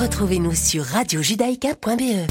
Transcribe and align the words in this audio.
Retrouvez-nous 0.00 0.54
sur 0.54 0.84
radiojudaïka.be. 0.84 2.30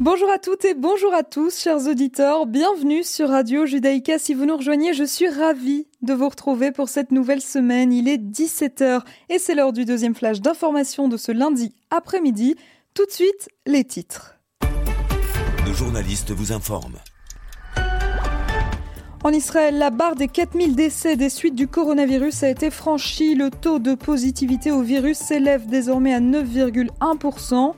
Bonjour 0.00 0.30
à 0.30 0.38
toutes 0.38 0.64
et 0.64 0.72
bonjour 0.72 1.12
à 1.12 1.24
tous, 1.24 1.58
chers 1.58 1.86
auditeurs. 1.86 2.46
Bienvenue 2.46 3.04
sur 3.04 3.28
Radio 3.28 3.66
Judaïka. 3.66 4.18
Si 4.18 4.32
vous 4.32 4.46
nous 4.46 4.56
rejoignez, 4.56 4.94
je 4.94 5.04
suis 5.04 5.28
ravie 5.28 5.86
de 6.00 6.14
vous 6.14 6.30
retrouver 6.30 6.72
pour 6.72 6.88
cette 6.88 7.12
nouvelle 7.12 7.42
semaine. 7.42 7.92
Il 7.92 8.08
est 8.08 8.16
17h 8.16 9.02
et 9.28 9.38
c'est 9.38 9.54
l'heure 9.54 9.74
du 9.74 9.84
deuxième 9.84 10.14
flash 10.14 10.40
d'information 10.40 11.08
de 11.08 11.18
ce 11.18 11.32
lundi 11.32 11.74
après-midi. 11.90 12.56
Tout 12.94 13.04
de 13.04 13.12
suite, 13.12 13.50
les 13.66 13.84
titres. 13.84 14.38
Nos 15.66 15.74
journalistes 15.74 16.30
vous 16.30 16.52
informent. 16.52 16.96
En 19.26 19.32
Israël, 19.32 19.76
la 19.76 19.90
barre 19.90 20.14
des 20.14 20.28
4000 20.28 20.76
décès 20.76 21.16
des 21.16 21.30
suites 21.30 21.56
du 21.56 21.66
coronavirus 21.66 22.44
a 22.44 22.48
été 22.48 22.70
franchie. 22.70 23.34
Le 23.34 23.50
taux 23.50 23.80
de 23.80 23.96
positivité 23.96 24.70
au 24.70 24.82
virus 24.82 25.18
s'élève 25.18 25.66
désormais 25.66 26.14
à 26.14 26.20
9,1%. 26.20 27.72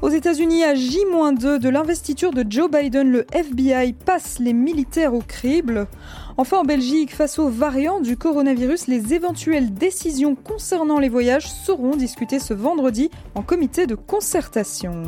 Aux 0.00 0.08
États-Unis, 0.08 0.62
à 0.62 0.76
J-2 0.76 1.58
de 1.58 1.68
l'investiture 1.68 2.30
de 2.30 2.44
Joe 2.48 2.70
Biden, 2.70 3.10
le 3.10 3.26
FBI 3.32 3.94
passe 3.94 4.38
les 4.38 4.52
militaires 4.52 5.12
au 5.12 5.22
crible. 5.26 5.88
Enfin, 6.36 6.58
en 6.58 6.64
Belgique, 6.64 7.12
face 7.12 7.40
aux 7.40 7.48
variants 7.48 8.00
du 8.00 8.16
coronavirus, 8.16 8.86
les 8.86 9.12
éventuelles 9.12 9.74
décisions 9.74 10.36
concernant 10.36 11.00
les 11.00 11.08
voyages 11.08 11.50
seront 11.50 11.96
discutées 11.96 12.38
ce 12.38 12.54
vendredi 12.54 13.10
en 13.34 13.42
comité 13.42 13.88
de 13.88 13.96
concertation. 13.96 15.02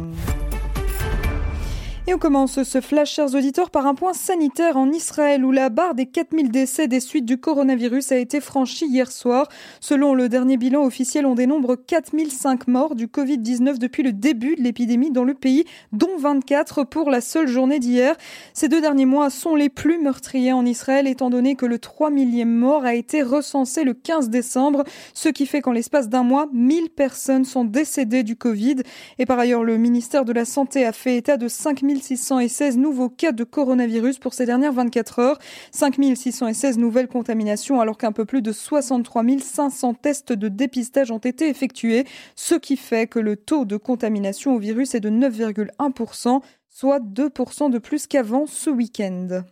Et 2.08 2.14
on 2.14 2.18
commence 2.18 2.62
ce 2.62 2.80
flash, 2.80 3.12
chers 3.12 3.34
auditeurs, 3.34 3.68
par 3.68 3.86
un 3.86 3.94
point 3.94 4.14
sanitaire 4.14 4.78
en 4.78 4.90
Israël 4.90 5.44
où 5.44 5.52
la 5.52 5.68
barre 5.68 5.94
des 5.94 6.06
4000 6.06 6.50
décès 6.50 6.88
des 6.88 7.00
suites 7.00 7.26
du 7.26 7.36
coronavirus 7.36 8.12
a 8.12 8.16
été 8.16 8.40
franchie 8.40 8.86
hier 8.86 9.12
soir. 9.12 9.46
Selon 9.82 10.14
le 10.14 10.30
dernier 10.30 10.56
bilan 10.56 10.86
officiel, 10.86 11.26
on 11.26 11.34
dénombre 11.34 11.76
4005 11.76 12.66
morts 12.66 12.94
du 12.94 13.08
Covid-19 13.08 13.76
depuis 13.76 14.02
le 14.02 14.14
début 14.14 14.56
de 14.56 14.62
l'épidémie 14.62 15.10
dans 15.10 15.24
le 15.24 15.34
pays, 15.34 15.66
dont 15.92 16.16
24 16.18 16.84
pour 16.84 17.10
la 17.10 17.20
seule 17.20 17.46
journée 17.46 17.78
d'hier. 17.78 18.16
Ces 18.54 18.70
deux 18.70 18.80
derniers 18.80 19.04
mois 19.04 19.28
sont 19.28 19.54
les 19.54 19.68
plus 19.68 20.00
meurtriers 20.00 20.54
en 20.54 20.64
Israël 20.64 21.06
étant 21.06 21.28
donné 21.28 21.56
que 21.56 21.66
le 21.66 21.78
3 21.78 22.08
millième 22.08 22.54
mort 22.54 22.86
a 22.86 22.94
été 22.94 23.20
recensé 23.20 23.84
le 23.84 23.92
15 23.92 24.30
décembre, 24.30 24.84
ce 25.12 25.28
qui 25.28 25.44
fait 25.44 25.60
qu'en 25.60 25.72
l'espace 25.72 26.08
d'un 26.08 26.22
mois, 26.22 26.48
1000 26.54 26.88
personnes 26.88 27.44
sont 27.44 27.66
décédées 27.66 28.22
du 28.22 28.34
Covid. 28.34 28.76
Et 29.18 29.26
par 29.26 29.38
ailleurs, 29.38 29.62
le 29.62 29.76
ministère 29.76 30.24
de 30.24 30.32
la 30.32 30.46
Santé 30.46 30.86
a 30.86 30.92
fait 30.92 31.14
état 31.14 31.36
de 31.36 31.48
5000 31.48 31.97
616 32.02 32.76
nouveaux 32.76 33.08
cas 33.08 33.32
de 33.32 33.44
coronavirus 33.44 34.18
pour 34.18 34.34
ces 34.34 34.46
dernières 34.46 34.72
24 34.72 35.18
heures. 35.18 35.38
5616 35.72 36.78
nouvelles 36.78 37.08
contaminations 37.08 37.80
alors 37.80 37.98
qu'un 37.98 38.12
peu 38.12 38.24
plus 38.24 38.42
de 38.42 38.52
63 38.52 39.24
500 39.40 39.94
tests 39.94 40.32
de 40.32 40.48
dépistage 40.48 41.10
ont 41.10 41.18
été 41.18 41.48
effectués, 41.48 42.06
ce 42.34 42.54
qui 42.54 42.76
fait 42.76 43.06
que 43.06 43.18
le 43.18 43.36
taux 43.36 43.64
de 43.64 43.76
contamination 43.76 44.54
au 44.54 44.58
virus 44.58 44.94
est 44.94 45.00
de 45.00 45.10
9,1%, 45.10 46.40
soit 46.68 47.00
2% 47.00 47.70
de 47.70 47.78
plus 47.78 48.06
qu'avant 48.06 48.46
ce 48.46 48.70
week-end. 48.70 49.42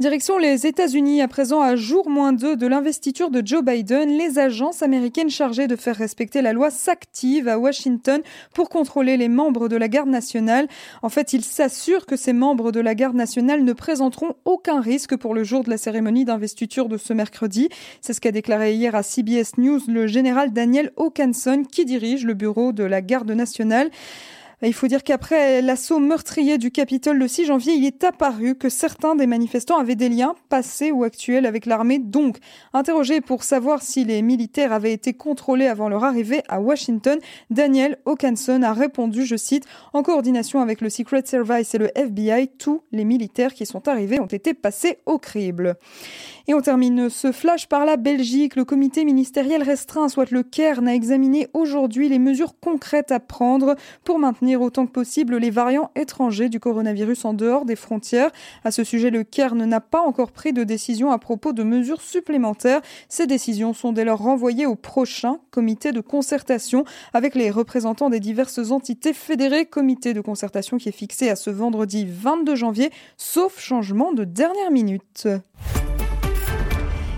Direction 0.00 0.38
les 0.38 0.66
États-Unis, 0.66 1.22
à 1.22 1.28
présent 1.28 1.60
à 1.60 1.76
jour 1.76 2.10
moins 2.10 2.32
2 2.32 2.56
de 2.56 2.66
l'investiture 2.66 3.30
de 3.30 3.46
Joe 3.46 3.62
Biden, 3.62 4.08
les 4.08 4.40
agences 4.40 4.82
américaines 4.82 5.30
chargées 5.30 5.68
de 5.68 5.76
faire 5.76 5.94
respecter 5.94 6.42
la 6.42 6.52
loi 6.52 6.70
s'activent 6.70 7.46
à 7.46 7.60
Washington 7.60 8.20
pour 8.54 8.70
contrôler 8.70 9.16
les 9.16 9.28
membres 9.28 9.68
de 9.68 9.76
la 9.76 9.86
garde 9.86 10.08
nationale. 10.08 10.66
En 11.02 11.10
fait, 11.10 11.32
ils 11.32 11.44
s'assurent 11.44 12.06
que 12.06 12.16
ces 12.16 12.32
membres 12.32 12.72
de 12.72 12.80
la 12.80 12.96
garde 12.96 13.14
nationale 13.14 13.62
ne 13.62 13.72
présenteront 13.72 14.34
aucun 14.44 14.80
risque 14.80 15.14
pour 15.14 15.32
le 15.32 15.44
jour 15.44 15.62
de 15.62 15.70
la 15.70 15.78
cérémonie 15.78 16.24
d'investiture 16.24 16.88
de 16.88 16.96
ce 16.96 17.12
mercredi. 17.12 17.68
C'est 18.00 18.14
ce 18.14 18.20
qu'a 18.20 18.32
déclaré 18.32 18.74
hier 18.74 18.96
à 18.96 19.04
CBS 19.04 19.58
News 19.58 19.78
le 19.86 20.08
général 20.08 20.52
Daniel 20.52 20.90
Hokanson 20.96 21.62
qui 21.70 21.84
dirige 21.84 22.24
le 22.24 22.34
bureau 22.34 22.72
de 22.72 22.82
la 22.82 23.00
garde 23.00 23.30
nationale. 23.30 23.90
Il 24.66 24.72
faut 24.72 24.86
dire 24.86 25.04
qu'après 25.04 25.60
l'assaut 25.60 25.98
meurtrier 25.98 26.56
du 26.56 26.70
Capitole 26.70 27.18
le 27.18 27.28
6 27.28 27.46
janvier, 27.46 27.74
il 27.74 27.84
est 27.84 28.02
apparu 28.02 28.54
que 28.54 28.70
certains 28.70 29.14
des 29.14 29.26
manifestants 29.26 29.78
avaient 29.78 29.94
des 29.94 30.08
liens 30.08 30.34
passés 30.48 30.90
ou 30.90 31.04
actuels 31.04 31.44
avec 31.44 31.66
l'armée. 31.66 31.98
Donc, 31.98 32.38
interrogé 32.72 33.20
pour 33.20 33.42
savoir 33.42 33.82
si 33.82 34.04
les 34.04 34.22
militaires 34.22 34.72
avaient 34.72 34.92
été 34.92 35.12
contrôlés 35.12 35.66
avant 35.66 35.90
leur 35.90 36.02
arrivée 36.02 36.42
à 36.48 36.60
Washington, 36.60 37.18
Daniel 37.50 37.98
Hokanson 38.06 38.62
a 38.62 38.72
répondu, 38.72 39.26
je 39.26 39.36
cite, 39.36 39.66
en 39.92 40.02
coordination 40.02 40.60
avec 40.60 40.80
le 40.80 40.88
Secret 40.88 41.22
Service 41.26 41.74
et 41.74 41.78
le 41.78 41.90
FBI, 41.94 42.48
tous 42.58 42.82
les 42.90 43.04
militaires 43.04 43.52
qui 43.52 43.66
sont 43.66 43.86
arrivés 43.86 44.18
ont 44.18 44.26
été 44.26 44.54
passés 44.54 44.98
au 45.04 45.18
crible. 45.18 45.76
Et 46.46 46.54
on 46.54 46.60
termine 46.60 47.10
ce 47.10 47.32
flash 47.32 47.68
par 47.68 47.84
la 47.84 47.96
Belgique. 47.96 48.56
Le 48.56 48.64
comité 48.64 49.04
ministériel 49.04 49.62
restreint, 49.62 50.08
soit 50.08 50.30
le 50.30 50.42
Cairn, 50.42 50.86
a 50.86 50.94
examiné 50.94 51.48
aujourd'hui 51.54 52.08
les 52.08 52.18
mesures 52.18 52.58
concrètes 52.60 53.12
à 53.12 53.20
prendre 53.20 53.76
pour 54.04 54.18
maintenir 54.18 54.53
autant 54.62 54.86
que 54.86 54.92
possible 54.92 55.36
les 55.36 55.50
variants 55.50 55.90
étrangers 55.94 56.48
du 56.48 56.60
coronavirus 56.60 57.24
en 57.24 57.34
dehors 57.34 57.64
des 57.64 57.76
frontières. 57.76 58.30
À 58.64 58.70
ce 58.70 58.84
sujet, 58.84 59.10
le 59.10 59.24
Cairn 59.24 59.64
n'a 59.64 59.80
pas 59.80 60.00
encore 60.00 60.32
pris 60.32 60.52
de 60.52 60.64
décision 60.64 61.10
à 61.10 61.18
propos 61.18 61.52
de 61.52 61.62
mesures 61.62 62.00
supplémentaires. 62.00 62.80
Ces 63.08 63.26
décisions 63.26 63.74
sont 63.74 63.92
dès 63.92 64.04
lors 64.04 64.18
renvoyées 64.18 64.66
au 64.66 64.74
prochain 64.74 65.38
comité 65.50 65.92
de 65.92 66.00
concertation 66.00 66.84
avec 67.12 67.34
les 67.34 67.50
représentants 67.50 68.10
des 68.10 68.20
diverses 68.20 68.70
entités 68.70 69.12
fédérées. 69.12 69.66
Comité 69.66 70.14
de 70.14 70.20
concertation 70.20 70.78
qui 70.78 70.88
est 70.88 70.92
fixé 70.92 71.28
à 71.28 71.36
ce 71.36 71.50
vendredi 71.50 72.06
22 72.08 72.54
janvier, 72.54 72.90
sauf 73.16 73.58
changement 73.58 74.12
de 74.12 74.24
dernière 74.24 74.70
minute. 74.70 75.28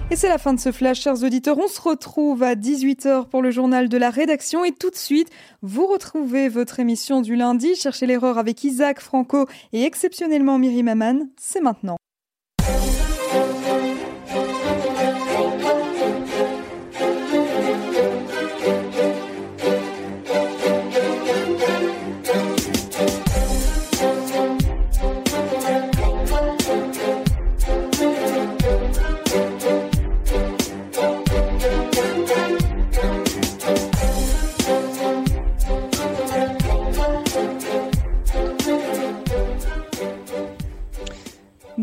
Et 0.08 0.14
c'est 0.14 0.28
la 0.28 0.38
fin 0.38 0.54
de 0.54 0.60
ce 0.60 0.70
flash, 0.70 1.00
chers 1.00 1.24
auditeurs. 1.24 1.58
On 1.58 1.66
se 1.66 1.80
retrouve 1.80 2.44
à 2.44 2.54
18h 2.54 3.28
pour 3.28 3.42
le 3.42 3.50
journal 3.50 3.88
de 3.88 3.98
la 3.98 4.10
rédaction 4.10 4.64
et 4.64 4.70
tout 4.70 4.90
de 4.90 4.96
suite, 4.96 5.30
vous 5.62 5.86
retrouvez 5.86 6.48
votre 6.48 6.78
émission 6.78 7.22
du 7.22 7.34
lundi, 7.34 7.74
Cherchez 7.74 8.06
l'erreur 8.06 8.38
avec 8.38 8.62
Isaac 8.62 9.00
Franco 9.00 9.46
et 9.72 9.82
exceptionnellement 9.82 10.58
Myri 10.58 10.88
Aman. 10.88 11.28
C'est 11.36 11.60
maintenant. 11.60 11.96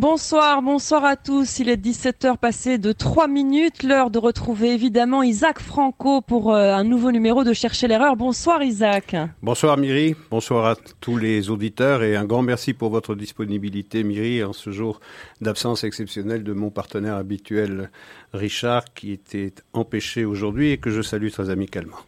Bonsoir, 0.03 0.61
bonsoir 0.61 1.05
à 1.05 1.15
tous. 1.15 1.59
Il 1.59 1.69
est 1.69 1.81
17h 1.81 2.35
passé 2.35 2.77
de 2.77 2.91
3 2.91 3.29
minutes. 3.29 3.83
L'heure 3.83 4.11
de 4.11 4.19
retrouver 4.19 4.73
évidemment 4.73 5.23
Isaac 5.23 5.61
Franco 5.61 6.19
pour 6.19 6.53
euh, 6.53 6.73
un 6.73 6.83
nouveau 6.83 7.13
numéro 7.13 7.45
de 7.45 7.53
Chercher 7.53 7.87
l'erreur. 7.87 8.17
Bonsoir 8.17 8.61
Isaac. 8.61 9.15
Bonsoir 9.41 9.77
Myri, 9.77 10.13
bonsoir 10.29 10.65
à 10.65 10.75
tous 10.99 11.15
les 11.15 11.49
auditeurs 11.49 12.03
et 12.03 12.17
un 12.17 12.25
grand 12.25 12.41
merci 12.41 12.73
pour 12.73 12.89
votre 12.89 13.15
disponibilité 13.15 14.03
Myri 14.03 14.43
en 14.43 14.51
ce 14.51 14.71
jour 14.71 14.99
d'absence 15.39 15.85
exceptionnelle 15.85 16.43
de 16.43 16.51
mon 16.51 16.69
partenaire 16.69 17.15
habituel 17.15 17.89
Richard 18.33 18.83
qui 18.93 19.13
était 19.13 19.53
empêché 19.71 20.25
aujourd'hui 20.25 20.71
et 20.71 20.79
que 20.79 20.89
je 20.89 21.01
salue 21.01 21.29
très 21.29 21.49
amicalement. 21.49 21.99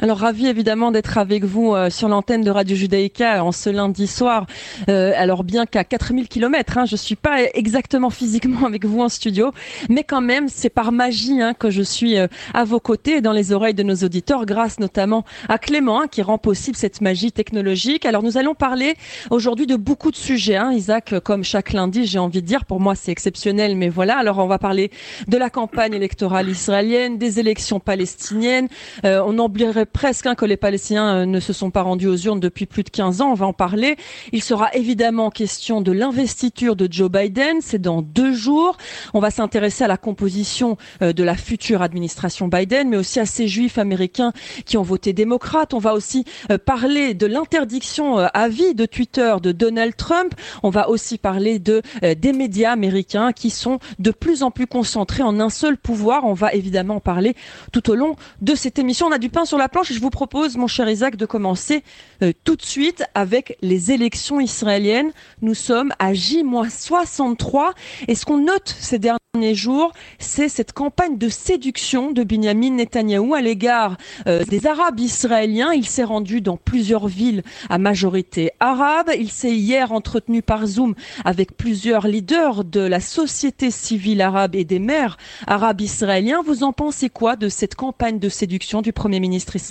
Alors 0.00 0.18
ravi 0.18 0.48
évidemment 0.48 0.90
d'être 0.90 1.18
avec 1.18 1.44
vous 1.44 1.72
euh, 1.72 1.88
sur 1.88 2.08
l'antenne 2.08 2.42
de 2.42 2.50
Radio 2.50 2.74
Judaïka 2.74 3.44
en 3.44 3.52
ce 3.52 3.70
lundi 3.70 4.08
soir. 4.08 4.44
Euh, 4.88 5.12
alors 5.14 5.44
bien 5.44 5.66
qu'à 5.66 5.84
4000 5.84 6.26
km, 6.26 6.78
hein, 6.78 6.84
je 6.84 6.96
suis 6.96 7.14
pas 7.14 7.44
exactement 7.54 8.10
physiquement 8.10 8.66
avec 8.66 8.84
vous 8.86 9.02
en 9.02 9.08
studio, 9.08 9.52
mais 9.88 10.02
quand 10.02 10.20
même 10.20 10.48
c'est 10.48 10.68
par 10.68 10.90
magie 10.90 11.40
hein, 11.40 11.54
que 11.54 11.70
je 11.70 11.80
suis 11.80 12.18
euh, 12.18 12.26
à 12.54 12.64
vos 12.64 12.80
côtés 12.80 13.18
et 13.18 13.20
dans 13.20 13.30
les 13.30 13.52
oreilles 13.52 13.74
de 13.74 13.84
nos 13.84 13.94
auditeurs, 13.94 14.46
grâce 14.46 14.80
notamment 14.80 15.24
à 15.48 15.58
Clément 15.58 16.00
hein, 16.00 16.08
qui 16.08 16.22
rend 16.22 16.38
possible 16.38 16.76
cette 16.76 17.00
magie 17.00 17.30
technologique. 17.30 18.04
Alors 18.04 18.24
nous 18.24 18.36
allons 18.36 18.56
parler 18.56 18.96
aujourd'hui 19.30 19.68
de 19.68 19.76
beaucoup 19.76 20.10
de 20.10 20.16
sujets, 20.16 20.56
hein, 20.56 20.72
Isaac, 20.72 21.14
comme 21.20 21.44
chaque 21.44 21.72
lundi, 21.72 22.04
j'ai 22.04 22.18
envie 22.18 22.42
de 22.42 22.46
dire. 22.46 22.64
Pour 22.64 22.80
moi 22.80 22.96
c'est 22.96 23.12
exceptionnel, 23.12 23.76
mais 23.76 23.90
voilà. 23.90 24.18
Alors 24.18 24.38
on 24.38 24.48
va 24.48 24.58
parler 24.58 24.90
de 25.28 25.36
la 25.36 25.50
campagne 25.50 25.94
électorale 25.94 26.48
israélienne, 26.48 27.16
des 27.16 27.38
élections 27.38 27.78
palestiniennes. 27.78 28.66
on 29.04 29.34
n'oublierait 29.34 29.83
presque 29.92 30.26
hein, 30.26 30.34
que 30.34 30.44
les 30.44 30.56
Palestiniens 30.56 31.26
ne 31.26 31.40
se 31.40 31.52
sont 31.52 31.70
pas 31.70 31.82
rendus 31.82 32.06
aux 32.06 32.16
urnes 32.16 32.40
depuis 32.40 32.66
plus 32.66 32.82
de 32.82 32.90
15 32.90 33.20
ans. 33.20 33.30
On 33.30 33.34
va 33.34 33.46
en 33.46 33.52
parler. 33.52 33.96
Il 34.32 34.42
sera 34.42 34.72
évidemment 34.74 35.30
question 35.30 35.80
de 35.80 35.92
l'investiture 35.92 36.76
de 36.76 36.88
Joe 36.90 37.10
Biden. 37.10 37.58
C'est 37.60 37.80
dans 37.80 38.02
deux 38.02 38.32
jours. 38.32 38.76
On 39.12 39.20
va 39.20 39.30
s'intéresser 39.30 39.84
à 39.84 39.88
la 39.88 39.96
composition 39.96 40.76
de 41.00 41.22
la 41.22 41.36
future 41.36 41.82
administration 41.82 42.48
Biden, 42.48 42.88
mais 42.88 42.96
aussi 42.96 43.20
à 43.20 43.26
ces 43.26 43.48
juifs 43.48 43.78
américains 43.78 44.32
qui 44.64 44.76
ont 44.76 44.82
voté 44.82 45.12
démocrate. 45.12 45.74
On 45.74 45.78
va 45.78 45.94
aussi 45.94 46.24
parler 46.64 47.14
de 47.14 47.26
l'interdiction 47.26 48.18
à 48.18 48.48
vie 48.48 48.74
de 48.74 48.86
Twitter 48.86 49.34
de 49.42 49.52
Donald 49.52 49.96
Trump. 49.96 50.34
On 50.62 50.70
va 50.70 50.88
aussi 50.88 51.18
parler 51.18 51.58
de 51.58 51.82
des 52.02 52.32
médias 52.32 52.72
américains 52.72 53.32
qui 53.32 53.50
sont 53.50 53.78
de 53.98 54.10
plus 54.10 54.42
en 54.42 54.50
plus 54.50 54.66
concentrés 54.66 55.22
en 55.22 55.40
un 55.40 55.50
seul 55.50 55.76
pouvoir. 55.76 56.24
On 56.24 56.34
va 56.34 56.52
évidemment 56.52 56.96
en 56.96 57.00
parler 57.00 57.34
tout 57.72 57.90
au 57.90 57.94
long 57.94 58.16
de 58.40 58.54
cette 58.54 58.78
émission. 58.78 59.06
On 59.06 59.12
a 59.12 59.18
du 59.18 59.28
pain 59.28 59.44
sur 59.44 59.58
la 59.58 59.68
je 59.82 59.98
vous 59.98 60.10
propose, 60.10 60.56
mon 60.56 60.66
cher 60.66 60.88
Isaac, 60.88 61.16
de 61.16 61.26
commencer 61.26 61.82
euh, 62.22 62.32
tout 62.44 62.54
de 62.54 62.62
suite 62.62 63.04
avec 63.14 63.58
les 63.60 63.90
élections 63.90 64.40
israéliennes. 64.40 65.10
Nous 65.42 65.54
sommes 65.54 65.92
à 65.98 66.14
J-63 66.14 67.72
et 68.06 68.14
ce 68.14 68.24
qu'on 68.24 68.38
note 68.38 68.74
ces 68.78 68.98
derniers 68.98 69.54
jours, 69.54 69.92
c'est 70.18 70.48
cette 70.48 70.72
campagne 70.72 71.18
de 71.18 71.28
séduction 71.28 72.12
de 72.12 72.22
Benjamin 72.22 72.70
Netanyahou 72.70 73.34
à 73.34 73.40
l'égard 73.40 73.96
euh, 74.28 74.44
des 74.44 74.66
Arabes 74.66 75.00
israéliens. 75.00 75.72
Il 75.72 75.86
s'est 75.86 76.04
rendu 76.04 76.40
dans 76.40 76.56
plusieurs 76.56 77.08
villes 77.08 77.42
à 77.68 77.78
majorité 77.78 78.52
arabe. 78.60 79.10
Il 79.18 79.30
s'est 79.30 79.56
hier 79.56 79.90
entretenu 79.92 80.42
par 80.42 80.66
Zoom 80.66 80.94
avec 81.24 81.56
plusieurs 81.56 82.06
leaders 82.06 82.64
de 82.64 82.80
la 82.80 83.00
société 83.00 83.70
civile 83.70 84.20
arabe 84.22 84.54
et 84.54 84.64
des 84.64 84.78
maires 84.78 85.16
arabes 85.46 85.80
israéliens. 85.80 86.42
Vous 86.46 86.62
en 86.62 86.72
pensez 86.72 87.08
quoi 87.08 87.34
de 87.34 87.48
cette 87.48 87.74
campagne 87.74 88.18
de 88.18 88.28
séduction 88.28 88.82
du 88.82 88.92
Premier 88.92 89.18
ministre 89.20 89.56
israélien 89.56 89.63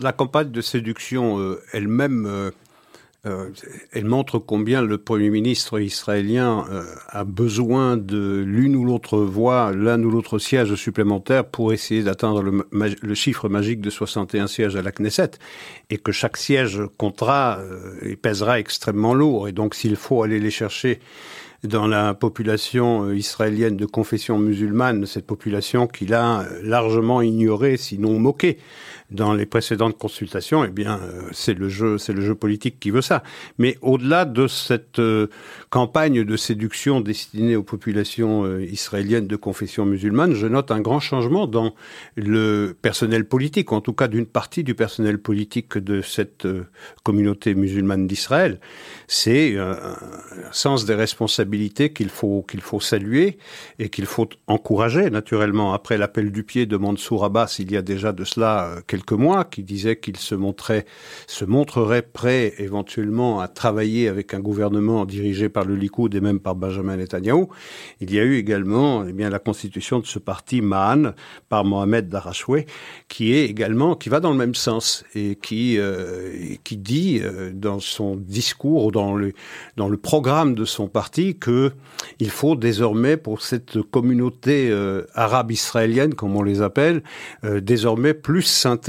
La 0.00 0.12
campagne 0.12 0.50
de 0.50 0.60
séduction 0.60 1.38
euh, 1.38 1.62
elle-même, 1.72 2.26
euh, 2.26 2.50
euh, 3.26 3.50
montre 4.02 4.38
combien 4.38 4.82
le 4.82 4.98
Premier 4.98 5.30
ministre 5.30 5.80
israélien 5.80 6.66
a 7.08 7.24
besoin 7.24 7.96
de 7.96 8.44
l'une 8.46 8.76
ou 8.76 8.84
l'autre 8.84 9.18
voix, 9.18 9.72
l'un 9.72 10.02
ou 10.02 10.10
l'autre 10.10 10.38
siège 10.38 10.74
supplémentaire 10.76 11.46
pour 11.46 11.72
essayer 11.72 12.02
d'atteindre 12.02 12.42
le, 12.42 12.66
le, 12.70 13.14
chiffre 13.14 13.48
magique 13.48 13.80
de 13.80 13.90
61 13.90 14.46
sièges 14.46 14.76
à 14.76 14.82
la 14.82 14.92
Knesset, 14.92 15.32
et 15.90 15.98
que 15.98 16.12
chaque 16.12 16.36
siège 16.36 16.80
comptera 16.96 17.58
et 18.02 18.14
pèsera 18.16 18.60
extrêmement 18.60 19.14
lourd. 19.14 19.48
Et 19.48 19.52
donc 19.52 19.74
s'il 19.74 19.96
faut 19.96 20.22
aller 20.22 20.38
les 20.38 20.52
chercher 20.52 21.00
dans 21.64 21.86
la 21.86 22.14
population 22.14 23.10
israélienne 23.12 23.76
de 23.76 23.86
confession 23.86 24.38
musulmane, 24.38 25.06
cette 25.06 25.26
population 25.26 25.86
qu'il 25.86 26.14
a 26.14 26.44
largement 26.62 27.20
ignorée, 27.20 27.76
sinon 27.76 28.18
moquée 28.18 28.58
dans 29.10 29.32
les 29.32 29.46
précédentes 29.46 29.96
consultations, 29.96 30.64
eh 30.64 30.68
bien, 30.68 31.00
c'est 31.32 31.54
le 31.54 31.68
jeu, 31.68 31.98
c'est 31.98 32.12
le 32.12 32.20
jeu 32.20 32.34
politique 32.34 32.78
qui 32.78 32.90
veut 32.90 33.02
ça. 33.02 33.22
Mais 33.58 33.78
au-delà 33.82 34.24
de 34.24 34.46
cette 34.46 34.98
euh, 34.98 35.28
campagne 35.70 36.24
de 36.24 36.36
séduction 36.36 37.00
destinée 37.00 37.56
aux 37.56 37.62
populations 37.62 38.44
euh, 38.44 38.62
israéliennes 38.64 39.26
de 39.26 39.36
confession 39.36 39.86
musulmane, 39.86 40.34
je 40.34 40.46
note 40.46 40.70
un 40.70 40.80
grand 40.80 41.00
changement 41.00 41.46
dans 41.46 41.74
le 42.16 42.76
personnel 42.80 43.26
politique, 43.26 43.72
en 43.72 43.80
tout 43.80 43.92
cas 43.92 44.08
d'une 44.08 44.26
partie 44.26 44.64
du 44.64 44.74
personnel 44.74 45.18
politique 45.18 45.78
de 45.78 46.02
cette 46.02 46.46
euh, 46.46 46.66
communauté 47.02 47.54
musulmane 47.54 48.06
d'Israël. 48.06 48.60
C'est 49.06 49.56
un 49.56 49.96
sens 50.52 50.84
des 50.84 50.94
responsabilités 50.94 51.92
qu'il 51.92 52.10
faut 52.10 52.44
qu'il 52.48 52.60
faut 52.60 52.80
saluer 52.80 53.38
et 53.78 53.88
qu'il 53.88 54.06
faut 54.06 54.28
encourager 54.46 55.10
naturellement. 55.10 55.72
Après 55.72 55.96
l'appel 55.96 56.30
du 56.30 56.42
pied 56.42 56.66
de 56.66 56.76
Mansour 56.76 57.24
Abbas, 57.24 57.56
il 57.58 57.72
y 57.72 57.76
a 57.76 57.82
déjà 57.82 58.12
de 58.12 58.24
cela 58.24 58.76
quelques 58.86 58.97
mois, 59.12 59.44
qui 59.44 59.62
disait 59.62 59.96
qu'il 59.96 60.16
se 60.16 60.34
montrerait 60.34 62.02
prêt 62.02 62.54
éventuellement 62.58 63.40
à 63.40 63.48
travailler 63.48 64.08
avec 64.08 64.34
un 64.34 64.40
gouvernement 64.40 65.04
dirigé 65.04 65.48
par 65.48 65.64
le 65.64 65.74
Likoud 65.74 66.14
et 66.14 66.20
même 66.20 66.40
par 66.40 66.54
Benjamin 66.54 66.96
Netanyahu. 66.96 67.46
Il 68.00 68.12
y 68.12 68.18
a 68.18 68.24
eu 68.24 68.36
également 68.36 69.04
eh 69.06 69.12
bien 69.12 69.30
la 69.30 69.38
constitution 69.38 69.98
de 70.00 70.06
ce 70.06 70.18
parti 70.18 70.60
Mahan 70.60 71.12
par 71.48 71.64
Mohamed 71.64 72.08
Darachoué, 72.08 72.66
qui 73.08 73.32
est 73.34 73.44
également 73.44 73.94
qui 73.94 74.08
va 74.08 74.20
dans 74.20 74.30
le 74.30 74.36
même 74.36 74.54
sens 74.54 75.04
et 75.14 75.36
qui 75.36 75.78
euh, 75.78 76.54
qui 76.64 76.76
dit 76.76 77.20
euh, 77.22 77.50
dans 77.52 77.80
son 77.80 78.16
discours 78.16 78.86
ou 78.86 78.90
dans 78.90 79.14
le 79.14 79.32
dans 79.76 79.88
le 79.88 79.96
programme 79.96 80.54
de 80.54 80.64
son 80.64 80.88
parti 80.88 81.36
que 81.36 81.72
il 82.18 82.30
faut 82.30 82.56
désormais 82.56 83.16
pour 83.16 83.42
cette 83.42 83.80
communauté 83.82 84.68
euh, 84.70 85.04
arabe 85.14 85.50
israélienne 85.50 86.14
comme 86.14 86.36
on 86.36 86.42
les 86.42 86.62
appelle 86.62 87.02
désormais 87.44 88.14
plus 88.14 88.42
s'intéresser 88.42 88.87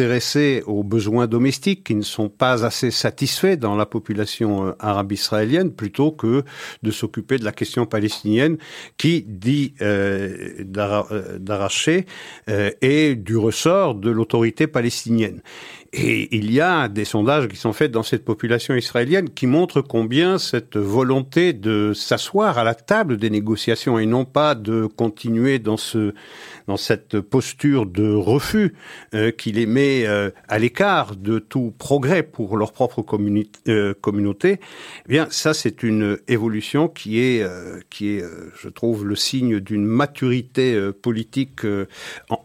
aux 0.65 0.83
besoins 0.83 1.27
domestiques 1.27 1.83
qui 1.83 1.95
ne 1.95 2.01
sont 2.01 2.29
pas 2.29 2.65
assez 2.65 2.91
satisfaits 2.91 3.55
dans 3.57 3.75
la 3.75 3.85
population 3.85 4.67
euh, 4.67 4.71
arabe 4.79 5.11
israélienne 5.11 5.71
plutôt 5.71 6.11
que 6.11 6.43
de 6.83 6.91
s'occuper 6.91 7.37
de 7.37 7.45
la 7.45 7.51
question 7.51 7.85
palestinienne 7.85 8.57
qui 8.97 9.23
dit 9.27 9.73
d'arracher 11.39 12.05
et 12.81 13.15
du 13.15 13.37
ressort 13.37 13.95
de 13.95 14.09
l'autorité 14.09 14.67
palestinienne. 14.67 15.41
Et 15.91 16.35
il 16.35 16.51
y 16.51 16.61
a 16.61 16.87
des 16.87 17.05
sondages 17.05 17.47
qui 17.47 17.55
sont 17.55 17.73
faits 17.73 17.91
dans 17.91 18.03
cette 18.03 18.23
population 18.23 18.75
israélienne 18.75 19.29
qui 19.29 19.47
montrent 19.47 19.81
combien 19.81 20.37
cette 20.37 20.77
volonté 20.77 21.51
de 21.51 21.93
s'asseoir 21.93 22.59
à 22.59 22.63
la 22.63 22.75
table 22.75 23.17
des 23.17 23.31
négociations 23.31 23.97
et 23.97 24.05
non 24.05 24.23
pas 24.23 24.53
de 24.53 24.85
continuer 24.85 25.57
dans 25.57 25.77
ce 25.77 26.13
dans 26.67 26.77
cette 26.77 27.19
posture 27.19 27.87
de 27.87 28.13
refus 28.13 28.75
euh, 29.15 29.31
qui 29.31 29.51
les 29.51 29.65
met 29.65 30.05
euh, 30.05 30.29
à 30.47 30.59
l'écart 30.59 31.15
de 31.15 31.39
tout 31.39 31.73
progrès 31.79 32.21
pour 32.21 32.57
leur 32.57 32.73
propre 32.73 33.03
euh, 33.67 33.93
communauté, 33.99 34.59
eh 35.05 35.09
bien 35.09 35.27
ça 35.31 35.55
c'est 35.55 35.81
une 35.81 36.19
évolution 36.27 36.87
qui 36.87 37.19
est 37.19 37.43
qui 37.89 38.09
est 38.09 38.23
je 38.61 38.69
trouve 38.69 39.05
le 39.05 39.15
signe 39.15 39.59
d'une 39.59 39.85
maturité 39.85 40.79
politique 41.01 41.61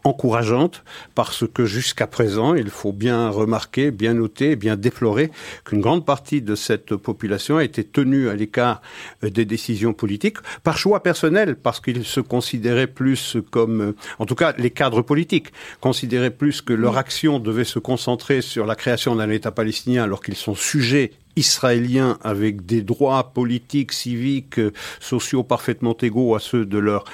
encourageante 0.03 0.83
parce 1.13 1.45
que 1.47 1.65
jusqu'à 1.65 2.07
présent, 2.07 2.55
il 2.55 2.69
faut 2.69 2.93
bien 2.93 3.29
remarquer, 3.35 3.91
bien 3.91 4.13
noter, 4.13 4.55
bien 4.55 4.75
déplorer 4.75 5.31
qu'une 5.65 5.81
grande 5.81 6.05
partie 6.05 6.41
de 6.41 6.55
cette 6.55 6.95
population 6.95 7.57
a 7.57 7.63
été 7.63 7.83
tenue 7.83 8.29
à 8.29 8.35
l'écart 8.35 8.81
euh, 9.23 9.29
des 9.29 9.45
décisions 9.45 9.93
politiques 9.93 10.37
par 10.63 10.77
choix 10.77 11.03
personnel, 11.03 11.55
parce 11.55 11.79
qu'ils 11.79 12.05
se 12.05 12.19
considéraient 12.19 12.87
plus 12.87 13.37
comme, 13.51 13.81
euh, 13.81 13.95
en 14.19 14.25
tout 14.25 14.35
cas 14.35 14.53
les 14.57 14.71
cadres 14.71 15.01
politiques, 15.01 15.49
considéraient 15.81 16.31
plus 16.31 16.61
que 16.61 16.73
leur 16.73 16.97
action 16.97 17.39
devait 17.39 17.63
se 17.63 17.79
concentrer 17.79 18.41
sur 18.41 18.65
la 18.65 18.75
création 18.75 19.15
d'un 19.15 19.29
État 19.29 19.51
palestinien 19.51 20.03
alors 20.03 20.21
qu'ils 20.21 20.35
sont 20.35 20.55
sujets 20.55 21.11
israéliens 21.37 22.17
avec 22.23 22.65
des 22.65 22.81
droits 22.81 23.33
politiques, 23.33 23.91
civiques, 23.91 24.59
euh, 24.59 24.71
sociaux 24.99 25.43
parfaitement 25.43 25.97
égaux 26.01 26.35
à 26.35 26.39
ceux 26.39 26.65
de 26.65 26.77
leurs 26.77 27.05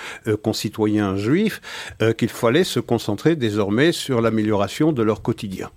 concitoyens 0.43 1.15
juifs, 1.15 1.61
qu'il 2.17 2.29
fallait 2.29 2.63
se 2.63 2.79
concentrer 2.79 3.35
désormais 3.35 3.91
sur 3.91 4.21
l'amélioration 4.21 4.91
de 4.91 5.01
leur 5.01 5.21
quotidien. 5.21 5.69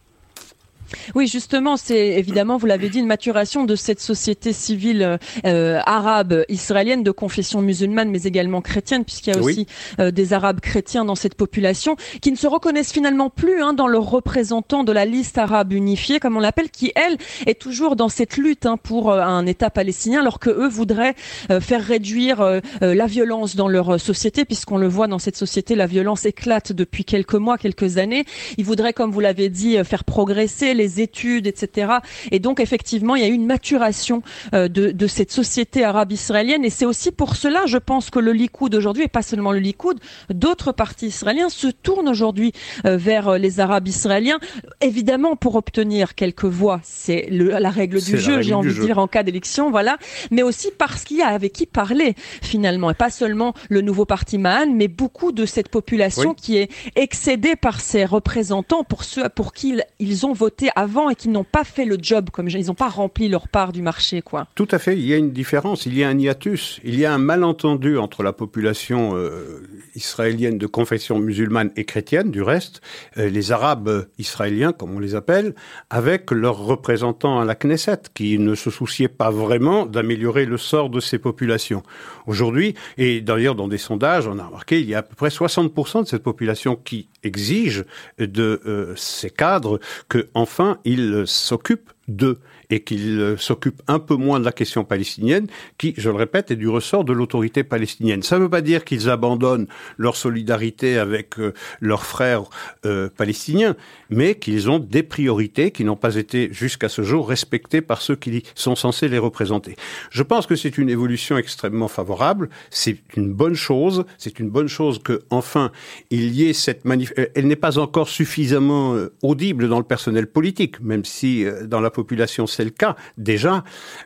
Oui, 1.14 1.26
justement, 1.26 1.76
c'est 1.76 2.08
évidemment, 2.19 2.56
vous 2.56 2.66
l'avez 2.66 2.88
dit, 2.88 2.98
une 2.98 3.06
maturation 3.06 3.64
de 3.64 3.76
cette 3.76 4.00
société 4.00 4.53
civile 4.53 5.19
euh, 5.46 5.81
arabe 5.84 6.44
israélienne 6.48 7.03
de 7.03 7.10
confession 7.10 7.60
musulmane, 7.62 8.10
mais 8.10 8.22
également 8.22 8.60
chrétienne, 8.60 9.05
puisqu'il 9.05 9.34
y 9.34 9.36
a 9.36 9.41
aussi 9.41 9.67
euh, 10.00 10.10
des 10.10 10.32
Arabes 10.32 10.60
chrétiens 10.60 11.05
dans 11.05 11.14
cette 11.14 11.34
population 11.34 11.96
qui 12.20 12.31
ne 12.31 12.36
se 12.36 12.46
reconnaissent 12.46 12.93
finalement 12.93 13.31
plus 13.31 13.62
hein, 13.62 13.72
dans 13.72 13.86
leurs 13.86 14.08
représentants 14.08 14.84
de 14.84 14.93
la 14.93 15.05
liste 15.05 15.38
arabe 15.38 15.72
unifiée, 15.72 16.20
comme 16.20 16.36
on 16.36 16.41
l'appelle, 16.41 16.70
qui 16.70 16.93
elle 16.94 17.17
est 17.46 17.60
toujours 17.60 17.96
dans 17.96 18.08
cette 18.08 18.36
lutte 18.36 18.67
hein, 18.67 18.76
pour 18.76 19.10
euh, 19.10 19.20
un 19.20 19.46
État 19.46 19.70
palestinien, 19.70 20.20
alors 20.20 20.38
que 20.38 20.50
eux 20.50 20.69
voudraient 20.69 21.14
faire 21.60 21.84
réduire 21.84 22.60
la 22.81 23.06
violence 23.06 23.56
dans 23.56 23.69
leur 23.69 24.00
société, 24.00 24.44
puisqu'on 24.44 24.79
le 24.79 24.88
voit 24.88 25.06
dans 25.06 25.19
cette 25.19 25.36
société, 25.36 25.74
la 25.74 25.86
violence 25.86 26.24
éclate 26.26 26.72
depuis 26.72 27.05
quelques 27.05 27.34
mois, 27.34 27.58
quelques 27.58 27.98
années. 27.98 28.24
Ils 28.58 28.64
voudraient, 28.64 28.93
comme 28.93 29.10
vous 29.10 29.20
l'avez 29.20 29.48
dit, 29.48 29.76
faire 29.84 30.05
progresser 30.05 30.74
les 30.74 30.83
études, 31.00 31.46
etc. 31.46 31.94
Et 32.31 32.38
donc 32.38 32.60
effectivement, 32.60 33.17
il 33.17 33.22
y 33.22 33.24
a 33.24 33.29
eu 33.29 33.32
une 33.32 33.46
maturation 33.46 34.22
euh, 34.55 34.69
de, 34.69 34.91
de, 34.91 35.06
cette 35.06 35.31
société 35.31 35.84
arabe 35.84 36.12
israélienne. 36.12 36.64
Et 36.64 36.70
c'est 36.70 36.86
aussi 36.86 37.12
pour 37.12 37.36
cela, 37.36 37.67
je 37.67 37.79
pense, 37.79 38.10
que 38.10 38.19
le 38.19 38.32
Likoud 38.32 38.74
aujourd'hui, 38.74 39.05
et 39.05 39.08
pas 39.08 39.22
seulement 39.22 39.53
le 39.53 39.58
Likoud, 39.58 39.98
d'autres 40.31 40.72
partis 40.72 41.06
israéliens 41.06 41.48
se 41.48 41.69
tournent 41.69 42.08
aujourd'hui 42.08 42.53
euh, 42.84 42.96
vers 42.96 43.29
euh, 43.29 43.38
les 43.38 43.60
Arabes 43.60 43.88
israéliens, 43.88 44.38
évidemment 44.81 45.36
pour 45.36 45.55
obtenir 45.55 46.14
quelques 46.14 46.44
voix. 46.44 46.81
C'est 46.82 47.29
la 47.31 47.70
règle 47.70 48.00
du 48.00 48.19
jeu, 48.19 48.43
j'ai 48.43 48.55
envie 48.55 48.74
de 48.74 48.81
dire, 48.81 48.98
en 48.98 49.06
cas 49.06 49.22
d'élection, 49.22 49.70
voilà. 49.70 49.98
Mais 50.31 50.43
aussi 50.43 50.70
parce 50.76 51.05
qu'il 51.05 51.19
y 51.19 51.22
a 51.22 51.29
avec 51.29 51.53
qui 51.53 51.67
parler 51.67 52.14
finalement, 52.43 52.91
et 52.91 52.94
pas 52.94 53.10
seulement 53.10 53.55
le 53.69 53.81
nouveau 53.81 54.05
parti 54.05 54.38
Mahan, 54.38 54.72
mais 54.72 54.88
beaucoup 54.88 55.32
de 55.32 55.46
cette 55.46 55.69
population 55.69 56.34
qui 56.34 56.56
est 56.56 56.70
excédée 56.96 57.56
par 57.56 57.81
ses 57.81 58.05
représentants 58.05 58.84
pour 58.84 59.05
ceux 59.05 59.29
pour 59.29 59.53
qui 59.53 59.81
ils 59.98 60.26
ont 60.26 60.32
voté 60.32 60.64
avant 60.75 61.11
et 61.11 61.15
qui 61.15 61.29
n'ont 61.29 61.44
pas 61.44 61.65
fait 61.65 61.85
le 61.85 61.97
job 62.01 62.31
comme 62.31 62.49
ils 62.49 62.67
n'ont 62.67 62.75
pas 62.75 62.89
rempli 62.89 63.29
leur 63.29 63.49
part 63.49 63.73
du 63.73 63.83
marché, 63.83 64.23
quoi. 64.23 64.47
Tout 64.55 64.69
à 64.71 64.79
fait. 64.79 64.94
Il 64.94 65.06
y 65.06 65.13
a 65.13 65.17
une 65.17 65.33
différence. 65.33 65.87
Il 65.87 65.97
y 65.97 66.05
a 66.05 66.09
un 66.09 66.19
hiatus. 66.19 66.81
Il 66.85 66.99
y 66.99 67.05
a 67.05 67.13
un 67.13 67.19
malentendu 67.19 67.99
entre 67.99 68.23
la 68.23 68.33
population 68.33 69.13
euh, 69.15 69.63
israélienne 69.94 70.59
de 70.59 70.67
confession 70.67 71.19
musulmane 71.19 71.71
et 71.77 71.85
chrétienne, 71.85 72.31
du 72.31 72.43
reste, 72.43 72.81
euh, 73.19 73.29
les 73.29 73.53
Arabes 73.53 74.06
israéliens, 74.19 74.73
comme 74.73 74.94
on 74.94 74.99
les 74.99 75.15
appelle, 75.15 75.55
avec 75.91 76.31
leurs 76.31 76.59
représentants 76.59 77.41
à 77.41 77.44
la 77.44 77.55
Knesset, 77.55 78.03
qui 78.15 78.39
ne 78.39 78.55
se 78.55 78.71
souciaient 78.71 79.09
pas 79.09 79.31
vraiment 79.31 79.87
d'améliorer 79.87 80.44
le 80.47 80.59
sort 80.59 80.91
de 80.91 81.01
ces 81.01 81.19
populations. 81.19 81.83
Aujourd'hui, 82.27 82.75
et 82.99 83.21
d'ailleurs 83.21 83.55
dans 83.55 83.69
des 83.69 83.79
sondages, 83.79 84.27
on 84.27 84.39
a 84.39 84.44
remarqué, 84.44 84.81
il 84.81 84.89
y 84.89 84.94
a 84.94 84.99
à 84.99 85.03
peu 85.03 85.15
près 85.15 85.29
60% 85.29 86.03
de 86.03 86.09
cette 86.09 86.23
population 86.23 86.77
qui 86.77 87.09
exige 87.24 87.84
de 88.19 88.60
euh, 88.66 88.94
ces 88.96 89.31
cadres 89.31 89.81
que 90.08 90.28
enfin 90.34 90.78
ils 90.84 91.24
s'occupent 91.26 91.93
d'eux 92.08 92.38
et 92.74 92.81
qu'ils 92.81 93.20
euh, 93.20 93.36
s'occupent 93.36 93.82
un 93.86 94.00
peu 94.00 94.16
moins 94.16 94.40
de 94.40 94.44
la 94.44 94.50
question 94.50 94.82
palestinienne, 94.82 95.46
qui, 95.78 95.94
je 95.96 96.10
le 96.10 96.16
répète, 96.16 96.50
est 96.50 96.56
du 96.56 96.69
ressort 96.69 97.04
de 97.04 97.12
l'autorité 97.12 97.62
palestinienne. 97.62 98.24
Ça 98.24 98.36
ne 98.36 98.43
veut 98.43 98.50
pas 98.50 98.62
dire 98.62 98.84
qu'ils 98.84 99.08
abandonnent 99.08 99.69
leur 99.96 100.16
solidarité 100.16 100.98
avec 100.98 101.38
euh, 101.38 101.52
leurs 101.81 102.04
frères 102.04 102.43
euh, 102.84 103.08
palestiniens, 103.16 103.76
mais 104.10 104.34
qu'ils 104.34 104.70
ont 104.70 104.81
des 104.81 105.04
priorités 105.04 105.70
qui 105.70 105.84
n'ont 105.84 105.94
pas 105.94 106.16
été 106.16 106.48
jusqu'à 106.52 106.88
ce 106.88 107.02
jour 107.02 107.28
respectées 107.28 107.81
par 107.81 108.02
ceux 108.02 108.16
qui 108.16 108.43
sont 108.56 108.74
censés 108.74 109.06
les 109.06 109.19
représenter. 109.19 109.76
Je 110.10 110.24
pense 110.24 110.48
que 110.48 110.56
c'est 110.56 110.76
une 110.76 110.90
évolution 110.90 111.38
extrêmement 111.38 111.88
favorable, 111.88 112.48
c'est 112.70 112.96
une 113.16 113.32
bonne 113.32 113.54
chose, 113.54 114.04
c'est 114.19 114.40
une 114.40 114.50
bonne 114.50 114.69
chose 114.69 115.00
que 115.00 115.22
enfin 115.31 115.70
il 116.10 116.34
y 116.34 116.48
ait 116.48 116.52
cette 116.52 116.84
manif. 116.84 117.12
Elle 117.36 117.46
n'est 117.46 117.54
pas 117.54 117.78
encore 117.78 118.08
suffisamment 118.08 118.96
audible 119.22 119.69
dans 119.69 119.78
le 119.78 119.84
personnel 119.84 120.26
politique, 120.26 120.81
même 120.81 121.04
si 121.04 121.44
dans 121.66 121.81
la 121.81 121.90
population 121.90 122.48
c'est 122.65 122.71
le 122.71 122.71
cas 122.71 122.97
déjà, 123.19 123.63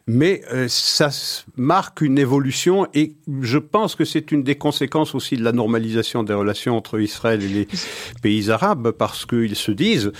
mais 0.06 0.42
euh, 0.52 0.66
ça 0.68 1.10
marque 1.56 2.00
une 2.00 2.18
évolution 2.18 2.88
et 2.92 3.14
je 3.40 3.58
pense 3.58 3.94
que 3.94 4.04
c'est 4.04 4.32
une 4.32 4.42
des 4.42 4.56
conséquences 4.56 5.14
aussi 5.14 5.36
de 5.36 5.44
la 5.44 5.52
normalisation 5.52 6.24
des 6.24 6.34
relations 6.34 6.76
entre 6.76 6.98
Israël 7.00 7.42
et 7.42 7.48
les 7.48 7.68
pays 8.22 8.50
arabes 8.50 8.90
parce 8.90 9.26
qu'ils 9.26 9.54
se 9.54 9.70
disent, 9.70 10.12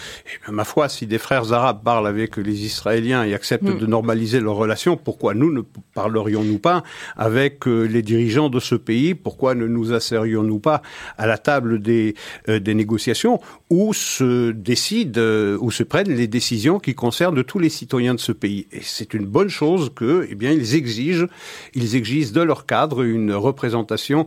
eh 0.49 0.52
ma 0.52 0.64
foi, 0.64 0.88
si 0.88 1.07
des 1.07 1.18
frères 1.18 1.52
arabes 1.52 1.83
parlent 1.83 2.07
avec 2.07 2.37
les 2.37 2.64
Israéliens 2.64 3.25
et 3.25 3.35
acceptent 3.35 3.64
mm. 3.64 3.78
de 3.78 3.87
normaliser 3.87 4.40
leurs 4.40 4.57
relations, 4.57 4.97
pourquoi 4.97 5.35
nous 5.35 5.52
ne 5.52 5.62
parlerions-nous 5.95 6.59
pas 6.59 6.85
avec 7.16 7.66
euh, 7.66 7.85
les 7.85 8.02
dirigeants 8.02 8.50
de 8.50 8.61
ce 8.61 8.76
pays? 8.76 9.14
Pourquoi 9.14 9.54
ne 9.54 9.66
nous 9.66 9.92
asserions-nous 9.92 10.61
pas 10.61 10.83
à 11.16 11.26
la 11.26 11.38
table 11.38 11.80
des, 11.80 12.14
euh, 12.49 12.61
des 12.61 12.75
négociations 12.75 13.40
où 13.71 13.92
se 13.92 14.52
décident, 14.52 15.57
où 15.61 15.71
se 15.71 15.83
prennent 15.83 16.12
les 16.12 16.28
décisions 16.28 16.78
qui 16.78 16.95
concernent 16.95 17.42
tous 17.42 17.59
les 17.59 17.68
citoyens 17.68 18.14
ce 18.20 18.32
pays. 18.32 18.66
Et 18.72 18.80
c'est 18.82 19.14
une 19.14 19.26
bonne 19.26 19.48
chose 19.48 19.90
que, 19.94 20.26
eh 20.30 20.34
bien, 20.34 20.52
ils 20.52 20.75
exigent, 20.75 21.26
ils 21.75 21.96
exigent 21.96 22.32
de 22.32 22.42
leur 22.42 22.66
cadre 22.66 23.02
une 23.02 23.32
représentation, 23.32 24.26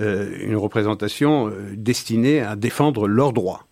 euh, 0.00 0.28
une 0.40 0.56
représentation 0.56 1.48
euh, 1.48 1.74
destinée 1.74 2.40
à 2.40 2.56
défendre 2.56 3.06
leurs 3.06 3.32
droits. 3.32 3.67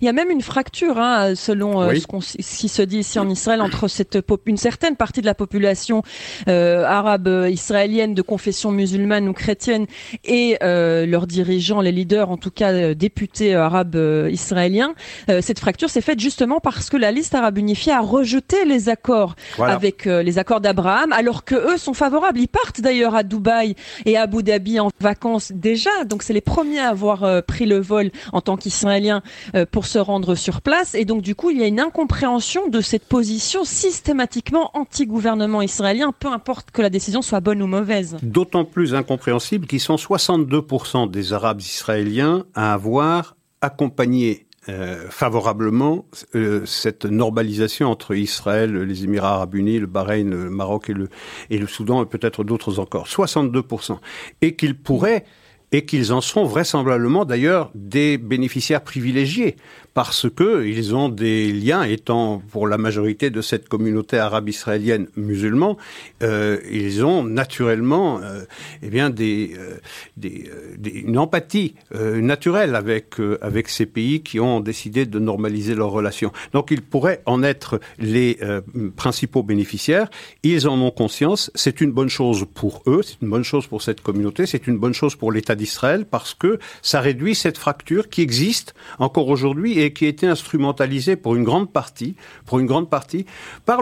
Il 0.00 0.04
y 0.04 0.08
a 0.08 0.12
même 0.12 0.30
une 0.30 0.42
fracture, 0.42 0.98
hein, 0.98 1.34
selon 1.34 1.82
euh, 1.82 1.94
ce, 1.94 2.58
qui 2.58 2.68
se 2.68 2.82
dit 2.82 2.98
ici 2.98 3.18
en 3.18 3.28
Israël, 3.28 3.60
entre 3.60 3.88
cette 3.88 4.18
une 4.46 4.56
certaine 4.56 4.96
partie 4.96 5.20
de 5.20 5.26
la 5.26 5.34
population 5.34 6.02
euh, 6.48 6.84
arabe 6.84 7.28
euh, 7.28 7.50
israélienne 7.50 8.14
de 8.14 8.22
confession 8.22 8.70
musulmane 8.70 9.28
ou 9.28 9.32
chrétienne 9.32 9.86
et 10.24 10.58
leurs 10.60 11.26
dirigeants, 11.26 11.80
les 11.80 11.92
leaders, 11.92 12.30
en 12.30 12.36
tout 12.36 12.50
cas 12.50 12.94
députés 12.94 13.54
arabes 13.54 13.96
israéliens. 14.30 14.94
cette 15.40 15.58
fracture 15.58 15.90
s'est 15.90 16.00
faite 16.00 16.20
justement 16.20 16.60
parce 16.60 16.90
que 16.90 16.96
la 16.96 17.12
liste 17.12 17.34
arabe 17.34 17.58
unifiée 17.58 17.92
a 17.92 18.00
rejeté 18.00 18.64
les 18.64 18.88
accords 18.88 19.34
avec 19.58 20.04
les 20.04 20.38
accords 20.38 20.60
d'Abraham, 20.60 21.12
alors 21.12 21.44
que 21.44 21.54
eux 21.54 21.76
sont 21.76 21.94
favorables. 21.94 22.40
Ils 22.40 22.48
partent 22.48 22.80
d'ailleurs 22.80 23.14
à 23.14 23.22
Dubaï 23.22 23.74
et 24.04 24.16
à 24.16 24.22
Abu 24.22 24.42
Dhabi 24.42 24.80
en 24.80 24.90
vacances 25.00 25.52
déjà, 25.54 26.04
donc 26.06 26.22
c'est 26.22 26.32
les 26.32 26.40
premiers 26.40 26.80
à 26.80 26.88
avoir 26.88 27.42
pris 27.44 27.66
le 27.66 27.78
vol 27.78 28.10
en 28.32 28.40
tant 28.40 28.56
qu'Israéliens 28.56 29.22
pour 29.74 29.86
se 29.86 29.98
rendre 29.98 30.36
sur 30.36 30.62
place. 30.62 30.94
Et 30.94 31.04
donc, 31.04 31.20
du 31.20 31.34
coup, 31.34 31.50
il 31.50 31.58
y 31.58 31.64
a 31.64 31.66
une 31.66 31.80
incompréhension 31.80 32.68
de 32.68 32.80
cette 32.80 33.06
position 33.06 33.64
systématiquement 33.64 34.70
anti-gouvernement 34.74 35.62
israélien, 35.62 36.12
peu 36.16 36.28
importe 36.28 36.70
que 36.70 36.80
la 36.80 36.90
décision 36.90 37.22
soit 37.22 37.40
bonne 37.40 37.60
ou 37.60 37.66
mauvaise. 37.66 38.16
D'autant 38.22 38.64
plus 38.64 38.94
incompréhensible 38.94 39.66
qu'ils 39.66 39.80
sont 39.80 39.96
62% 39.96 41.10
des 41.10 41.32
Arabes 41.32 41.60
israéliens 41.60 42.44
à 42.54 42.72
avoir 42.72 43.34
accompagné 43.62 44.46
euh, 44.68 45.10
favorablement 45.10 46.06
euh, 46.36 46.64
cette 46.66 47.04
normalisation 47.04 47.88
entre 47.88 48.14
Israël, 48.14 48.76
les 48.76 49.02
Émirats 49.02 49.34
arabes 49.34 49.56
unis, 49.56 49.80
le 49.80 49.88
Bahreïn, 49.88 50.30
le 50.30 50.50
Maroc 50.50 50.88
et 50.88 50.94
le, 50.94 51.08
et 51.50 51.58
le 51.58 51.66
Soudan 51.66 52.00
et 52.00 52.06
peut-être 52.06 52.44
d'autres 52.44 52.78
encore. 52.78 53.08
62%. 53.08 53.98
Et 54.40 54.54
qu'ils 54.54 54.78
pourraient 54.78 55.24
et 55.74 55.84
qu'ils 55.84 56.12
en 56.12 56.20
sont 56.20 56.44
vraisemblablement 56.44 57.24
d'ailleurs 57.24 57.72
des 57.74 58.16
bénéficiaires 58.16 58.82
privilégiés 58.82 59.56
parce 59.94 60.28
que 60.28 60.66
ils 60.66 60.94
ont 60.94 61.08
des 61.08 61.52
liens 61.52 61.84
étant 61.84 62.42
pour 62.50 62.66
la 62.66 62.78
majorité 62.78 63.30
de 63.30 63.40
cette 63.40 63.68
communauté 63.68 64.18
arabe 64.18 64.48
israélienne 64.48 65.06
musulmane, 65.16 65.54
euh, 66.22 66.58
ils 66.70 67.04
ont 67.04 67.22
naturellement 67.22 68.20
euh, 68.20 68.42
eh 68.82 68.88
bien 68.88 69.08
des, 69.10 69.52
euh, 69.56 69.78
des, 70.16 70.50
euh, 70.52 70.74
des, 70.76 70.90
une 70.90 71.16
empathie 71.16 71.74
euh, 71.94 72.20
naturelle 72.20 72.74
avec 72.74 73.14
avec 73.40 73.68
ces 73.68 73.86
pays 73.86 74.22
qui 74.22 74.40
ont 74.40 74.60
décidé 74.60 75.06
de 75.06 75.18
normaliser 75.20 75.74
leurs 75.74 75.90
relations. 75.90 76.32
Donc 76.52 76.70
ils 76.72 76.82
pourraient 76.82 77.22
en 77.26 77.42
être 77.42 77.80
les 77.98 78.38
principaux 78.96 79.42
bénéficiaires. 79.42 80.08
Ils 80.42 80.66
en 80.66 80.80
ont 80.80 80.90
conscience. 80.90 81.50
C'est 81.54 81.80
une 81.80 81.92
bonne 81.92 82.08
chose 82.08 82.44
pour 82.54 82.82
eux. 82.86 83.02
C'est 83.04 83.22
une 83.22 83.30
bonne 83.30 83.44
chose 83.44 83.66
pour 83.66 83.82
cette 83.82 84.00
communauté. 84.00 84.46
C'est 84.46 84.66
une 84.66 84.78
bonne 84.78 84.94
chose 84.94 85.14
pour 85.14 85.30
l'État 85.30 85.54
d'Israël 85.54 86.04
parce 86.04 86.34
que 86.34 86.58
ça 86.82 87.00
réduit 87.00 87.34
cette 87.34 87.58
fracture 87.58 88.08
qui 88.08 88.22
existe 88.22 88.74
encore 88.98 89.28
aujourd'hui 89.28 89.78
et 89.84 89.92
qui 89.92 90.06
a 90.06 90.08
été 90.08 90.26
instrumentalisé 90.26 91.16
pour 91.16 91.36
une 91.36 91.44
grande 91.44 91.70
partie, 91.70 92.16
par 92.46 93.76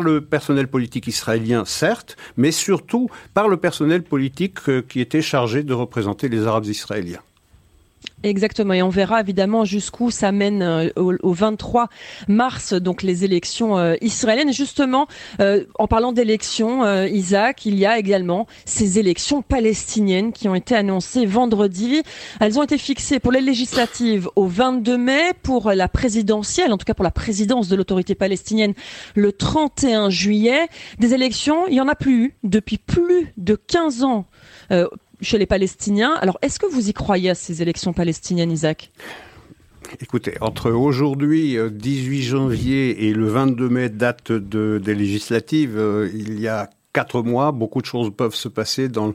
le 0.00 0.20
personnel 0.20 0.68
politique 0.68 1.06
israélien, 1.06 1.64
certes, 1.64 2.16
mais 2.36 2.52
surtout 2.52 3.08
par 3.34 3.48
le 3.48 3.56
personnel 3.56 4.02
politique 4.02 4.58
euh, 4.68 4.82
qui 4.86 5.00
était 5.00 5.22
chargé 5.22 5.62
de 5.62 5.74
représenter 5.74 6.28
les 6.28 6.46
Arabes 6.46 6.66
israéliens. 6.66 7.20
Exactement, 8.22 8.74
et 8.74 8.82
on 8.82 8.90
verra 8.90 9.20
évidemment 9.20 9.64
jusqu'où 9.64 10.10
ça 10.10 10.30
mène 10.30 10.62
euh, 10.62 10.90
au, 10.96 11.32
23 11.32 11.88
mars, 12.28 12.74
donc 12.74 13.02
les 13.02 13.24
élections 13.24 13.78
euh, 13.78 13.94
israéliennes. 14.02 14.52
Justement, 14.52 15.06
euh, 15.40 15.64
en 15.78 15.86
parlant 15.86 16.12
d'élections, 16.12 16.84
Isaac, 17.06 17.64
il 17.64 17.78
y 17.78 17.86
a 17.86 17.98
également 17.98 18.46
ces 18.66 18.98
élections 18.98 19.40
palestiniennes 19.40 20.32
qui 20.32 20.48
ont 20.48 20.54
été 20.54 20.74
annoncées 20.74 21.24
vendredi. 21.24 22.02
Elles 22.40 22.58
ont 22.58 22.62
été 22.62 22.76
fixées 22.76 23.20
pour 23.20 23.32
les 23.32 23.40
législatives 23.40 24.28
au 24.36 24.46
22 24.46 24.98
mai, 24.98 25.32
pour 25.42 25.70
la 25.72 25.88
présidentielle, 25.88 26.72
en 26.72 26.78
tout 26.78 26.84
cas 26.84 26.94
pour 26.94 27.04
la 27.04 27.10
présidence 27.10 27.68
de 27.68 27.76
l'autorité 27.76 28.14
palestinienne, 28.14 28.74
le 29.14 29.32
31 29.32 30.10
juillet. 30.10 30.68
Des 30.98 31.14
élections, 31.14 31.66
il 31.68 31.74
y 31.74 31.80
en 31.80 31.88
a 31.88 31.94
plus 31.94 32.24
eu 32.24 32.34
depuis 32.44 32.76
plus 32.76 33.32
de 33.38 33.54
15 33.54 34.04
ans 34.04 34.26
chez 35.22 35.38
les 35.38 35.46
Palestiniens. 35.46 36.14
Alors, 36.14 36.38
est-ce 36.42 36.58
que 36.58 36.66
vous 36.66 36.88
y 36.88 36.92
croyez 36.92 37.30
à 37.30 37.34
ces 37.34 37.62
élections 37.62 37.92
palestiniennes, 37.92 38.52
Isaac? 38.52 38.90
Écoutez, 40.00 40.34
entre 40.40 40.70
aujourd'hui, 40.70 41.56
18 41.70 42.18
euh, 42.18 42.22
janvier, 42.22 43.08
et 43.08 43.12
le 43.12 43.26
22 43.26 43.68
mai, 43.68 43.88
date 43.88 44.30
de, 44.30 44.80
des 44.82 44.94
législatives, 44.94 45.76
euh, 45.76 46.08
il 46.14 46.38
y 46.40 46.48
a 46.48 46.70
quatre 46.92 47.22
mois, 47.22 47.52
beaucoup 47.52 47.80
de 47.80 47.86
choses 47.86 48.10
peuvent 48.14 48.34
se 48.34 48.48
passer 48.48 48.88
dans 48.88 49.14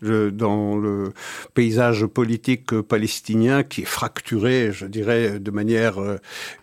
le, 0.00 0.30
dans 0.30 0.76
le 0.76 1.12
paysage 1.54 2.06
politique 2.06 2.80
palestinien 2.82 3.62
qui 3.62 3.82
est 3.82 3.86
fracturé, 3.86 4.70
je 4.72 4.86
dirais, 4.86 5.38
de 5.38 5.50
manière, 5.50 6.00
euh, 6.00 6.18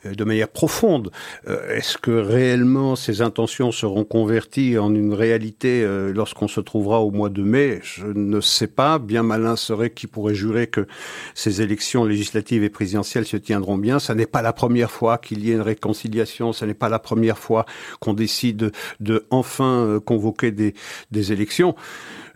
de 0.05 0.23
manière 0.23 0.47
profonde. 0.47 1.11
Euh, 1.47 1.75
est-ce 1.75 1.97
que 1.97 2.11
réellement 2.11 2.95
ces 2.95 3.21
intentions 3.21 3.71
seront 3.71 4.03
converties 4.03 4.77
en 4.77 4.93
une 4.93 5.13
réalité 5.13 5.83
euh, 5.83 6.13
lorsqu'on 6.13 6.47
se 6.47 6.61
trouvera 6.61 7.01
au 7.01 7.11
mois 7.11 7.29
de 7.29 7.41
mai? 7.41 7.79
Je 7.83 8.05
ne 8.05 8.39
sais 8.39 8.67
pas. 8.67 8.99
Bien 8.99 9.23
malin 9.23 9.55
serait 9.55 9.89
qui 9.89 10.05
pourrait 10.05 10.35
jurer 10.35 10.67
que 10.67 10.87
ces 11.33 11.61
élections 11.61 12.05
législatives 12.05 12.63
et 12.63 12.69
présidentielles 12.69 13.25
se 13.25 13.37
tiendront 13.37 13.77
bien. 13.77 13.97
Ça 13.99 14.13
n'est 14.13 14.27
pas 14.27 14.41
la 14.43 14.53
première 14.53 14.91
fois 14.91 15.17
qu'il 15.17 15.43
y 15.43 15.51
ait 15.51 15.55
une 15.55 15.61
réconciliation. 15.61 16.53
Ce 16.53 16.65
n'est 16.65 16.73
pas 16.75 16.89
la 16.89 16.99
première 16.99 17.39
fois 17.39 17.65
qu'on 17.99 18.13
décide 18.13 18.71
de 18.99 19.25
enfin 19.31 19.99
convoquer 20.05 20.50
des, 20.51 21.31
élections. 21.31 21.75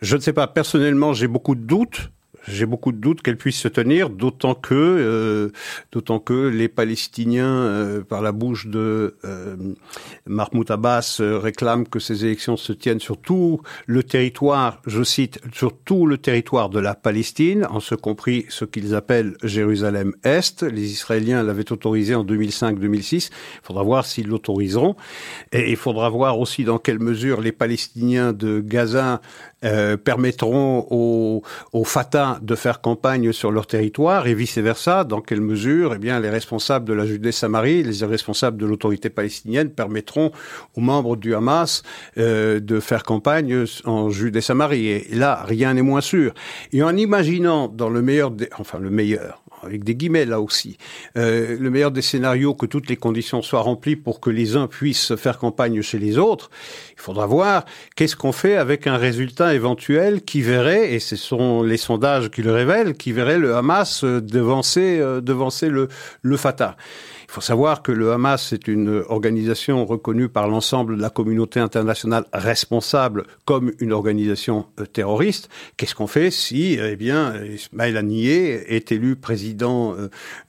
Je 0.01 0.15
ne 0.15 0.21
sais 0.21 0.33
pas, 0.33 0.47
personnellement, 0.47 1.13
j'ai 1.13 1.27
beaucoup 1.27 1.55
de 1.55 1.61
doutes 1.61 2.11
j'ai 2.47 2.65
beaucoup 2.65 2.91
de 2.91 2.97
doutes 2.97 3.21
qu'elle 3.21 3.37
puisse 3.37 3.59
se 3.59 3.67
tenir, 3.67 4.09
d'autant 4.09 4.55
que, 4.55 4.73
euh, 4.73 5.51
d'autant 5.91 6.19
que 6.19 6.47
les 6.47 6.67
Palestiniens, 6.67 7.45
euh, 7.45 8.01
par 8.03 8.21
la 8.21 8.31
bouche 8.31 8.67
de 8.67 9.17
euh, 9.25 9.55
Mahmoud 10.25 10.69
Abbas, 10.69 11.19
réclament 11.19 11.87
que 11.87 11.99
ces 11.99 12.25
élections 12.25 12.57
se 12.57 12.73
tiennent 12.73 12.99
sur 12.99 13.17
tout 13.17 13.61
le 13.85 14.03
territoire, 14.03 14.81
je 14.85 15.03
cite, 15.03 15.39
sur 15.53 15.75
tout 15.75 16.05
le 16.05 16.17
territoire 16.17 16.69
de 16.69 16.79
la 16.79 16.95
Palestine, 16.95 17.65
en 17.69 17.79
ce 17.79 17.95
compris 17.95 18.45
ce 18.49 18.65
qu'ils 18.65 18.95
appellent 18.95 19.35
Jérusalem-Est. 19.43 20.63
Les 20.63 20.91
Israéliens 20.91 21.43
l'avaient 21.43 21.71
autorisé 21.71 22.15
en 22.15 22.23
2005-2006. 22.23 23.29
Il 23.31 23.59
faudra 23.63 23.83
voir 23.83 24.05
s'ils 24.05 24.27
l'autoriseront. 24.27 24.95
Et 25.51 25.71
il 25.71 25.77
faudra 25.77 26.09
voir 26.09 26.39
aussi 26.39 26.63
dans 26.63 26.77
quelle 26.77 26.99
mesure 26.99 27.41
les 27.41 27.51
Palestiniens 27.51 28.33
de 28.33 28.59
Gaza 28.59 29.21
euh, 29.65 29.97
permettront 29.97 30.85
au, 30.91 31.41
au, 31.73 31.83
Fatah 31.85 32.34
de 32.41 32.55
faire 32.55 32.81
campagne 32.81 33.31
sur 33.31 33.51
leur 33.51 33.67
territoire 33.67 34.27
et 34.27 34.33
vice-versa, 34.33 35.03
dans 35.03 35.21
quelle 35.21 35.41
mesure 35.41 35.93
eh 35.95 35.97
bien, 35.97 36.19
les 36.19 36.29
responsables 36.29 36.85
de 36.85 36.93
la 36.93 37.05
Judée-Samarie, 37.05 37.83
les 37.83 38.05
responsables 38.05 38.57
de 38.57 38.65
l'autorité 38.65 39.09
palestinienne 39.09 39.69
permettront 39.69 40.31
aux 40.75 40.81
membres 40.81 41.15
du 41.15 41.35
Hamas 41.35 41.83
euh, 42.17 42.59
de 42.59 42.79
faire 42.79 43.03
campagne 43.03 43.65
en 43.85 44.09
Judée-Samarie. 44.09 44.87
Et 44.87 45.15
là, 45.15 45.43
rien 45.45 45.73
n'est 45.73 45.81
moins 45.81 46.01
sûr. 46.01 46.33
Et 46.71 46.83
en 46.83 46.95
imaginant, 46.95 47.67
dans 47.67 47.89
le 47.89 48.01
meilleur 48.01 48.31
des, 48.31 48.49
enfin 48.57 48.79
le 48.79 48.89
meilleur, 48.89 49.41
avec 49.65 49.83
des 49.83 49.95
guillemets 49.95 50.25
là 50.25 50.39
aussi, 50.39 50.77
euh, 51.17 51.57
le 51.59 51.69
meilleur 51.69 51.91
des 51.91 52.01
scénarios, 52.01 52.53
que 52.53 52.65
toutes 52.65 52.89
les 52.89 52.95
conditions 52.95 53.41
soient 53.41 53.61
remplies 53.61 53.95
pour 53.95 54.19
que 54.19 54.29
les 54.29 54.55
uns 54.55 54.67
puissent 54.67 55.15
faire 55.15 55.37
campagne 55.37 55.81
chez 55.81 55.99
les 55.99 56.17
autres, 56.17 56.49
il 56.93 57.01
faudra 57.01 57.25
voir 57.25 57.65
qu'est-ce 57.95 58.15
qu'on 58.15 58.31
fait 58.31 58.55
avec 58.55 58.87
un 58.87 58.97
résultat 58.97 59.53
éventuel 59.53 60.21
qui 60.21 60.41
verrait, 60.41 60.93
et 60.93 60.99
ce 60.99 61.15
sont 61.15 61.63
les 61.63 61.77
sondages 61.77 62.29
qui 62.29 62.41
le 62.41 62.51
révèlent, 62.51 62.95
qui 62.95 63.11
verrait 63.11 63.39
le 63.39 63.55
Hamas 63.55 64.03
devancer, 64.03 64.99
euh, 64.99 65.21
devancer 65.21 65.69
le, 65.69 65.89
le 66.21 66.37
Fatah. 66.37 66.77
Il 67.27 67.31
faut 67.31 67.41
savoir 67.41 67.81
que 67.81 67.91
le 67.91 68.11
Hamas 68.11 68.53
est 68.53 68.67
une 68.67 69.03
organisation 69.09 69.85
reconnue 69.85 70.29
par 70.29 70.47
l'ensemble 70.47 70.97
de 70.97 71.01
la 71.01 71.09
communauté 71.09 71.59
internationale 71.59 72.25
responsable 72.33 73.25
comme 73.45 73.71
une 73.79 73.91
organisation 73.91 74.67
euh, 74.79 74.85
terroriste. 74.85 75.49
Qu'est-ce 75.77 75.95
qu'on 75.95 76.07
fait 76.07 76.31
si, 76.31 76.79
euh, 76.79 76.91
eh 76.91 76.95
bien, 76.95 77.33
Ismaël 77.43 77.97
Haniyeh 77.97 78.75
est 78.75 78.91
élu 78.91 79.15
président 79.15 79.95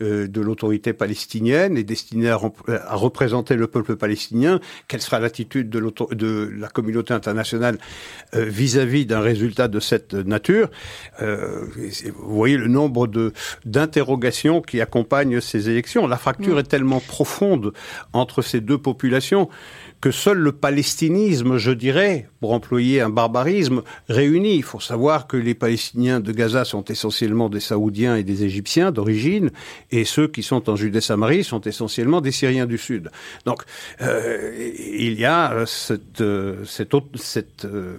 euh, 0.01 0.29
de 0.29 0.41
l'autorité 0.41 0.93
palestinienne 0.93 1.77
et 1.77 1.85
destiné 1.85 2.31
à, 2.31 2.37
représenter 2.37 3.57
le 3.57 3.67
peuple 3.67 3.97
palestinien? 3.97 4.61
Quelle 4.89 5.01
sera 5.01 5.21
l'attitude 5.21 5.71
de, 5.71 5.81
de, 6.15 6.53
la 6.59 6.69
communauté 6.69 7.15
internationale 7.15 7.79
vis-à-vis 8.33 9.07
d'un 9.07 9.21
résultat 9.21 9.69
de 9.69 9.81
cette 9.81 10.15
nature? 10.15 10.71
Vous 11.21 12.35
voyez 12.35 12.57
le 12.57 12.69
nombre 12.69 13.09
d'interrogations 13.65 14.61
qui 14.61 14.81
accompagnent 14.81 15.41
ces 15.41 15.71
élections. 15.71 16.07
La 16.07 16.17
fracture 16.17 16.59
est 16.59 16.66
tellement 16.69 17.01
profonde 17.01 17.73
entre 18.13 18.43
ces 18.43 18.61
deux 18.61 18.79
populations 18.79 19.49
que 20.01 20.11
seul 20.11 20.39
le 20.39 20.53
palestinisme, 20.53 21.57
je 21.57 21.71
dirais, 21.71 22.29
pour 22.41 22.53
employer 22.53 23.01
un 23.01 23.09
barbarisme, 23.09 23.83
réunit. 24.09 24.57
Il 24.57 24.63
faut 24.63 24.81
savoir 24.81 25.27
que 25.27 25.37
les 25.37 25.55
Palestiniens 25.55 26.21
de 26.21 26.33
Gaza 26.33 26.65
sont 26.65 26.85
essentiellement 26.85 27.49
des 27.49 27.61
Saoudiens 27.61 28.17
et 28.17 28.23
des 28.23 28.45
Égyptiens 28.45 28.93
d'origine, 28.93 29.51
et 29.91 30.05
ceux 30.05 30.29
qui 30.29 30.43
sont 30.43 30.69
en 30.69 30.77
Judée-Samarie 30.77 31.45
sont 31.45 31.63
essentiellement 31.63 32.21
des 32.21 32.33
Syriens 32.33 32.67
du 32.67 32.79
Sud. 32.79 33.11
Donc, 33.47 33.63
euh, 34.03 34.53
il 34.79 35.19
y 35.19 35.25
a 35.25 35.65
cette, 35.67 36.21
euh, 36.21 36.65
cette 36.65 37.65
euh, 37.65 37.97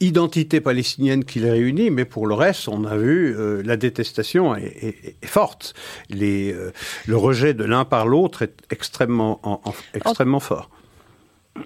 identité 0.00 0.60
palestinienne 0.60 1.24
qui 1.24 1.40
les 1.40 1.50
réunit, 1.50 1.90
mais 1.90 2.04
pour 2.04 2.26
le 2.26 2.34
reste, 2.34 2.68
on 2.68 2.84
a 2.84 2.96
vu 2.96 3.36
euh, 3.36 3.62
la 3.64 3.76
détestation 3.76 4.54
est, 4.56 5.14
forte. 5.24 5.74
Les, 6.08 6.52
euh, 6.52 6.72
le 7.06 7.16
rejet 7.16 7.54
de 7.54 7.64
l'un 7.64 7.84
par 7.84 8.06
l'autre 8.06 8.42
est 8.42 8.54
extrêmement, 8.70 9.62
extrêmement 9.94 10.40
fort. 10.40 10.70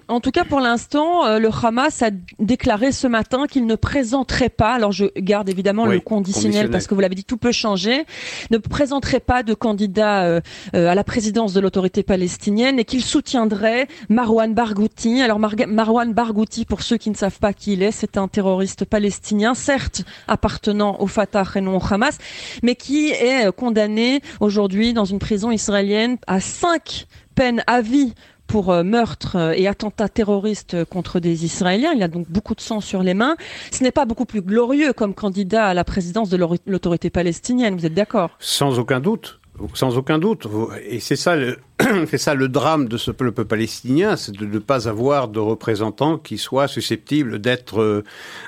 En 0.09 0.19
tout 0.19 0.31
cas, 0.31 0.43
pour 0.43 0.59
l'instant, 0.59 1.25
euh, 1.25 1.39
le 1.39 1.49
Hamas 1.49 2.01
a 2.01 2.09
déclaré 2.39 2.91
ce 2.91 3.07
matin 3.07 3.45
qu'il 3.47 3.65
ne 3.65 3.75
présenterait 3.75 4.49
pas, 4.49 4.73
alors 4.73 4.91
je 4.91 5.05
garde 5.17 5.47
évidemment 5.47 5.85
le 5.85 5.99
conditionnel, 5.99 6.69
parce 6.69 6.87
que 6.87 6.95
vous 6.95 6.99
l'avez 6.99 7.15
dit, 7.15 7.23
tout 7.23 7.37
peut 7.37 7.53
changer, 7.53 8.05
ne 8.51 8.57
présenterait 8.57 9.21
pas 9.21 9.43
de 9.43 9.53
candidat 9.53 10.23
euh, 10.23 10.41
euh, 10.75 10.89
à 10.89 10.95
la 10.95 11.03
présidence 11.05 11.53
de 11.53 11.61
l'autorité 11.61 12.03
palestinienne 12.03 12.79
et 12.79 12.85
qu'il 12.85 13.01
soutiendrait 13.01 13.87
Marwan 14.09 14.53
Barghouti. 14.53 15.21
Alors 15.21 15.39
Marwan 15.39 16.13
Barghouti, 16.13 16.65
pour 16.65 16.81
ceux 16.81 16.97
qui 16.97 17.09
ne 17.09 17.15
savent 17.15 17.39
pas 17.39 17.53
qui 17.53 17.73
il 17.73 17.83
est, 17.83 17.91
c'est 17.91 18.17
un 18.17 18.27
terroriste 18.27 18.83
palestinien, 18.83 19.53
certes 19.53 20.03
appartenant 20.27 20.97
au 20.99 21.07
Fatah 21.07 21.45
et 21.55 21.61
non 21.61 21.77
au 21.77 21.93
Hamas, 21.93 22.17
mais 22.61 22.75
qui 22.75 23.09
est 23.09 23.51
condamné 23.55 24.21
aujourd'hui 24.41 24.93
dans 24.93 25.05
une 25.05 25.19
prison 25.19 25.49
israélienne 25.49 26.17
à 26.27 26.41
cinq 26.41 27.07
peines 27.35 27.63
à 27.67 27.81
vie 27.81 28.13
pour 28.47 28.71
euh, 28.71 28.83
meurtre 28.83 29.35
euh, 29.35 29.53
et 29.55 29.67
attentat 29.67 30.09
terroriste 30.09 30.85
contre 30.85 31.19
des 31.19 31.45
Israéliens. 31.45 31.93
Il 31.93 32.03
a 32.03 32.07
donc 32.07 32.27
beaucoup 32.29 32.55
de 32.55 32.61
sang 32.61 32.81
sur 32.81 33.03
les 33.03 33.13
mains. 33.13 33.35
Ce 33.71 33.83
n'est 33.83 33.91
pas 33.91 34.05
beaucoup 34.05 34.25
plus 34.25 34.41
glorieux 34.41 34.93
comme 34.93 35.13
candidat 35.13 35.67
à 35.67 35.73
la 35.73 35.83
présidence 35.83 36.29
de 36.29 36.37
l'autorité 36.65 37.09
palestinienne. 37.09 37.75
Vous 37.75 37.85
êtes 37.85 37.93
d'accord? 37.93 38.31
Sans 38.39 38.79
aucun 38.79 38.99
doute. 38.99 39.39
Sans 39.73 39.97
aucun 39.97 40.19
doute. 40.19 40.47
Et 40.87 40.99
c'est 40.99 41.15
ça 41.15 41.35
le, 41.35 41.57
ça 42.17 42.33
le 42.33 42.47
drame 42.47 42.87
de 42.87 42.97
ce 42.97 43.11
peuple 43.11 43.45
palestinien, 43.45 44.15
c'est 44.15 44.35
de 44.35 44.45
ne 44.45 44.59
pas 44.59 44.87
avoir 44.87 45.27
de 45.27 45.39
représentants 45.39 46.17
qui 46.17 46.37
soient 46.37 46.67
susceptibles 46.67 47.39
d'être 47.39 47.81
euh, 47.81 48.03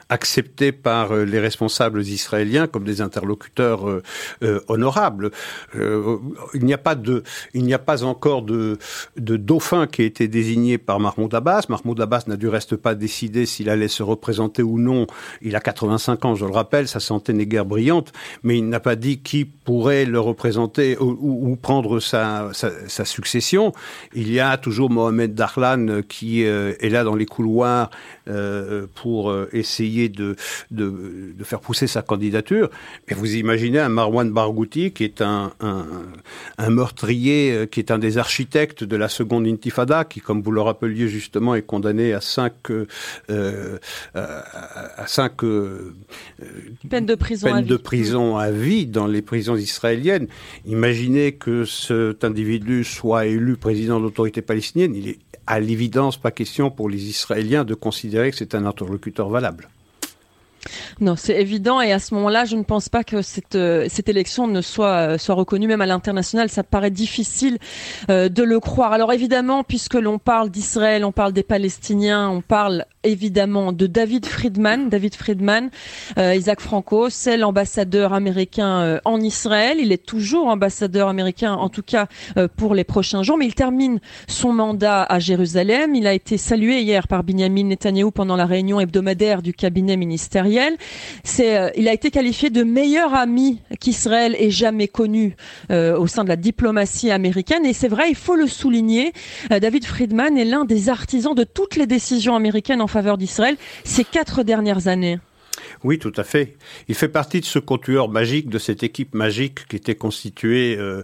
acceptés 0.09 0.71
par 0.71 1.11
euh, 1.11 1.25
les 1.25 1.39
responsables 1.39 2.01
israéliens 2.01 2.67
comme 2.67 2.83
des 2.83 3.01
interlocuteurs 3.01 3.87
euh, 3.87 4.01
honorables. 4.67 5.31
il 5.75 6.65
n'y 6.65 6.73
a 6.73 6.77
pas 6.77 6.95
de, 6.95 7.23
il 7.53 7.63
n'y 7.63 7.73
a 7.73 7.79
pas 7.79 8.03
encore 8.03 8.41
de 8.41 8.77
dauphin 9.17 9.87
qui 9.87 10.01
a 10.01 10.05
été 10.05 10.27
désigné 10.27 10.77
par 10.77 10.99
Mahmoud 10.99 11.33
Abbas. 11.33 11.65
Mahmoud 11.69 11.99
Abbas 12.01 12.23
n'a 12.27 12.37
du 12.37 12.47
reste 12.47 12.75
pas 12.75 12.95
décidé 12.95 13.45
s'il 13.45 13.69
allait 13.69 13.87
se 13.87 14.03
représenter 14.03 14.63
ou 14.63 14.79
non. 14.79 15.07
Il 15.41 15.55
a 15.55 15.59
85 15.59 16.25
ans, 16.25 16.35
je 16.35 16.45
le 16.45 16.51
rappelle, 16.51 16.87
sa 16.87 16.99
santé 16.99 17.33
n'est 17.33 17.45
guère 17.45 17.65
brillante, 17.65 18.11
mais 18.43 18.57
il 18.57 18.67
n'a 18.67 18.79
pas 18.79 18.95
dit 18.95 19.19
qui 19.19 19.45
pourrait 19.45 20.05
le 20.05 20.19
représenter 20.19 20.97
ou, 20.99 21.55
prendre 21.55 21.99
sa, 21.99 22.49
sa, 22.53 22.71
sa 22.87 23.05
succession. 23.05 23.71
Il 24.13 24.31
y 24.31 24.39
a 24.39 24.57
toujours 24.57 24.89
Mohamed 24.89 25.33
Darlan 25.33 25.87
euh, 25.87 26.01
qui 26.01 26.45
euh, 26.45 26.73
est 26.79 26.89
là 26.89 27.03
dans 27.03 27.15
les 27.15 27.25
couloirs 27.25 27.89
euh, 28.29 28.87
pour 28.95 29.33
essayer 29.53 30.09
de, 30.09 30.35
de, 30.71 31.33
de, 31.37 31.43
faire 31.43 31.59
pousser 31.59 31.87
sa 31.87 32.01
candidature. 32.01 32.69
Mais 33.07 33.15
vous 33.15 33.35
imaginez 33.35 33.79
un 33.79 33.89
Marwan 33.89 34.31
Barghouti 34.31 34.91
qui 34.91 35.03
est 35.03 35.21
un, 35.21 35.53
un, 35.59 35.85
un, 36.57 36.69
meurtrier, 36.69 37.67
qui 37.71 37.79
est 37.79 37.91
un 37.91 37.99
des 37.99 38.17
architectes 38.17 38.83
de 38.83 38.95
la 38.95 39.09
seconde 39.09 39.47
intifada, 39.47 40.05
qui, 40.05 40.19
comme 40.19 40.41
vous 40.41 40.51
le 40.51 40.61
rappeliez 40.61 41.07
justement, 41.07 41.55
est 41.55 41.61
condamné 41.61 42.13
à 42.13 42.21
cinq, 42.21 42.53
euh, 42.69 43.77
à 44.13 45.07
cinq 45.07 45.43
euh, 45.43 45.93
peines 46.89 47.05
de 47.05 47.15
prison, 47.15 47.47
peine 47.47 47.57
à, 47.57 47.61
de 47.61 47.75
vie. 47.75 47.81
prison 47.81 48.37
à 48.37 48.51
vie 48.51 48.85
dans 48.85 49.07
les 49.07 49.21
prisons 49.21 49.55
israéliennes. 49.55 50.27
Imaginez 50.65 51.33
que 51.33 51.65
cet 51.65 52.23
individu 52.23 52.83
soit 52.83 53.25
élu 53.25 53.57
président 53.57 53.99
de 53.99 54.03
l'autorité 54.03 54.41
palestinienne, 54.41 54.95
il 54.95 55.09
est 55.09 55.19
à 55.49 55.59
l'évidence 55.59 56.15
pas 56.15 56.29
question 56.29 56.69
pour 56.69 56.89
les 56.89 57.09
Israéliens 57.09 57.65
de 57.65 57.73
considérer 57.73 58.29
que 58.29 58.37
c'est 58.37 58.53
un 58.53 58.65
interlocuteur 58.65 59.29
valable. 59.29 59.67
Non, 60.99 61.15
c'est 61.15 61.39
évident 61.39 61.81
et 61.81 61.91
à 61.91 61.99
ce 61.99 62.13
moment-là, 62.15 62.45
je 62.45 62.55
ne 62.55 62.63
pense 62.63 62.87
pas 62.89 63.03
que 63.03 63.21
cette, 63.21 63.55
euh, 63.55 63.87
élection 64.05 64.47
ne 64.47 64.61
soit, 64.61 65.13
euh, 65.13 65.17
soit 65.17 65.33
reconnue 65.35 65.67
même 65.67 65.81
à 65.81 65.85
l'international. 65.85 66.49
Ça 66.49 66.63
paraît 66.63 66.91
difficile 66.91 67.57
euh, 68.09 68.29
de 68.29 68.43
le 68.43 68.59
croire. 68.59 68.91
Alors 68.93 69.11
évidemment, 69.11 69.63
puisque 69.63 69.95
l'on 69.95 70.19
parle 70.19 70.49
d'Israël, 70.49 71.03
on 71.03 71.11
parle 71.11 71.33
des 71.33 71.43
Palestiniens, 71.43 72.29
on 72.29 72.41
parle 72.41 72.85
évidemment 73.03 73.71
de 73.71 73.87
David 73.87 74.25
Friedman. 74.25 74.89
David 74.89 75.15
Friedman, 75.15 75.69
Isaac 76.17 76.59
Franco, 76.59 77.09
c'est 77.09 77.37
l'ambassadeur 77.37 78.13
américain 78.13 78.99
en 79.05 79.21
Israël. 79.21 79.77
Il 79.79 79.91
est 79.91 80.05
toujours 80.05 80.47
ambassadeur 80.47 81.07
américain, 81.07 81.53
en 81.53 81.69
tout 81.69 81.83
cas 81.83 82.07
pour 82.57 82.75
les 82.75 82.83
prochains 82.83 83.23
jours, 83.23 83.37
mais 83.37 83.45
il 83.45 83.55
termine 83.55 83.99
son 84.27 84.53
mandat 84.53 85.03
à 85.03 85.19
Jérusalem. 85.19 85.95
Il 85.95 86.07
a 86.07 86.13
été 86.13 86.37
salué 86.37 86.81
hier 86.81 87.07
par 87.07 87.23
Benjamin 87.23 87.65
Netanyahu 87.65 88.11
pendant 88.11 88.35
la 88.35 88.45
réunion 88.45 88.79
hebdomadaire 88.79 89.41
du 89.41 89.53
cabinet 89.53 89.97
ministériel. 89.97 90.77
Euh, 91.39 91.69
il 91.75 91.87
a 91.87 91.93
été 91.93 92.11
qualifié 92.11 92.49
de 92.49 92.63
meilleur 92.63 93.13
ami 93.13 93.59
qu'Israël 93.79 94.35
ait 94.37 94.51
jamais 94.51 94.87
connu 94.87 95.35
euh, 95.71 95.97
au 95.97 96.07
sein 96.07 96.23
de 96.23 96.29
la 96.29 96.35
diplomatie 96.35 97.11
américaine. 97.11 97.65
Et 97.65 97.73
c'est 97.73 97.87
vrai, 97.87 98.09
il 98.09 98.15
faut 98.15 98.35
le 98.35 98.47
souligner. 98.47 99.13
Euh, 99.51 99.59
David 99.59 99.85
Friedman 99.85 100.37
est 100.37 100.45
l'un 100.45 100.65
des 100.65 100.89
artisans 100.89 101.35
de 101.35 101.43
toutes 101.43 101.75
les 101.75 101.87
décisions 101.87 102.35
américaines 102.35 102.81
faveur 102.89 103.17
d'Israël 103.17 103.57
ces 103.83 104.03
quatre 104.03 104.43
dernières 104.43 104.87
années. 104.87 105.19
Oui, 105.83 105.99
tout 105.99 106.13
à 106.15 106.23
fait. 106.23 106.57
Il 106.87 106.95
fait 106.95 107.07
partie 107.07 107.39
de 107.39 107.45
ce 107.45 107.59
quatuor 107.59 108.09
magique, 108.09 108.49
de 108.49 108.59
cette 108.59 108.83
équipe 108.83 109.15
magique 109.15 109.67
qui 109.67 109.75
était 109.75 109.95
constituée 109.95 110.77
euh, 110.77 111.03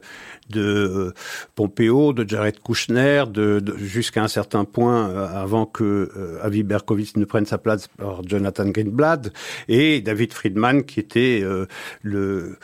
de 0.50 0.62
euh, 0.62 1.13
Pompeo, 1.56 2.13
de 2.13 2.28
Jared 2.28 2.60
Kushner, 2.60 3.26
de, 3.30 3.63
jusqu'à 3.78 4.24
un 4.24 4.28
certain 4.28 4.65
point 4.65 5.10
euh, 5.10 5.28
avant 5.28 5.65
que 5.65 6.39
Avi 6.41 6.63
Berkowitz 6.63 7.15
ne 7.17 7.26
prenne 7.26 7.45
sa 7.45 7.58
place 7.58 7.88
par 7.88 8.24
Jonathan 8.28 8.65
Greenblatt, 8.65 9.32
et 9.67 10.02
David 10.02 10.34
Friedman 10.34 10.84
qui 10.84 11.00
était 11.00 11.43
le 12.02 12.58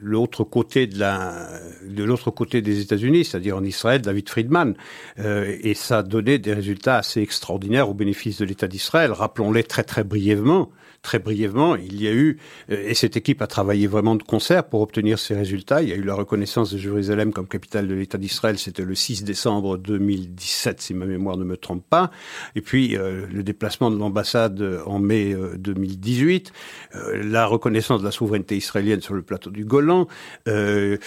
l'autre 0.00 0.44
côté 0.44 0.86
de 0.86 0.98
la 0.98 1.48
de 1.86 2.04
l'autre 2.04 2.30
côté 2.30 2.62
des 2.62 2.80
États-Unis, 2.80 3.24
c'est-à-dire 3.24 3.56
en 3.56 3.64
Israël, 3.64 4.00
David 4.00 4.28
Friedman, 4.28 4.74
euh, 5.18 5.56
et 5.62 5.74
ça 5.74 5.98
a 5.98 6.02
donné 6.02 6.38
des 6.38 6.54
résultats 6.54 6.96
assez 6.96 7.20
extraordinaires 7.20 7.88
au 7.88 7.94
bénéfice 7.94 8.38
de 8.38 8.44
l'État 8.44 8.68
d'Israël. 8.68 9.12
Rappelons-les 9.12 9.64
très 9.64 9.84
très 9.84 10.04
brièvement 10.04 10.70
très 11.02 11.18
brièvement, 11.18 11.76
il 11.76 12.00
y 12.00 12.08
a 12.08 12.12
eu, 12.12 12.38
euh, 12.70 12.88
et 12.88 12.94
cette 12.94 13.16
équipe 13.16 13.40
a 13.42 13.46
travaillé 13.46 13.86
vraiment 13.86 14.16
de 14.16 14.22
concert 14.22 14.64
pour 14.64 14.82
obtenir 14.82 15.18
ces 15.18 15.34
résultats. 15.34 15.82
Il 15.82 15.88
y 15.88 15.92
a 15.92 15.96
eu 15.96 16.02
la 16.02 16.14
reconnaissance 16.14 16.72
de 16.72 16.78
Jérusalem 16.78 17.32
comme 17.32 17.48
capitale 17.48 17.88
de 17.88 17.94
l'État 17.94 18.18
d'Israël, 18.18 18.58
c'était 18.58 18.84
le 18.84 18.94
6 18.94 19.24
décembre 19.24 19.78
2017, 19.78 20.80
si 20.80 20.94
ma 20.94 21.06
mémoire 21.06 21.36
ne 21.36 21.44
me 21.44 21.56
trompe 21.56 21.84
pas. 21.88 22.10
Et 22.54 22.60
puis 22.60 22.96
euh, 22.96 23.26
le 23.32 23.42
déplacement 23.42 23.90
de 23.90 23.96
l'ambassade 23.96 24.82
en 24.86 24.98
mai 24.98 25.34
2018, 25.56 26.52
euh, 26.94 27.22
la 27.24 27.46
reconnaissance 27.46 28.00
de 28.00 28.04
la 28.04 28.10
souveraineté 28.10 28.56
israélienne 28.56 29.00
sur 29.00 29.14
le 29.14 29.22
plateau 29.22 29.50
du 29.50 29.64
Golan, 29.64 30.06
le, 30.46 30.98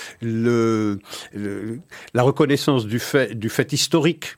la 2.13 2.23
reconnaissance 2.23 2.85
du 2.85 2.99
fait, 2.99 3.37
du 3.37 3.49
fait 3.49 3.73
historique 3.73 4.37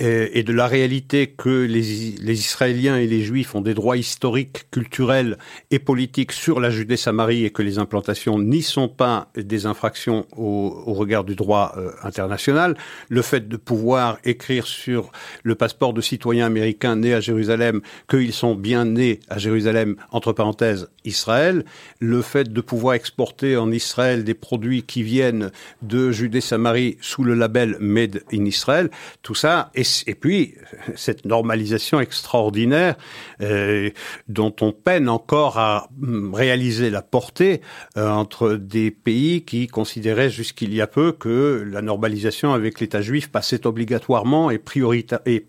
et 0.00 0.42
de 0.42 0.52
la 0.52 0.66
réalité 0.66 1.26
que 1.26 1.64
les, 1.64 2.32
Israéliens 2.32 2.96
et 2.96 3.06
les 3.06 3.22
Juifs 3.22 3.54
ont 3.54 3.60
des 3.60 3.74
droits 3.74 3.96
historiques, 3.96 4.66
culturels 4.70 5.36
et 5.70 5.78
politiques 5.78 6.32
sur 6.32 6.58
la 6.58 6.70
Judée-Samarie 6.70 7.44
et 7.44 7.50
que 7.50 7.62
les 7.62 7.78
implantations 7.78 8.38
n'y 8.38 8.62
sont 8.62 8.88
pas 8.88 9.28
des 9.36 9.66
infractions 9.66 10.26
au, 10.36 10.82
au 10.86 10.94
regard 10.94 11.24
du 11.24 11.34
droit 11.34 11.74
euh, 11.76 11.90
international, 12.02 12.76
le 13.08 13.22
fait 13.22 13.48
de 13.48 13.56
pouvoir 13.56 14.18
écrire 14.24 14.66
sur 14.66 15.12
le 15.42 15.54
passeport 15.54 15.92
de 15.92 16.00
citoyens 16.00 16.46
américains 16.46 16.96
nés 16.96 17.14
à 17.14 17.20
Jérusalem 17.20 17.82
qu'ils 18.08 18.32
sont 18.32 18.54
bien 18.54 18.84
nés 18.86 19.20
à 19.28 19.38
Jérusalem, 19.38 19.96
entre 20.12 20.32
parenthèses, 20.32 20.88
Israël, 21.04 21.64
le 21.98 22.22
fait 22.22 22.52
de 22.52 22.60
pouvoir 22.60 22.94
exporter 22.94 23.56
en 23.56 23.70
Israël 23.70 24.24
des 24.24 24.34
produits 24.34 24.82
qui 24.82 25.02
viennent 25.02 25.50
de 25.82 26.10
Judée-Samarie 26.10 26.98
sous 27.00 27.24
le 27.24 27.34
label 27.34 27.76
Made 27.80 28.22
in 28.32 28.44
Israel, 28.44 28.90
tout 29.22 29.34
ça 29.34 29.70
est 29.74 29.89
et 30.06 30.14
puis 30.14 30.54
cette 30.96 31.24
normalisation 31.24 32.00
extraordinaire 32.00 32.96
euh, 33.40 33.90
dont 34.28 34.54
on 34.60 34.72
peine 34.72 35.08
encore 35.08 35.58
à 35.58 35.88
hum, 36.02 36.34
réaliser 36.34 36.90
la 36.90 37.02
portée 37.02 37.60
euh, 37.96 38.08
entre 38.08 38.52
des 38.54 38.90
pays 38.90 39.44
qui 39.44 39.66
considéraient 39.66 40.30
jusqu'il 40.30 40.74
y 40.74 40.80
a 40.80 40.86
peu 40.86 41.12
que 41.12 41.66
la 41.70 41.82
normalisation 41.82 42.52
avec 42.52 42.80
l'État 42.80 43.00
juif 43.00 43.30
passait 43.30 43.66
obligatoirement 43.66 44.50
et 44.50 44.60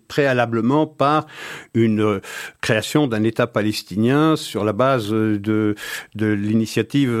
préalablement 0.08 0.86
par 0.86 1.26
une 1.74 2.00
euh, 2.00 2.20
création 2.60 3.06
d'un 3.06 3.22
État 3.24 3.46
palestinien 3.46 4.36
sur 4.36 4.64
la 4.64 4.72
base 4.72 5.10
de 5.10 5.74
de 6.14 6.26
l'initiative 6.26 7.12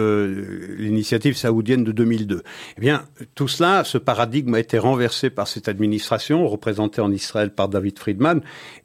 l'initiative 0.78 1.36
saoudienne 1.36 1.84
de 1.84 1.92
2002. 1.92 2.42
Eh 2.76 2.80
bien, 2.80 3.04
tout 3.34 3.48
cela, 3.48 3.84
ce 3.84 3.98
paradigme 3.98 4.54
a 4.54 4.60
été 4.60 4.78
renversé 4.78 5.30
par 5.30 5.48
cette 5.48 5.68
administration 5.68 6.48
représentée 6.48 7.00
en 7.00 7.11
Israël 7.12 7.54
par 7.54 7.68
David 7.68 7.98
Friedman, 7.98 8.40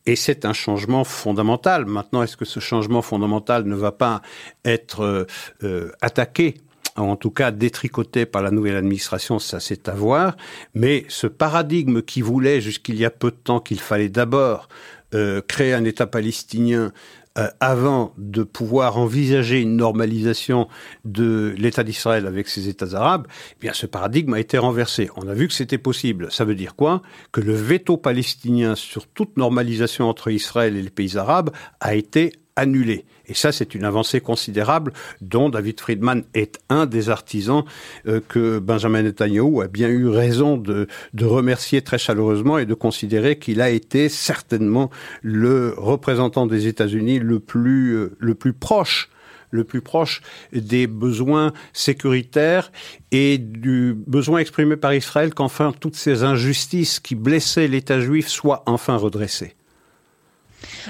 et 0.06 0.16
c'est 0.16 0.46
un 0.46 0.54
changement 0.54 1.04
fondamental. 1.04 1.86
Maintenant, 1.86 2.24
est-ce 2.24 2.38
que 2.38 2.46
ce 2.46 2.60
changement 2.60 3.02
fondamental 3.02 3.66
ne 3.66 3.76
va 3.76 3.92
pas 3.92 4.22
être 4.66 5.02
euh, 5.02 5.26
euh, 5.64 5.92
attaqué 6.02 6.56
en 6.96 7.16
tout 7.16 7.30
cas 7.30 7.52
détricoté 7.52 8.26
par 8.26 8.42
la 8.42 8.50
nouvelle 8.50 8.76
administration, 8.76 9.38
ça 9.38 9.60
c'est 9.60 9.88
à 9.88 9.94
voir. 9.94 10.36
Mais 10.74 11.06
ce 11.10 11.28
paradigme 11.28 12.02
qui 12.02 12.22
voulait 12.22 12.60
jusqu'il 12.60 12.96
y 12.96 13.06
a 13.06 13.12
peu 13.12 13.30
de 13.30 13.36
temps 13.36 13.60
qu'il 13.60 13.80
fallait 13.80 14.10
d'abord 14.10 14.68
euh, 15.14 15.42
créer 15.48 15.74
un 15.74 15.86
État 15.86 16.08
palestinien 16.08 16.92
euh, 17.38 17.48
avant 17.60 18.14
de 18.18 18.44
pouvoir 18.44 18.98
envisager 18.98 19.62
une 19.62 19.78
normalisation 19.78 20.68
de 21.06 21.54
l'État 21.58 21.84
d'Israël 21.84 22.26
avec 22.26 22.48
ses 22.48 22.70
États 22.70 22.96
arabes, 22.96 23.28
eh 23.54 23.60
bien 23.60 23.74
ce 23.74 23.86
paradigme 23.86 24.34
a 24.34 24.40
été 24.40 24.58
renversé. 24.58 25.10
On 25.16 25.28
a 25.28 25.34
vu 25.34 25.48
que 25.48 25.54
c'était 25.54 25.78
possible. 25.78 26.32
Ça 26.32 26.46
veut 26.46 26.56
dire 26.56 26.76
quoi? 26.76 27.02
Que 27.32 27.42
le 27.42 27.54
veto 27.54 27.98
palestinien 27.98 28.76
sur 28.76 29.08
toute 29.08 29.38
normalisation 29.38 30.10
entre 30.10 30.32
Israël 30.32 30.76
et 30.76 30.82
les 30.82 30.90
pays 30.90 31.18
arabes 31.18 31.52
a 31.80 31.96
été 31.96 32.34
annulé. 32.58 33.06
Et 33.28 33.34
ça, 33.34 33.52
c'est 33.52 33.76
une 33.76 33.86
avancée 33.86 34.20
considérable 34.20 34.92
dont 35.22 35.50
David 35.50 35.80
Friedman 35.80 36.24
est 36.34 36.60
un 36.70 36.86
des 36.86 37.10
artisans 37.10 37.64
euh, 38.08 38.20
que 38.28 38.60
Benjamin 38.60 39.04
Netanyahu 39.04 39.62
a 39.62 39.68
bien 39.68 39.88
eu 39.88 40.08
raison 40.08 40.58
de, 40.58 40.88
de 41.14 41.26
remercier 41.26 41.82
très 41.82 41.98
chaleureusement 41.98 42.58
et 42.58 42.66
de 42.66 42.74
considérer 42.74 43.38
qu'il 43.38 43.62
a 43.62 43.70
été 43.70 44.10
certainement 44.10 44.90
le 45.22 45.74
représentant 45.78 46.48
des 46.48 46.68
États-Unis 46.68 47.20
le 47.20 47.40
plus, 47.40 47.96
euh, 47.96 48.16
le 48.20 48.36
plus 48.36 48.54
proche 48.54 49.10
le 49.50 49.64
plus 49.64 49.82
proche 49.82 50.22
des 50.52 50.88
besoins 50.88 51.54
sécuritaires 51.72 52.72
et 53.12 53.38
du 53.38 53.96
besoin 53.96 54.40
exprimé 54.40 54.76
par 54.76 54.94
Israël 54.94 55.34
qu'enfin 55.34 55.72
toutes 55.72 55.96
ces 55.96 56.24
injustices 56.24 57.00
qui 57.00 57.16
blessaient 57.16 57.70
l'État 57.70 58.02
juif 58.02 58.28
soient 58.28 58.64
enfin 58.66 58.98
redressées. 58.98 59.57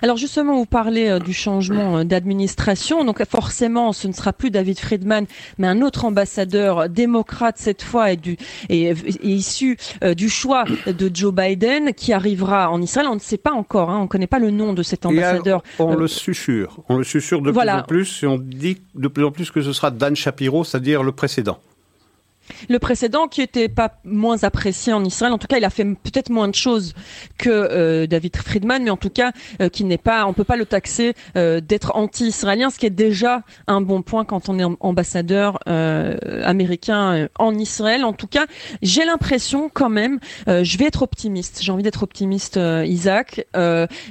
Alors 0.01 0.17
justement, 0.17 0.55
vous 0.55 0.65
parlez 0.65 1.07
euh, 1.07 1.19
du 1.19 1.33
changement 1.33 1.99
euh, 1.99 2.03
d'administration. 2.03 3.03
Donc 3.03 3.23
forcément, 3.25 3.93
ce 3.93 4.07
ne 4.07 4.13
sera 4.13 4.33
plus 4.33 4.51
David 4.51 4.79
Friedman, 4.79 5.25
mais 5.57 5.67
un 5.67 5.81
autre 5.81 6.05
ambassadeur 6.05 6.89
démocrate 6.89 7.55
cette 7.57 7.83
fois 7.83 8.11
et, 8.11 8.17
du, 8.17 8.37
et, 8.69 8.93
issu 9.23 9.77
euh, 10.03 10.13
du 10.13 10.29
choix 10.29 10.65
de 10.85 11.11
Joe 11.13 11.33
Biden 11.33 11.93
qui 11.93 12.13
arrivera 12.13 12.69
en 12.69 12.81
Israël. 12.81 13.07
On 13.09 13.15
ne 13.15 13.19
sait 13.19 13.37
pas 13.37 13.51
encore, 13.51 13.89
hein, 13.89 13.99
on 13.99 14.03
ne 14.03 14.07
connaît 14.07 14.27
pas 14.27 14.39
le 14.39 14.51
nom 14.51 14.73
de 14.73 14.83
cet 14.83 15.05
ambassadeur. 15.05 15.63
on 15.79 15.95
le 15.95 16.07
susurre, 16.07 16.79
on 16.89 16.97
le 16.97 17.03
susurre 17.03 17.41
de 17.41 17.51
plus 17.51 17.69
en 17.69 17.83
plus 17.83 18.23
et 18.23 18.27
on 18.27 18.37
dit 18.37 18.77
de 18.95 19.07
plus 19.07 19.23
en 19.23 19.31
plus 19.31 19.51
que 19.51 19.61
ce 19.61 19.73
sera 19.73 19.91
Dan 19.91 20.15
Shapiro, 20.15 20.63
c'est-à-dire 20.63 21.03
le 21.03 21.11
précédent. 21.11 21.59
Le 22.69 22.79
précédent, 22.79 23.27
qui 23.27 23.41
était 23.41 23.69
pas 23.69 23.99
moins 24.03 24.43
apprécié 24.43 24.93
en 24.93 25.03
Israël, 25.03 25.33
en 25.33 25.37
tout 25.37 25.47
cas, 25.47 25.57
il 25.57 25.65
a 25.65 25.69
fait 25.69 25.85
peut-être 25.85 26.29
moins 26.29 26.47
de 26.47 26.55
choses 26.55 26.93
que 27.37 27.49
euh, 27.49 28.07
David 28.07 28.35
Friedman, 28.37 28.83
mais 28.83 28.89
en 28.89 28.97
tout 28.97 29.09
cas, 29.09 29.31
euh, 29.61 29.69
qui 29.69 29.83
n'est 29.83 29.97
pas, 29.97 30.25
on 30.25 30.33
peut 30.33 30.43
pas 30.43 30.57
le 30.57 30.65
taxer 30.65 31.13
euh, 31.35 31.61
d'être 31.61 31.95
anti-israélien, 31.95 32.69
ce 32.69 32.79
qui 32.79 32.85
est 32.85 32.91
déjà 32.91 33.43
un 33.67 33.81
bon 33.81 34.01
point 34.01 34.25
quand 34.25 34.49
on 34.49 34.59
est 34.59 34.63
ambassadeur 34.79 35.59
américain 35.67 37.27
en 37.39 37.55
Israël. 37.55 38.03
En 38.03 38.13
tout 38.13 38.27
cas, 38.27 38.45
j'ai 38.81 39.05
l'impression 39.05 39.69
quand 39.73 39.89
même, 39.89 40.19
je 40.47 40.77
vais 40.77 40.85
être 40.85 41.01
optimiste. 41.01 41.59
J'ai 41.61 41.71
envie 41.71 41.83
d'être 41.83 42.03
optimiste, 42.03 42.59
Isaac. 42.85 43.45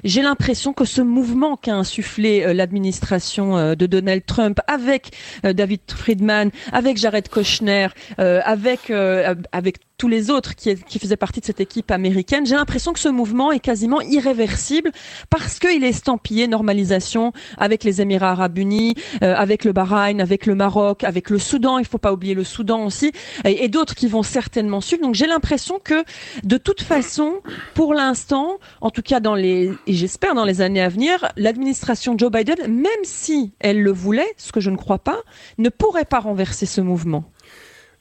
j'ai 0.04 0.22
l'impression 0.22 0.72
que 0.72 0.84
ce 0.84 1.00
mouvement 1.00 1.56
qu'a 1.56 1.74
insufflé 1.74 2.54
l'administration 2.54 3.74
de 3.74 3.86
Donald 3.86 4.24
Trump 4.26 4.60
avec 4.66 5.10
David 5.42 5.80
Friedman, 5.88 6.50
avec 6.72 6.96
Jared 6.96 7.28
Kushner. 7.28 7.88
Euh, 8.26 8.40
avec 8.44 8.90
euh, 8.90 9.34
avec 9.52 9.76
tous 9.98 10.08
les 10.08 10.30
autres 10.30 10.54
qui, 10.54 10.74
qui 10.74 10.98
faisaient 10.98 11.16
partie 11.16 11.40
de 11.40 11.46
cette 11.46 11.60
équipe 11.60 11.90
américaine, 11.90 12.44
j'ai 12.44 12.56
l'impression 12.56 12.92
que 12.92 12.98
ce 12.98 13.08
mouvement 13.08 13.52
est 13.52 13.60
quasiment 13.60 14.00
irréversible 14.02 14.90
parce 15.30 15.58
qu'il 15.58 15.84
est 15.84 15.88
estampillé 15.88 16.48
normalisation 16.48 17.32
avec 17.56 17.82
les 17.84 18.02
Émirats 18.02 18.32
arabes 18.32 18.58
unis, 18.58 18.94
euh, 19.22 19.34
avec 19.36 19.64
le 19.64 19.72
Bahreïn, 19.72 20.20
avec 20.20 20.44
le 20.44 20.54
Maroc, 20.54 21.04
avec 21.04 21.30
le 21.30 21.38
Soudan, 21.38 21.78
il 21.78 21.86
faut 21.86 21.98
pas 21.98 22.12
oublier 22.12 22.34
le 22.34 22.44
Soudan 22.44 22.84
aussi, 22.84 23.12
et, 23.44 23.64
et 23.64 23.68
d'autres 23.68 23.94
qui 23.94 24.08
vont 24.08 24.22
certainement 24.22 24.80
suivre. 24.82 25.02
Donc 25.02 25.14
j'ai 25.14 25.26
l'impression 25.26 25.78
que 25.82 26.04
de 26.42 26.56
toute 26.58 26.82
façon, 26.82 27.40
pour 27.74 27.94
l'instant, 27.94 28.58
en 28.80 28.90
tout 28.90 29.02
cas 29.02 29.20
dans 29.20 29.34
les, 29.34 29.72
et 29.86 29.92
j'espère 29.94 30.34
dans 30.34 30.44
les 30.44 30.60
années 30.60 30.82
à 30.82 30.88
venir, 30.88 31.26
l'administration 31.36 32.18
Joe 32.18 32.30
Biden, 32.30 32.58
même 32.68 33.04
si 33.04 33.54
elle 33.60 33.82
le 33.82 33.92
voulait, 33.92 34.34
ce 34.36 34.52
que 34.52 34.60
je 34.60 34.70
ne 34.70 34.76
crois 34.76 34.98
pas, 34.98 35.20
ne 35.58 35.70
pourrait 35.70 36.04
pas 36.04 36.20
renverser 36.20 36.66
ce 36.66 36.80
mouvement. 36.82 37.24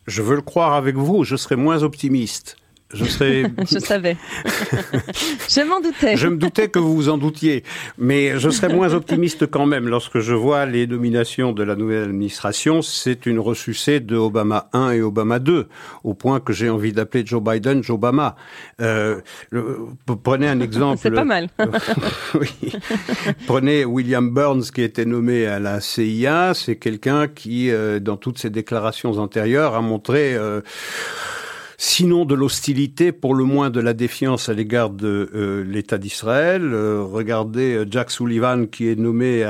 Je 0.07 0.21
veux 0.21 0.35
le 0.35 0.41
croire 0.41 0.73
avec 0.73 0.95
vous, 0.95 1.23
je 1.23 1.35
serai 1.35 1.55
moins 1.55 1.81
optimiste. 1.81 2.57
Je 2.93 3.05
serais. 3.05 3.43
je 3.71 3.79
savais. 3.79 4.15
je 5.49 5.67
m'en 5.67 5.81
doutais. 5.81 6.15
Je 6.15 6.27
me 6.27 6.37
doutais 6.37 6.67
que 6.67 6.77
vous 6.77 6.95
vous 6.95 7.09
en 7.09 7.17
doutiez, 7.17 7.63
mais 7.97 8.39
je 8.39 8.49
serais 8.49 8.69
moins 8.69 8.93
optimiste 8.93 9.47
quand 9.47 9.65
même 9.65 9.87
lorsque 9.87 10.19
je 10.19 10.33
vois 10.33 10.65
les 10.65 10.85
nominations 10.85 11.51
de 11.51 11.63
la 11.63 11.75
nouvelle 11.75 12.03
administration. 12.03 12.81
C'est 12.83 13.25
une 13.25 13.39
ressucée 13.39 13.99
de 13.99 14.15
Obama 14.15 14.69
1 14.73 14.91
et 14.91 15.01
Obama 15.01 15.39
2, 15.39 15.67
au 16.03 16.13
point 16.13 16.39
que 16.39 16.53
j'ai 16.53 16.69
envie 16.69 16.93
d'appeler 16.93 17.25
Joe 17.25 17.41
Biden 17.41 17.83
Joe 17.83 17.95
Obama. 17.95 18.35
Euh, 18.81 19.19
prenez 20.23 20.47
un 20.47 20.59
exemple. 20.59 20.99
C'est 21.01 21.11
pas 21.11 21.25
mal. 21.25 21.49
oui. 22.39 22.71
Prenez 23.47 23.83
William 23.83 24.29
Burns 24.29 24.69
qui 24.73 24.83
été 24.83 25.05
nommé 25.05 25.47
à 25.47 25.59
la 25.59 25.81
CIA. 25.81 26.53
C'est 26.53 26.75
quelqu'un 26.75 27.27
qui, 27.27 27.71
euh, 27.71 27.99
dans 27.99 28.17
toutes 28.17 28.37
ses 28.37 28.51
déclarations 28.51 29.17
antérieures, 29.17 29.73
a 29.73 29.81
montré. 29.81 30.35
Euh, 30.35 30.61
sinon 31.77 32.25
de 32.25 32.35
l'hostilité, 32.35 33.11
pour 33.11 33.35
le 33.35 33.43
moins 33.43 33.69
de 33.69 33.79
la 33.79 33.93
défiance 33.93 34.49
à 34.49 34.53
l'égard 34.53 34.89
de 34.89 35.29
euh, 35.33 35.63
l'État 35.63 35.97
d'Israël. 35.97 36.63
Euh, 36.63 37.03
regardez 37.03 37.75
euh, 37.75 37.85
Jack 37.89 38.11
Sullivan 38.11 38.67
qui 38.67 38.89
est 38.89 38.95
nommé 38.95 39.45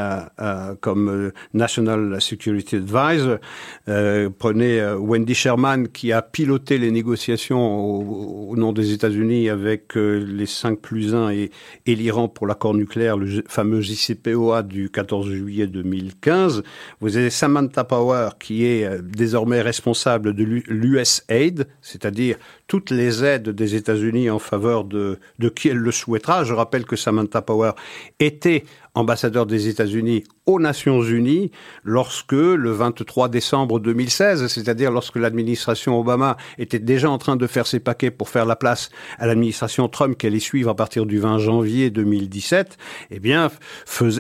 comme 0.81 1.31
National 1.53 2.19
Security 2.21 2.77
Advisor. 2.77 3.37
prenez 3.85 4.83
Wendy 4.97 5.33
Sherman 5.33 5.87
qui 5.87 6.11
a 6.11 6.21
piloté 6.21 6.77
les 6.77 6.91
négociations 6.91 8.49
au, 8.49 8.55
nom 8.55 8.73
des 8.73 8.93
États-Unis 8.93 9.49
avec 9.49 9.95
les 9.95 10.45
5 10.45 10.79
plus 10.79 11.13
1 11.13 11.29
et, 11.29 11.51
l'Iran 11.85 12.27
pour 12.27 12.47
l'accord 12.47 12.73
nucléaire, 12.73 13.17
le 13.17 13.43
fameux 13.47 13.81
JCPOA 13.81 14.63
du 14.63 14.89
14 14.89 15.29
juillet 15.29 15.67
2015. 15.67 16.63
Vous 17.01 17.17
avez 17.17 17.29
Samantha 17.29 17.83
Power 17.83 18.29
qui 18.39 18.65
est 18.65 19.01
désormais 19.01 19.61
responsable 19.61 20.33
de 20.33 20.43
l'USAID, 20.43 21.67
c'est-à-dire 21.81 22.14
dire 22.15 22.39
toutes 22.67 22.89
les 22.89 23.23
aides 23.23 23.49
des 23.49 23.75
États-Unis 23.75 24.29
en 24.29 24.39
faveur 24.39 24.85
de, 24.85 25.19
qui 25.55 25.69
elle 25.69 25.77
le 25.77 25.91
souhaitera. 25.91 26.43
Je 26.43 26.53
rappelle 26.53 26.85
que 26.85 26.95
Samantha 26.95 27.41
Power 27.41 27.71
était 28.19 28.63
ambassadeur 28.95 29.45
des 29.45 29.67
États-Unis 29.67 30.23
aux 30.45 30.59
Nations 30.59 31.01
Unies 31.01 31.51
lorsque 31.83 32.31
le 32.31 32.71
23 32.71 33.27
décembre 33.27 33.79
2016, 33.79 34.47
c'est-à-dire 34.47 34.89
lorsque 34.89 35.17
l'administration 35.17 35.99
Obama 35.99 36.37
était 36.57 36.79
déjà 36.79 37.09
en 37.09 37.17
train 37.17 37.35
de 37.35 37.45
faire 37.45 37.67
ses 37.67 37.81
paquets 37.81 38.11
pour 38.11 38.29
faire 38.29 38.45
la 38.45 38.55
place 38.55 38.89
à 39.19 39.27
l'administration 39.27 39.89
Trump 39.89 40.17
qui 40.17 40.27
allait 40.27 40.39
suivre 40.39 40.69
à 40.69 40.75
partir 40.75 41.05
du 41.05 41.19
20 41.19 41.39
janvier 41.39 41.89
2017, 41.89 42.77
eh 43.11 43.19
bien, 43.19 43.51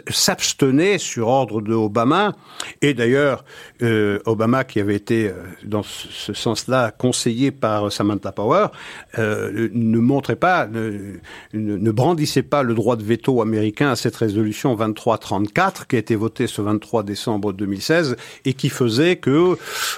s'abstenait 0.09 0.97
sur 0.97 1.29
ordre 1.29 1.61
de 1.61 1.73
Obama. 1.73 2.35
Et 2.81 2.93
d'ailleurs, 2.93 3.45
euh, 3.81 4.19
Obama, 4.25 4.65
qui 4.65 4.81
avait 4.81 4.95
été 4.95 5.29
euh, 5.29 5.33
dans 5.63 5.83
ce 5.83 6.33
sens-là 6.33 6.91
conseillé 6.91 7.51
par 7.51 7.91
Samantha 7.91 8.33
Power, 8.35 8.67
euh, 9.17 9.69
ne 9.73 9.99
montrait 9.99 10.35
pas, 10.35 10.67
ne, 10.67 11.17
ne 11.53 11.91
brandissait 11.91 12.43
pas 12.43 12.63
le 12.63 12.73
droit 12.73 12.95
de 12.95 13.03
veto 13.03 13.41
américain 13.41 13.89
à 13.89 13.95
cette 13.95 14.15
résolution 14.15 14.75
2334 14.75 15.87
qui 15.87 15.95
a 15.95 15.99
été 15.99 16.15
voté 16.15 16.47
ce 16.47 16.61
23 16.61 17.03
décembre 17.03 17.53
2016 17.53 18.15
et 18.45 18.53
qui 18.53 18.69
faisait 18.69 19.15
que 19.15 19.57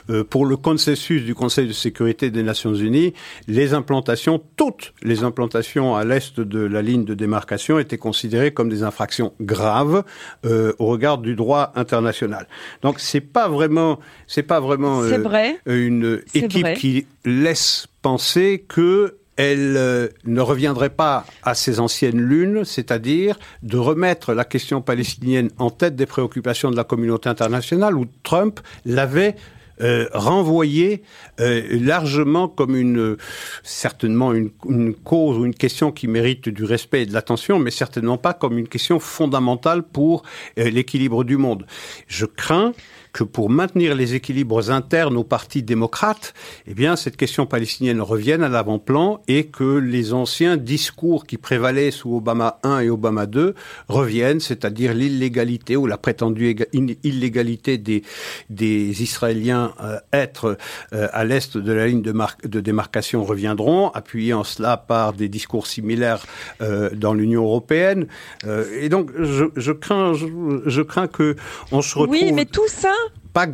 euh, 0.09 0.23
pour 0.23 0.45
le 0.45 0.57
consensus 0.57 1.23
du 1.23 1.35
Conseil 1.35 1.67
de 1.67 1.73
sécurité 1.73 2.29
des 2.29 2.43
Nations 2.43 2.73
Unies, 2.73 3.13
les 3.47 3.73
implantations, 3.73 4.41
toutes 4.55 4.93
les 5.01 5.23
implantations 5.23 5.95
à 5.95 6.03
l'est 6.05 6.39
de 6.39 6.59
la 6.59 6.81
ligne 6.81 7.05
de 7.05 7.13
démarcation 7.13 7.79
étaient 7.79 7.97
considérées 7.97 8.51
comme 8.51 8.69
des 8.69 8.83
infractions 8.83 9.33
graves 9.41 10.03
euh, 10.45 10.73
au 10.79 10.87
regard 10.87 11.17
du 11.17 11.35
droit 11.35 11.71
international. 11.75 12.47
Donc 12.81 12.99
c'est 12.99 13.21
pas 13.21 13.47
vraiment, 13.47 13.99
c'est 14.27 14.43
pas 14.43 14.59
vraiment 14.59 15.01
vrai. 15.01 15.59
une 15.65 16.21
équipe 16.33 16.73
qui 16.75 17.07
laisse 17.25 17.87
penser 18.07 18.63
que 18.65 19.17
elle 19.35 19.75
euh, 19.75 20.07
ne 20.23 20.39
reviendrait 20.39 20.95
pas 20.95 21.25
à 21.43 21.55
ses 21.55 21.81
anciennes 21.81 22.21
lunes, 22.21 22.63
c'est-à-dire 22.63 23.37
de 23.63 23.77
remettre 23.77 24.33
la 24.33 24.45
question 24.45 24.81
palestinienne 24.81 25.49
en 25.57 25.71
tête 25.71 25.97
des 25.97 26.05
préoccupations 26.05 26.71
de 26.71 26.77
la 26.77 26.85
communauté 26.85 27.27
internationale, 27.27 27.97
où 27.97 28.05
Trump 28.23 28.61
l'avait 28.85 29.35
euh, 29.81 30.07
renvoyé 30.13 31.03
euh, 31.41 31.61
largement 31.69 32.47
comme 32.47 32.77
une 32.77 33.17
certainement 33.61 34.31
une, 34.31 34.51
une, 34.69 34.95
cause 34.95 35.37
ou 35.37 35.43
une 35.43 35.53
question 35.53 35.91
qui 35.91 36.07
mérite 36.07 36.47
du 36.47 36.63
respect 36.63 37.01
et 37.01 37.05
de 37.05 37.13
l'attention, 37.13 37.59
mais 37.59 37.71
certainement 37.71 38.17
pas 38.17 38.33
comme 38.33 38.57
une 38.57 38.69
question 38.69 39.01
fondamentale 39.01 39.83
pour 39.83 40.23
l'équilibre 40.55 41.25
du 41.25 41.35
monde. 41.35 41.65
Je 42.07 42.25
crains 42.25 42.71
que 43.17 43.23
pour 43.23 43.49
maintenir 43.49 43.95
les 43.95 44.13
équilibres 44.13 44.69
internes 44.69 45.17
au 45.17 45.23
Parti 45.23 45.63
démocrate, 45.63 46.35
eh 46.67 46.75
bien, 46.75 46.95
cette 46.95 47.17
question 47.17 47.47
palestinienne 47.47 47.99
revienne 47.99 48.43
à 48.43 48.47
l'avant-plan 48.47 49.23
et 49.27 49.47
que 49.47 49.79
les 49.79 50.13
anciens 50.13 50.55
discours 50.55 51.25
qui 51.25 51.37
prévalaient 51.37 51.89
sous 51.89 52.15
Obama 52.15 52.59
1 52.61 52.81
et 52.81 52.91
Obama 52.91 53.25
2 53.25 53.55
reviennent, 53.87 54.39
c'est-à-dire 54.39 54.93
l'illégalité 54.93 55.75
ou 55.75 55.87
la 55.87 55.97
prétendue 55.97 56.55
illégalité 57.03 57.79
des, 57.79 58.03
des 58.51 59.01
Israéliens 59.01 59.73
euh, 59.81 59.97
être 60.13 60.55
euh, 60.93 61.07
à 61.11 61.25
l'est 61.25 61.57
de 61.57 61.71
la 61.71 61.87
ligne 61.87 62.03
de, 62.03 62.13
de, 62.43 62.59
démarcation 62.59 63.23
reviendront, 63.23 63.89
appuyés 63.89 64.33
en 64.33 64.43
cela 64.43 64.77
par 64.77 65.13
des 65.13 65.27
discours 65.27 65.65
similaires 65.65 66.23
euh, 66.61 66.91
dans 66.93 67.15
l'Union 67.15 67.45
européenne. 67.45 68.05
Euh, 68.45 68.65
et 68.79 68.89
donc, 68.89 69.09
je, 69.17 69.45
je 69.55 69.71
crains, 69.71 70.13
je, 70.13 70.27
je, 70.67 70.81
crains 70.83 71.07
que 71.07 71.35
on 71.71 71.81
se 71.81 71.97
retrouve. 71.97 72.15
Oui, 72.15 72.31
mais 72.31 72.45
tout 72.45 72.67
ça, 72.67 72.93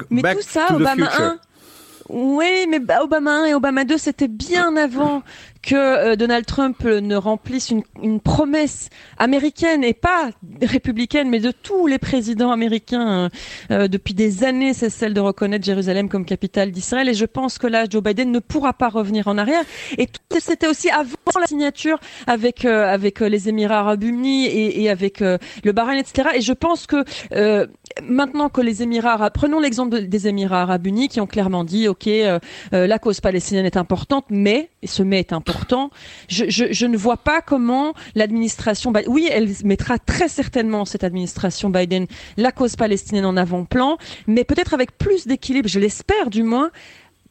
mais 0.10 0.36
tout 0.36 0.42
ça, 0.42 0.68
Obama 0.74 1.10
1, 1.18 1.40
oui, 2.10 2.68
mais 2.70 2.80
Obama 3.02 3.44
1 3.44 3.46
et 3.46 3.54
Obama 3.54 3.86
2, 3.86 3.98
c'était 3.98 4.28
bien 4.28 4.76
avant 4.76 5.24
que 5.64 5.76
euh, 5.76 6.16
Donald 6.16 6.46
Trump 6.46 6.84
ne 6.84 7.16
remplisse 7.16 7.72
une, 7.72 8.20
promesse 8.20 8.90
américaine 9.18 9.84
et 9.84 9.94
pas 9.94 10.30
républicaine, 10.62 11.30
mais 11.30 11.40
de 11.40 11.52
tous 11.52 11.88
les 11.88 11.98
présidents 11.98 12.52
américains 12.52 13.08
euh, 13.08 13.30
euh, 13.72 13.88
depuis 13.88 14.14
des 14.14 14.44
années, 14.44 14.74
c'est 14.74 14.90
celle 14.90 15.14
de 15.14 15.22
reconnaître 15.22 15.66
Jérusalem 15.66 16.10
comme 16.10 16.26
capitale 16.26 16.72
d'Israël. 16.72 17.08
Et 17.10 17.14
je 17.14 17.26
pense 17.26 17.58
que 17.58 17.68
là, 17.68 17.86
Joe 17.90 18.04
Biden 18.04 18.32
ne 18.32 18.40
pourra 18.40 18.74
pas 18.74 18.90
revenir 18.90 19.28
en 19.28 19.38
arrière. 19.38 19.64
Et 19.98 20.10
c'était 20.40 20.68
aussi 20.68 20.90
avant 20.90 21.40
la 21.40 21.48
signature 21.48 22.00
avec 22.28 22.66
avec 22.66 23.22
les 23.22 23.48
Émirats 23.48 23.80
Arabes 23.80 24.04
Unis 24.04 24.46
et, 24.46 24.84
et 24.84 24.90
avec 24.90 25.22
le 25.22 25.72
Bahreïn, 25.72 26.00
etc. 26.00 26.30
Et 26.36 26.42
je 26.42 26.54
pense 26.54 26.86
que 26.88 27.06
maintenant 28.02 28.50
que 28.50 28.62
les 28.62 28.84
Émirats 28.84 29.14
Arabes, 29.14 29.34
prenons 29.34 29.60
l'exemple 29.60 30.02
des 30.02 30.28
Émirats 30.28 30.64
Arabes 30.64 30.86
Unis 30.86 31.08
qui 31.08 31.22
ont 31.22 31.28
clairement 31.28 31.64
dit, 31.64 31.88
ok, 31.88 32.10
la 32.72 33.00
cause 33.00 33.22
palestinienne 33.22 33.66
est 33.66 33.78
importante, 33.78 34.26
mais 34.30 34.70
et 34.82 34.88
ce 34.88 35.04
mais 35.04 35.20
est 35.20 35.34
important 35.34 35.53
pourtant, 35.54 35.92
je, 36.30 36.86
ne 36.86 36.98
vois 36.98 37.18
pas 37.18 37.42
comment 37.42 37.94
l'administration, 38.16 38.92
oui, 39.08 39.30
elle 39.32 39.50
mettra 39.64 40.00
très 40.00 40.28
certainement 40.28 40.84
cette 40.84 41.04
administration 41.04 41.70
Biden 41.70 42.08
la 42.38 42.52
cause 42.52 42.76
palestinienne 42.76 43.26
en 43.26 43.38
avant-plan, 43.38 43.98
mais 44.26 44.44
peut-être 44.44 44.74
avec 44.74 44.98
plus 44.98 45.28
d'équilibre, 45.28 45.70
je 45.70 45.80
l'espère 45.80 46.32
du 46.32 46.42
moins, 46.42 46.72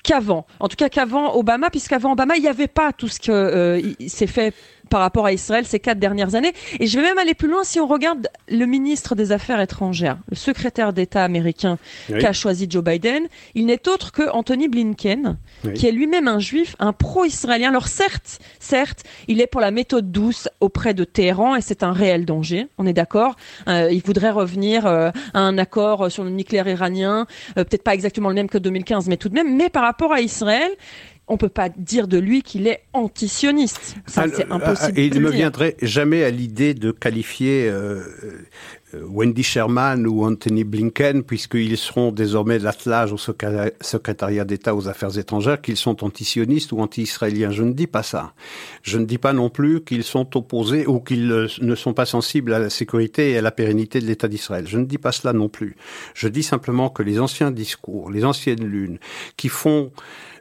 qu'avant. 0.05 0.47
En 0.61 0.69
tout 0.69 0.77
cas 0.77 0.89
qu'avant 0.89 1.35
Obama, 1.35 1.71
puisqu'avant 1.71 2.13
Obama, 2.13 2.37
il 2.37 2.43
n'y 2.43 2.49
avait 2.49 2.69
pas 2.69 2.93
tout 2.93 3.09
ce 3.09 3.19
que 3.19 3.33
euh, 3.33 3.81
s'est 4.07 4.27
fait 4.27 4.55
par 4.93 5.01
rapport 5.01 5.25
à 5.25 5.33
Israël 5.33 5.65
ces 5.65 5.81
quatre 5.81 5.99
dernières 5.99 6.35
années. 6.35 6.53
Et 6.79 6.87
je 6.87 7.01
vais 7.01 7.07
même 7.07 7.17
aller 7.17 7.33
plus 7.33 7.49
loin 7.49 7.65
si 7.65 7.81
on 7.81 7.87
regarde 7.87 8.29
le 8.47 8.67
ministre 8.67 9.15
des 9.15 9.33
Affaires 9.33 9.59
étrangères, 9.59 10.19
le 10.29 10.37
secrétaire 10.37 10.93
d'État 10.93 11.25
américain 11.25 11.79
qu'a 12.09 12.35
choisi 12.35 12.67
Joe 12.69 12.85
Biden. 12.85 13.23
Il 13.55 13.65
n'est 13.65 13.89
autre 13.89 14.13
que 14.13 14.29
Anthony 14.29 14.69
Blinken, 14.69 15.39
qui 15.75 15.87
est 15.87 15.93
lui-même 15.93 16.29
un 16.29 16.41
juif, 16.41 16.77
un 16.79 16.93
pro-israélien. 16.93 17.71
Alors 17.71 17.89
certes, 17.89 18.39
certes, 18.61 19.05
il 19.29 19.41
est 19.41 19.47
pour 19.47 19.63
la 19.63 19.71
méthode 19.71 20.13
douce 20.13 20.51
auprès 20.61 20.93
de 20.93 21.05
Téhéran 21.05 21.57
et 21.57 21.63
c'est 21.63 21.85
un 21.85 21.93
réel 21.93 22.27
danger. 22.27 22.67
On 22.77 22.87
est 22.87 22.93
d'accord. 22.93 23.37
Euh, 23.69 23.89
il 23.91 24.03
voudrait 24.03 24.31
revenir 24.31 24.85
euh, 24.87 25.11
à 25.33 25.41
un 25.41 25.57
accord 25.57 26.11
sur 26.11 26.23
le 26.23 26.29
nucléaire 26.29 26.69
iranien, 26.69 27.27
euh, 27.57 27.65
peut-être 27.65 27.83
pas 27.83 27.95
exactement 27.95 28.29
le 28.29 28.35
même 28.35 28.51
que 28.51 28.59
2015, 28.59 29.09
mais 29.09 29.17
tout 29.17 29.31
de 29.31 29.35
même. 29.35 29.57
Mais 29.57 29.71
par 29.71 29.85
rapport 29.85 30.13
à 30.13 30.21
Israël, 30.21 30.71
on 31.33 31.39
peut 31.39 31.49
pas 31.49 31.71
dire 31.71 32.09
de 32.09 32.19
lui 32.19 32.43
qu'il 32.43 32.67
est 32.67 32.83
antisioniste. 32.93 33.97
Ça, 34.07 34.27
c'est 34.31 34.47
ah, 34.51 34.57
impossible. 34.57 34.99
Et 34.99 35.07
il 35.07 35.15
ne 35.15 35.21
me 35.21 35.31
viendrait 35.31 35.77
jamais 35.81 36.25
à 36.25 36.31
l'idée 36.31 36.75
de 36.75 36.91
qualifier 36.91 37.71
euh, 37.71 38.03
euh, 38.95 39.01
Wendy 39.09 39.43
Sherman 39.43 40.07
ou 40.07 40.27
Anthony 40.27 40.65
Blinken, 40.65 41.23
puisqu'ils 41.23 41.79
seront 41.79 42.13
désormais 42.13 42.59
l'attelage 42.59 43.15
au 43.15 43.17
secrétariat 43.17 44.45
d'État 44.45 44.75
aux 44.75 44.89
affaires 44.89 45.17
étrangères, 45.17 45.63
qu'ils 45.63 45.79
sont 45.79 46.05
antisionistes 46.05 46.73
ou 46.73 46.81
anti-israéliens. 46.81 47.51
Je 47.51 47.63
ne 47.63 47.73
dis 47.73 47.87
pas 47.87 48.03
ça. 48.03 48.35
Je 48.83 48.99
ne 48.99 49.07
dis 49.07 49.19
pas 49.19 49.33
non 49.33 49.49
plus 49.49 49.83
qu'ils 49.83 50.05
sont 50.05 50.37
opposés 50.37 50.87
ou 50.87 51.01
qu'ils 51.01 51.49
ne 51.63 51.75
sont 51.75 51.95
pas 51.95 52.05
sensibles 52.05 52.53
à 52.53 52.59
la 52.59 52.69
sécurité 52.69 53.31
et 53.31 53.39
à 53.39 53.43
la 53.43 53.53
pérennité 53.53 54.01
de 54.01 54.07
l'État 54.07 54.29
d'Israël. 54.29 54.67
Je 54.69 54.77
ne 54.77 54.85
dis 54.85 54.99
pas 54.99 55.13
cela 55.13 55.33
non 55.33 55.49
plus. 55.49 55.77
Je 56.13 56.29
dis 56.29 56.43
simplement 56.43 56.91
que 56.91 57.03
les 57.03 57.21
anciens 57.21 57.51
discours, 57.51 58.11
les 58.11 58.27
anciennes 58.27 58.67
lunes, 58.67 58.99
qui 59.39 59.49
font 59.49 59.93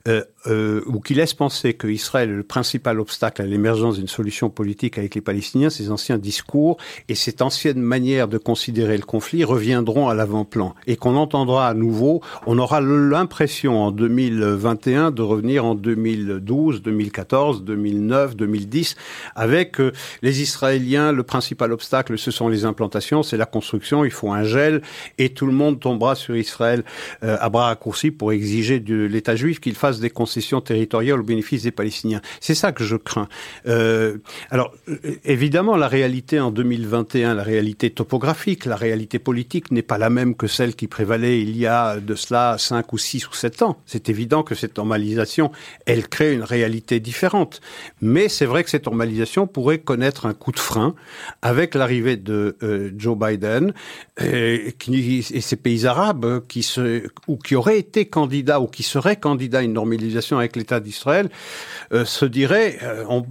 euh, 0.08 0.23
euh, 0.47 0.82
ou 0.88 0.99
qui 0.99 1.13
laisse 1.13 1.36
penser 1.36 1.75
que 1.75 1.88
Israël 1.88 2.30
est 2.30 2.36
le 2.36 2.43
principal 2.43 2.99
obstacle 2.99 3.43
à 3.43 3.45
l'émergence 3.45 3.97
d'une 3.97 4.08
solution 4.08 4.49
politique 4.49 4.97
avec 4.97 5.13
les 5.13 5.21
Palestiniens, 5.21 5.69
ces 5.69 5.91
anciens 5.91 6.17
discours 6.17 6.77
et 7.10 7.15
cette 7.15 7.43
ancienne 7.43 7.80
manière 7.80 8.27
de 8.27 8.39
considérer 8.39 8.97
le 8.97 9.04
conflit 9.04 9.43
reviendront 9.43 10.10
à 10.10 10.15
l'avant-plan. 10.15 10.73
Et 10.88 10.95
qu'on 10.95 11.15
entendra 11.15 11.67
à 11.67 11.73
nouveau, 11.75 12.21
on 12.47 12.58
aura 12.58 12.82
l'impression 12.82 13.84
en 13.84 13.91
2021 13.91 15.12
de 15.12 15.21
revenir 15.21 15.63
en 15.63 15.75
2012, 15.75 16.82
2014, 16.82 17.63
2009, 17.63 18.36
2010 18.36 18.95
avec 19.36 19.80
euh, 19.80 19.91
les 20.23 20.41
Israéliens, 20.41 21.12
le 21.12 21.21
principal 21.23 21.71
obstacle 21.71 22.17
ce 22.17 22.32
sont 22.32 22.47
les 22.47 22.65
implantations, 22.65 23.21
c'est 23.21 23.38
la 23.38 23.45
construction, 23.45 24.06
il 24.06 24.12
faut 24.12 24.32
un 24.32 24.43
gel 24.43 24.82
et 25.19 25.30
tout 25.30 25.45
le 25.45 25.54
monde 25.54 25.80
tombera 25.80 26.15
sur 26.15 26.36
Israël 26.36 26.84
euh, 27.23 27.38
à 27.39 27.49
bras 27.49 27.67
raccourcis 27.67 28.10
pour 28.10 28.32
exiger 28.32 28.80
de 28.80 29.04
l'État 29.04 29.36
juif 29.36 29.60
qu'il 29.60 29.75
fasse 29.75 29.99
des 29.99 30.10
concessions 30.10 30.31
territoriales 30.62 31.20
au 31.20 31.24
bénéfice 31.24 31.63
des 31.63 31.72
Palestiniens. 31.72 32.22
C'est 32.39 32.56
ça 32.56 32.72
que 32.72 32.84
je 32.84 32.96
crains. 32.96 33.28
Euh, 33.67 34.17
alors, 34.50 34.74
évidemment, 35.26 35.76
la 35.76 35.88
réalité 35.88 36.39
en 36.39 36.52
2021, 36.52 37.36
la 37.36 37.44
réalité 37.44 37.89
topographique. 37.89 38.65
La 38.65 38.76
réalité 38.76 39.20
politique 39.20 39.72
n'est 39.72 39.82
pas 39.82 39.98
la 39.98 40.10
même 40.10 40.36
que 40.36 40.48
celle 40.48 40.76
qui 40.76 40.88
prévalait 40.88 41.41
il 41.41 41.58
y 41.58 41.65
a 41.65 42.00
de 42.00 42.15
cela 42.15 42.58
cinq 42.58 42.94
ou 42.94 42.98
six 42.98 43.28
ou 43.28 43.34
sept 43.34 43.62
ans. 43.62 43.78
C'est 43.86 44.10
évident 44.10 44.44
que 44.44 44.56
cette 44.56 44.78
normalisation, 44.78 45.52
elle 45.86 46.08
crée 46.08 46.34
une 46.34 46.44
réalité 46.44 47.00
différente. 47.00 47.62
Mais 48.02 48.30
c'est 48.30 48.46
vrai 48.46 48.63
que 48.63 48.70
cette 48.70 48.86
normalisation 48.86 49.48
pourrait 49.48 49.80
connaître 49.80 50.26
un 50.26 50.34
coup 50.34 50.52
de 50.52 50.60
frein 50.60 50.96
avec 51.41 51.76
l'arrivée 51.76 52.17
de 52.17 52.58
euh, 52.63 52.91
Joe 52.98 53.17
Biden 53.17 53.74
et, 54.20 54.76
et, 54.88 55.41
ces 55.41 55.56
pays 55.56 55.86
arabes 55.86 56.44
qui 56.48 56.63
se, 56.63 57.04
ou 57.28 57.38
qui 57.38 57.56
auraient 57.56 57.80
été 57.80 58.06
candidats 58.06 58.60
ou 58.60 58.67
qui 58.67 58.84
seraient 58.84 59.15
candidats 59.15 59.60
à 59.60 59.62
une 59.63 59.74
normalisation 59.74 60.21
avec 60.32 60.56
l'État 60.56 60.80
d'Israël 60.80 61.30
euh, 61.94 62.06
se 62.06 62.26
diraient 62.26 62.78
euh, 62.84 63.04
on 63.10 63.26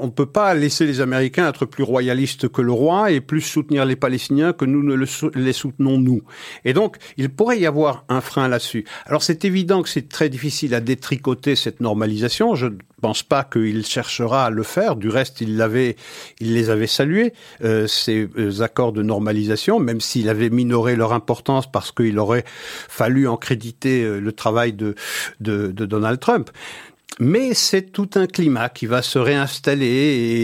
on 0.00 0.10
peut 0.10 0.26
pas 0.26 0.54
laisser 0.54 0.86
les 0.86 1.00
Américains 1.00 1.48
être 1.48 1.66
plus 1.66 1.84
royalistes 1.84 2.48
que 2.48 2.62
le 2.62 2.72
roi 2.72 3.10
et 3.10 3.20
plus 3.20 3.40
soutenir 3.40 3.84
les 3.84 3.96
Palestiniens 3.96 4.52
que 4.52 4.64
nous 4.64 4.82
ne 4.82 4.94
les 5.34 5.52
soutenons 5.52 5.98
nous. 5.98 6.22
Et 6.64 6.72
donc, 6.72 6.96
il 7.16 7.30
pourrait 7.30 7.58
y 7.58 7.66
avoir 7.66 8.04
un 8.08 8.20
frein 8.20 8.48
là-dessus. 8.48 8.84
Alors, 9.06 9.22
c'est 9.22 9.44
évident 9.44 9.82
que 9.82 9.88
c'est 9.88 10.08
très 10.08 10.28
difficile 10.28 10.74
à 10.74 10.80
détricoter 10.80 11.56
cette 11.56 11.80
normalisation. 11.80 12.54
Je 12.54 12.66
ne 12.66 12.76
pense 13.00 13.22
pas 13.22 13.44
qu'il 13.44 13.84
cherchera 13.84 14.46
à 14.46 14.50
le 14.50 14.62
faire. 14.62 14.96
Du 14.96 15.08
reste, 15.08 15.40
il 15.40 15.56
les 15.56 16.70
avait 16.70 16.86
salués 16.86 17.32
euh, 17.64 17.86
ces 17.86 18.28
euh, 18.38 18.62
accords 18.62 18.92
de 18.92 19.02
normalisation, 19.02 19.80
même 19.80 20.00
s'il 20.00 20.28
avait 20.28 20.50
minoré 20.50 20.96
leur 20.96 21.12
importance 21.12 21.70
parce 21.70 21.92
qu'il 21.92 22.18
aurait 22.18 22.44
fallu 22.46 23.26
en 23.26 23.36
créditer 23.36 24.02
euh, 24.02 24.20
le 24.20 24.32
travail 24.32 24.72
de, 24.72 24.94
de 25.40 25.70
Donald 25.86 26.20
Trump. 26.20 26.50
Mais 27.18 27.52
c'est 27.52 27.92
tout 27.92 28.08
un 28.14 28.26
climat 28.26 28.70
qui 28.70 28.86
va 28.86 29.02
se 29.02 29.18
réinstaller 29.18 29.86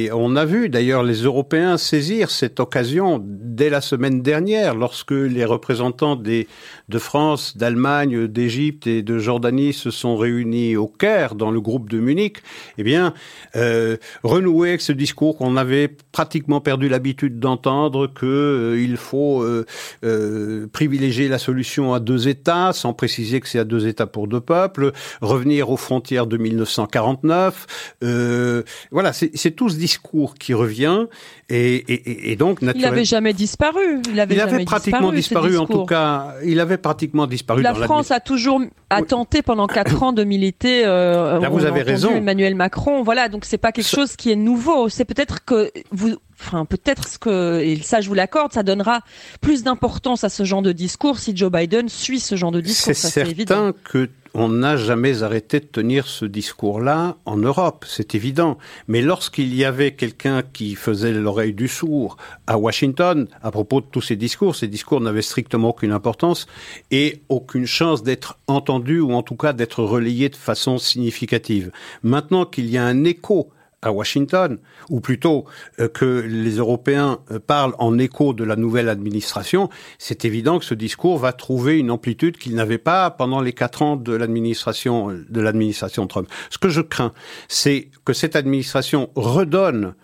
et 0.04 0.12
on 0.12 0.36
a 0.36 0.44
vu 0.44 0.68
d'ailleurs 0.68 1.02
les 1.02 1.22
Européens 1.22 1.78
saisir 1.78 2.30
cette 2.30 2.60
occasion 2.60 3.22
dès 3.24 3.70
la 3.70 3.80
semaine 3.80 4.20
dernière 4.20 4.74
lorsque 4.74 5.12
les 5.12 5.46
représentants 5.46 6.16
des, 6.16 6.48
de 6.90 6.98
France, 6.98 7.56
d'Allemagne, 7.56 8.26
d'Égypte 8.26 8.86
et 8.86 9.02
de 9.02 9.18
Jordanie 9.18 9.72
se 9.72 9.90
sont 9.90 10.16
réunis 10.16 10.76
au 10.76 10.86
Caire 10.86 11.34
dans 11.34 11.50
le 11.50 11.62
groupe 11.62 11.88
de 11.88 11.98
Munich. 11.98 12.38
Eh 12.76 12.82
bien, 12.82 13.14
euh, 13.54 13.96
renouer 14.22 14.70
avec 14.70 14.82
ce 14.82 14.92
discours 14.92 15.38
qu'on 15.38 15.56
avait 15.56 15.88
pratiquement 16.12 16.60
perdu 16.60 16.90
l'habitude 16.90 17.38
d'entendre 17.38 18.06
que 18.06 18.26
euh, 18.26 18.82
il 18.82 18.96
faut 18.96 19.42
euh, 19.42 19.64
euh, 20.04 20.66
privilégier 20.66 21.28
la 21.28 21.38
solution 21.38 21.94
à 21.94 22.00
deux 22.00 22.28
États 22.28 22.72
sans 22.72 22.92
préciser 22.92 23.40
que 23.40 23.48
c'est 23.48 23.58
à 23.58 23.64
deux 23.64 23.86
États 23.86 24.06
pour 24.06 24.28
deux 24.28 24.40
peuples, 24.40 24.92
revenir 25.20 25.70
aux 25.70 25.76
frontières 25.76 26.26
de 26.26 26.36
1949. 26.56 27.66
Euh, 28.02 28.62
voilà, 28.90 29.12
c'est 29.12 29.50
tout 29.52 29.68
ce 29.68 29.76
discours 29.76 30.34
qui 30.34 30.54
revient 30.54 31.06
et, 31.48 31.76
et, 31.76 32.32
et 32.32 32.36
donc 32.36 32.62
naturellement, 32.62 32.88
il 32.88 32.90
n'avait 32.90 33.04
jamais 33.04 33.32
disparu. 33.32 34.02
Il 34.10 34.18
avait, 34.18 34.34
il 34.34 34.40
avait 34.40 34.64
pratiquement 34.64 35.12
disparu, 35.12 35.48
disparu 35.50 35.58
en 35.58 35.66
tout 35.66 35.86
cas. 35.86 36.34
Il 36.44 36.60
avait 36.60 36.78
pratiquement 36.78 37.26
disparu. 37.26 37.62
La 37.62 37.74
France 37.74 38.10
a 38.10 38.20
toujours 38.20 38.60
a 38.90 39.02
tenté 39.02 39.42
pendant 39.42 39.66
quatre 39.66 40.02
ans 40.02 40.12
de 40.12 40.24
militer. 40.24 40.84
Euh, 40.84 41.38
Là, 41.40 41.48
vous 41.48 41.64
avez 41.64 41.82
raison. 41.82 42.14
Emmanuel 42.14 42.54
Macron, 42.54 43.02
voilà, 43.02 43.28
donc 43.28 43.44
c'est 43.44 43.58
pas 43.58 43.72
quelque 43.72 43.88
chose 43.88 44.16
qui 44.16 44.30
est 44.30 44.36
nouveau. 44.36 44.88
C'est 44.88 45.04
peut-être 45.04 45.44
que 45.44 45.70
vous 45.90 46.16
enfin 46.40 46.64
peut-être 46.64 47.08
ce 47.08 47.18
que 47.18 47.60
et 47.60 47.76
ça 47.82 48.00
je 48.00 48.08
vous 48.08 48.14
l'accorde, 48.14 48.52
ça 48.52 48.62
donnera 48.62 49.00
plus 49.40 49.62
d'importance 49.62 50.24
à 50.24 50.28
ce 50.28 50.44
genre 50.44 50.62
de 50.62 50.72
discours 50.72 51.18
si 51.18 51.36
Joe 51.36 51.50
Biden 51.50 51.88
suit 51.88 52.20
ce 52.20 52.36
genre 52.36 52.52
de 52.52 52.60
discours. 52.60 52.94
C'est 52.94 53.10
certain 53.10 53.72
que 53.84 54.08
on 54.38 54.48
n'a 54.50 54.76
jamais 54.76 55.22
arrêté 55.22 55.60
de 55.60 55.64
tenir 55.64 56.06
ce 56.06 56.26
discours-là 56.26 57.16
en 57.24 57.38
Europe, 57.38 57.86
c'est 57.88 58.14
évident. 58.14 58.58
Mais 58.86 59.00
lorsqu'il 59.00 59.54
y 59.54 59.64
avait 59.64 59.94
quelqu'un 59.94 60.42
qui 60.42 60.74
faisait 60.74 61.14
l'oreille 61.14 61.54
du 61.54 61.68
sourd 61.68 62.18
à 62.46 62.58
Washington 62.58 63.28
à 63.42 63.50
propos 63.50 63.80
de 63.80 63.86
tous 63.86 64.02
ces 64.02 64.16
discours, 64.16 64.54
ces 64.54 64.68
discours 64.68 65.00
n'avaient 65.00 65.22
strictement 65.22 65.70
aucune 65.70 65.92
importance 65.92 66.46
et 66.90 67.22
aucune 67.30 67.64
chance 67.64 68.02
d'être 68.02 68.38
entendus 68.46 69.00
ou 69.00 69.14
en 69.14 69.22
tout 69.22 69.36
cas 69.36 69.54
d'être 69.54 69.82
relayés 69.82 70.28
de 70.28 70.36
façon 70.36 70.76
significative. 70.76 71.72
Maintenant 72.02 72.44
qu'il 72.44 72.68
y 72.68 72.76
a 72.76 72.84
un 72.84 73.04
écho 73.04 73.48
à 73.82 73.92
Washington, 73.92 74.58
ou 74.88 75.00
plutôt 75.00 75.44
euh, 75.78 75.88
que 75.88 76.24
les 76.26 76.56
Européens 76.56 77.20
euh, 77.30 77.38
parlent 77.38 77.74
en 77.78 77.98
écho 77.98 78.32
de 78.32 78.42
la 78.42 78.56
nouvelle 78.56 78.88
administration, 78.88 79.68
c'est 79.98 80.24
évident 80.24 80.58
que 80.58 80.64
ce 80.64 80.74
discours 80.74 81.18
va 81.18 81.32
trouver 81.32 81.78
une 81.78 81.90
amplitude 81.90 82.38
qu'il 82.38 82.54
n'avait 82.54 82.78
pas 82.78 83.10
pendant 83.10 83.40
les 83.40 83.52
quatre 83.52 83.82
ans 83.82 83.96
de 83.96 84.14
l'administration 84.14 85.08
de 85.28 85.40
l'administration 85.40 86.06
Trump. 86.06 86.28
Ce 86.50 86.58
que 86.58 86.68
je 86.68 86.80
crains, 86.80 87.12
c'est 87.48 87.90
que 88.04 88.12
cette 88.12 88.36
administration 88.36 89.10
redonne 89.14 89.94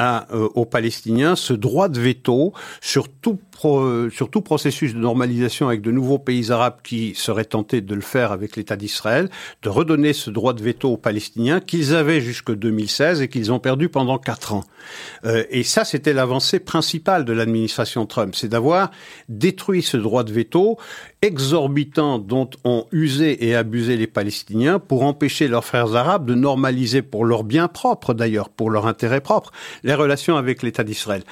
à, 0.00 0.26
euh, 0.32 0.48
aux 0.54 0.64
Palestiniens 0.64 1.36
ce 1.36 1.52
droit 1.52 1.90
de 1.90 2.00
veto 2.00 2.54
sur 2.80 3.10
tout 3.10 3.38
processus 4.40 4.94
de 4.94 4.98
normalisation 4.98 5.68
avec 5.68 5.82
de 5.82 5.90
nouveaux 5.90 6.18
pays 6.18 6.50
arabes 6.50 6.78
qui 6.82 7.14
seraient 7.14 7.44
tentés 7.44 7.82
de 7.82 7.94
le 7.94 8.00
faire 8.00 8.32
avec 8.32 8.56
l'État 8.56 8.76
d'Israël, 8.76 9.28
de 9.62 9.68
redonner 9.68 10.14
ce 10.14 10.30
droit 10.30 10.54
de 10.54 10.62
veto 10.62 10.90
aux 10.90 10.96
Palestiniens 10.96 11.60
qu'ils 11.60 11.94
avaient 11.94 12.22
jusque 12.22 12.50
2016 12.50 13.20
et 13.20 13.28
qu'ils 13.28 13.52
ont 13.52 13.58
perdu 13.58 13.90
pendant 13.90 14.16
quatre 14.16 14.54
ans. 14.54 14.64
Euh, 15.26 15.44
et 15.50 15.64
ça, 15.64 15.84
c'était 15.84 16.14
l'avancée 16.14 16.60
principale 16.60 17.26
de 17.26 17.34
l'administration 17.34 18.06
Trump, 18.06 18.34
c'est 18.34 18.48
d'avoir 18.48 18.90
détruit 19.28 19.82
ce 19.82 19.98
droit 19.98 20.24
de 20.24 20.32
veto 20.32 20.78
exorbitant 21.20 22.18
dont 22.18 22.48
ont 22.64 22.86
usé 22.92 23.46
et 23.46 23.54
abusé 23.54 23.98
les 23.98 24.06
Palestiniens 24.06 24.78
pour 24.78 25.02
empêcher 25.02 25.48
leurs 25.48 25.66
frères 25.66 25.94
arabes 25.94 26.24
de 26.24 26.34
normaliser 26.34 27.02
pour 27.02 27.26
leur 27.26 27.44
bien 27.44 27.68
propre 27.68 28.14
d'ailleurs, 28.14 28.48
pour 28.48 28.70
leur 28.70 28.86
intérêt 28.86 29.20
propre, 29.20 29.52
les 29.90 29.96
relations 29.96 30.36
avec 30.36 30.62
l'État 30.62 30.84
d'Israël. 30.84 31.24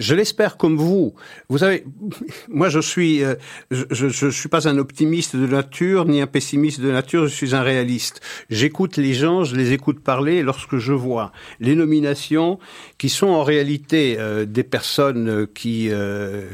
Je 0.00 0.14
l'espère 0.14 0.56
comme 0.56 0.76
vous. 0.76 1.12
Vous 1.50 1.58
savez, 1.58 1.84
moi 2.48 2.70
je 2.70 2.80
suis, 2.80 3.22
euh, 3.22 3.34
je, 3.70 3.84
je, 3.90 4.28
suis 4.28 4.48
pas 4.48 4.66
un 4.66 4.78
optimiste 4.78 5.36
de 5.36 5.46
nature 5.46 6.06
ni 6.06 6.22
un 6.22 6.26
pessimiste 6.26 6.80
de 6.80 6.90
nature. 6.90 7.28
Je 7.28 7.34
suis 7.34 7.54
un 7.54 7.62
réaliste. 7.62 8.22
J'écoute 8.48 8.96
les 8.96 9.12
gens, 9.12 9.44
je 9.44 9.54
les 9.56 9.72
écoute 9.72 10.00
parler. 10.00 10.42
Lorsque 10.42 10.78
je 10.78 10.94
vois 10.94 11.32
les 11.60 11.74
nominations 11.74 12.58
qui 12.96 13.10
sont 13.10 13.28
en 13.28 13.44
réalité 13.44 14.16
euh, 14.18 14.46
des 14.46 14.64
personnes 14.64 15.46
qui 15.54 15.88
euh, 15.90 16.48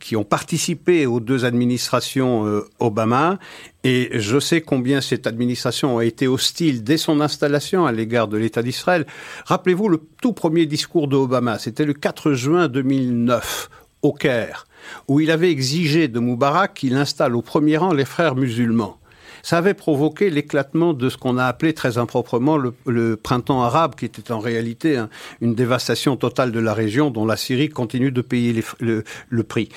qui 0.00 0.16
ont 0.16 0.24
participé 0.24 1.04
aux 1.04 1.20
deux 1.20 1.44
administrations 1.44 2.62
Obama 2.78 3.38
et 3.84 4.18
je 4.18 4.40
sais 4.40 4.62
combien 4.62 5.02
cette 5.02 5.26
administration 5.26 5.98
a 5.98 6.04
été 6.06 6.26
hostile 6.26 6.82
dès 6.82 6.96
son 6.96 7.20
installation 7.20 7.84
à 7.84 7.92
l'égard 7.92 8.28
de 8.28 8.38
l'État 8.38 8.62
d'Israël. 8.62 9.06
Rappelez-vous 9.44 9.90
le 9.90 10.00
tout 10.22 10.32
premier 10.32 10.64
discours 10.64 11.06
d'Obama, 11.06 11.58
c'était 11.58 11.84
le 11.84 11.92
4 11.92 12.32
juin 12.32 12.53
2009 12.68 13.70
au 14.02 14.12
Caire, 14.12 14.66
où 15.08 15.20
il 15.20 15.30
avait 15.30 15.50
exigé 15.50 16.08
de 16.08 16.18
Moubarak 16.18 16.74
qu'il 16.74 16.94
installe 16.94 17.36
au 17.36 17.42
premier 17.42 17.76
rang 17.76 17.92
les 17.92 18.04
frères 18.04 18.36
musulmans 18.36 18.98
ça 19.44 19.58
avait 19.58 19.74
provoqué 19.74 20.30
l'éclatement 20.30 20.94
de 20.94 21.10
ce 21.10 21.18
qu'on 21.18 21.36
a 21.36 21.44
appelé 21.44 21.74
très 21.74 21.98
improprement 21.98 22.56
le, 22.56 23.16
printemps 23.16 23.62
arabe, 23.62 23.94
qui 23.94 24.06
était 24.06 24.32
en 24.32 24.38
réalité 24.38 25.04
une 25.42 25.54
dévastation 25.54 26.16
totale 26.16 26.50
de 26.50 26.60
la 26.60 26.72
région 26.72 27.10
dont 27.10 27.26
la 27.26 27.36
Syrie 27.36 27.68
continue 27.68 28.10
de 28.10 28.22
payer 28.22 28.64
le, 28.80 29.42
prix. 29.42 29.68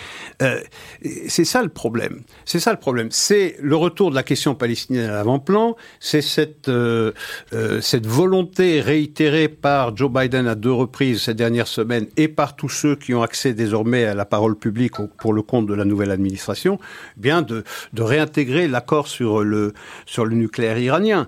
Euh, 0.41 0.61
c'est 1.27 1.43
ça 1.43 1.61
le 1.61 1.67
problème. 1.67 2.21
C'est 2.45 2.61
ça 2.61 2.71
le 2.71 2.79
problème. 2.79 3.09
C'est 3.11 3.57
le 3.61 3.75
retour 3.75 4.09
de 4.09 4.15
la 4.15 4.23
question 4.23 4.55
palestinienne 4.55 5.09
à 5.09 5.13
l'avant-plan. 5.13 5.75
C'est 5.99 6.21
cette 6.21 6.69
euh, 6.69 7.11
euh, 7.51 7.81
cette 7.81 8.07
volonté 8.07 8.79
réitérée 8.79 9.49
par 9.49 9.97
Joe 9.97 10.09
Biden 10.09 10.47
à 10.47 10.55
deux 10.55 10.71
reprises 10.71 11.23
ces 11.23 11.33
dernières 11.33 11.67
semaines 11.67 12.07
et 12.15 12.29
par 12.29 12.55
tous 12.55 12.69
ceux 12.69 12.95
qui 12.95 13.13
ont 13.13 13.21
accès 13.21 13.53
désormais 13.53 14.05
à 14.05 14.15
la 14.15 14.23
parole 14.23 14.57
publique 14.57 14.93
pour 15.17 15.33
le 15.33 15.41
compte 15.41 15.67
de 15.67 15.73
la 15.73 15.83
nouvelle 15.83 16.11
administration, 16.11 16.79
bien 17.17 17.41
de, 17.41 17.65
de 17.91 18.01
réintégrer 18.01 18.69
l'accord 18.69 19.09
sur 19.09 19.43
le 19.43 19.56
sur 20.05 20.25
le 20.25 20.35
nucléaire 20.35 20.77
iranien. 20.77 21.27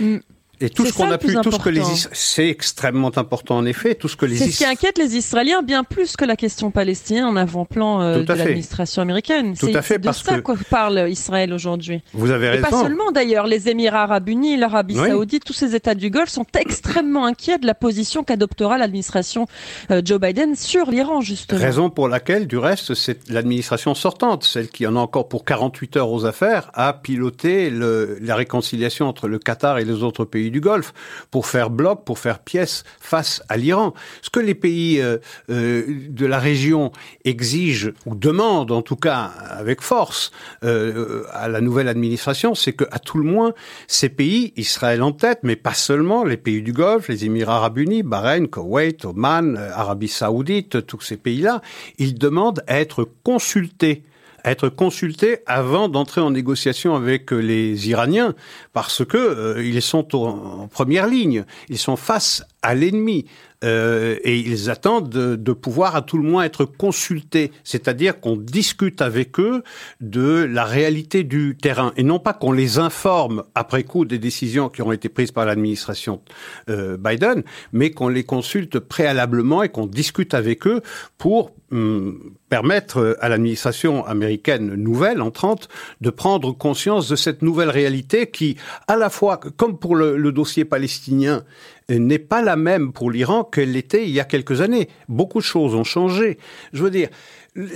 Mm. 0.00 0.18
Et 0.60 0.70
tout 0.70 0.86
ce 0.86 0.92
qu'on 0.92 1.10
a 1.10 1.18
pu, 1.18 1.34
tout 1.42 1.52
ce 1.52 1.58
que 1.58 1.68
les 1.68 1.82
c'est 2.12 2.48
extrêmement 2.48 3.16
important 3.16 3.56
en 3.56 3.66
effet, 3.66 3.94
tout 3.94 4.08
ce 4.08 4.16
que 4.16 4.26
les 4.26 4.36
C'est 4.36 4.50
ce 4.50 4.58
qui 4.58 4.64
inquiète 4.64 4.98
les 4.98 5.16
Israéliens 5.16 5.62
bien 5.62 5.84
plus 5.84 6.16
que 6.16 6.24
la 6.24 6.36
question 6.36 6.70
palestinienne 6.70 7.24
en 7.24 7.36
avant-plan 7.36 8.00
euh, 8.00 8.22
de 8.22 8.32
l'administration 8.32 9.02
américaine. 9.02 9.56
Tout 9.56 9.70
à 9.74 9.82
fait, 9.82 9.98
de 9.98 10.10
ça 10.12 10.40
que 10.40 10.64
parle 10.64 11.06
Israël 11.10 11.52
aujourd'hui. 11.52 12.02
Vous 12.12 12.30
avez 12.30 12.50
raison. 12.50 12.66
Et 12.66 12.70
pas 12.70 12.82
seulement 12.82 13.10
d'ailleurs, 13.12 13.46
les 13.46 13.68
Émirats 13.68 14.02
Arabes 14.02 14.28
Unis, 14.28 14.56
l'Arabie 14.56 14.96
Saoudite, 14.96 15.44
tous 15.44 15.52
ces 15.52 15.74
États 15.74 15.94
du 15.94 16.10
Golfe 16.10 16.30
sont 16.30 16.46
extrêmement 16.58 17.26
inquiets 17.26 17.58
de 17.58 17.66
la 17.66 17.74
position 17.74 18.24
qu'adoptera 18.24 18.78
l'administration 18.78 19.46
euh, 19.90 20.02
Joe 20.04 20.20
Biden 20.20 20.54
sur 20.54 20.90
l'Iran 20.90 21.20
justement. 21.20 21.60
Raison 21.60 21.90
pour 21.90 22.08
laquelle, 22.08 22.46
du 22.46 22.58
reste, 22.58 22.94
c'est 22.94 23.30
l'administration 23.30 23.94
sortante, 23.94 24.44
celle 24.44 24.68
qui 24.68 24.86
en 24.86 24.96
a 24.96 25.00
encore 25.00 25.28
pour 25.28 25.44
48 25.44 25.96
heures 25.96 26.10
aux 26.10 26.26
affaires, 26.26 26.70
a 26.74 26.92
piloté 26.92 27.70
le, 27.70 28.18
la 28.20 28.36
réconciliation 28.36 29.08
entre 29.08 29.28
le 29.28 29.38
Qatar 29.38 29.78
et 29.78 29.84
les 29.84 30.02
autres 30.02 30.24
pays 30.24 30.43
du 30.50 30.60
Golfe 30.60 30.92
pour 31.30 31.46
faire 31.46 31.70
bloc, 31.70 32.04
pour 32.04 32.18
faire 32.18 32.38
pièce 32.40 32.84
face 33.00 33.42
à 33.48 33.56
l'Iran. 33.56 33.94
Ce 34.22 34.30
que 34.30 34.40
les 34.40 34.54
pays 34.54 35.00
euh, 35.00 35.18
euh, 35.50 35.84
de 36.08 36.26
la 36.26 36.38
région 36.38 36.92
exigent 37.24 37.90
ou 38.06 38.14
demandent, 38.14 38.70
en 38.70 38.82
tout 38.82 38.96
cas 38.96 39.32
avec 39.48 39.80
force, 39.80 40.30
euh, 40.64 41.24
à 41.32 41.48
la 41.48 41.60
nouvelle 41.60 41.88
administration, 41.88 42.54
c'est 42.54 42.72
que 42.72 42.84
à 42.90 42.98
tout 42.98 43.18
le 43.18 43.24
moins 43.24 43.52
ces 43.86 44.08
pays, 44.08 44.52
Israël 44.56 45.02
en 45.02 45.12
tête, 45.12 45.40
mais 45.42 45.56
pas 45.56 45.74
seulement, 45.74 46.24
les 46.24 46.36
pays 46.36 46.62
du 46.62 46.72
Golfe, 46.72 47.08
les 47.08 47.24
Émirats 47.24 47.56
arabes 47.56 47.78
unis, 47.78 48.02
Bahreïn, 48.02 48.46
Koweït, 48.48 49.04
Oman, 49.04 49.56
Arabie 49.56 50.08
saoudite, 50.08 50.86
tous 50.86 51.00
ces 51.00 51.16
pays-là, 51.16 51.60
ils 51.98 52.14
demandent 52.14 52.62
à 52.66 52.80
être 52.80 53.08
consultés 53.22 54.04
être 54.44 54.68
consultés 54.68 55.38
avant 55.46 55.88
d'entrer 55.88 56.20
en 56.20 56.30
négociation 56.30 56.94
avec 56.94 57.30
les 57.30 57.88
Iraniens, 57.88 58.34
parce 58.72 59.04
que 59.04 59.16
euh, 59.16 59.64
ils 59.64 59.80
sont 59.82 60.14
en 60.14 60.68
première 60.68 61.06
ligne, 61.06 61.44
ils 61.68 61.78
sont 61.78 61.96
face 61.96 62.44
à 62.64 62.74
l'ennemi. 62.74 63.26
Euh, 63.64 64.16
et 64.24 64.36
ils 64.38 64.68
attendent 64.68 65.08
de, 65.08 65.36
de, 65.36 65.52
pouvoir 65.52 65.96
à 65.96 66.02
tout 66.02 66.18
le 66.18 66.28
moins 66.28 66.44
être 66.44 66.66
consultés, 66.66 67.50
c'est-à-dire 67.62 68.20
qu'on 68.20 68.36
discute 68.36 69.00
avec 69.00 69.40
eux 69.40 69.62
de 70.02 70.44
la 70.44 70.64
réalité 70.64 71.24
du 71.24 71.56
terrain, 71.56 71.92
et 71.96 72.02
non 72.02 72.18
pas 72.18 72.34
qu'on 72.34 72.52
les 72.52 72.78
informe 72.78 73.44
après 73.54 73.84
coup 73.84 74.04
des 74.04 74.18
décisions 74.18 74.68
qui 74.68 74.82
ont 74.82 74.92
été 74.92 75.08
prises 75.08 75.32
par 75.32 75.46
l'administration 75.46 76.20
euh, 76.68 76.98
Biden, 76.98 77.42
mais 77.72 77.90
qu'on 77.90 78.08
les 78.08 78.24
consulte 78.24 78.78
préalablement 78.80 79.62
et 79.62 79.70
qu'on 79.70 79.86
discute 79.86 80.34
avec 80.34 80.66
eux 80.66 80.82
pour 81.16 81.52
hum, 81.70 82.34
permettre 82.50 83.16
à 83.20 83.30
l'administration 83.30 84.04
américaine 84.04 84.74
nouvelle, 84.74 85.22
entrante, 85.22 85.68
de 86.02 86.10
prendre 86.10 86.52
conscience 86.52 87.08
de 87.08 87.16
cette 87.16 87.40
nouvelle 87.40 87.70
réalité 87.70 88.26
qui, 88.26 88.56
à 88.88 88.96
la 88.96 89.08
fois, 89.08 89.40
comme 89.56 89.78
pour 89.78 89.96
le, 89.96 90.18
le 90.18 90.32
dossier 90.32 90.66
palestinien, 90.66 91.44
n'est 91.88 92.18
pas 92.18 92.42
la 92.42 92.56
même 92.56 92.92
pour 92.92 93.10
l'Iran 93.10 93.44
qu'elle 93.44 93.72
l'était 93.72 94.04
il 94.04 94.10
y 94.10 94.20
a 94.20 94.24
quelques 94.24 94.60
années. 94.60 94.88
Beaucoup 95.08 95.38
de 95.38 95.44
choses 95.44 95.74
ont 95.74 95.84
changé. 95.84 96.38
Je 96.72 96.82
veux 96.82 96.90
dire, 96.90 97.08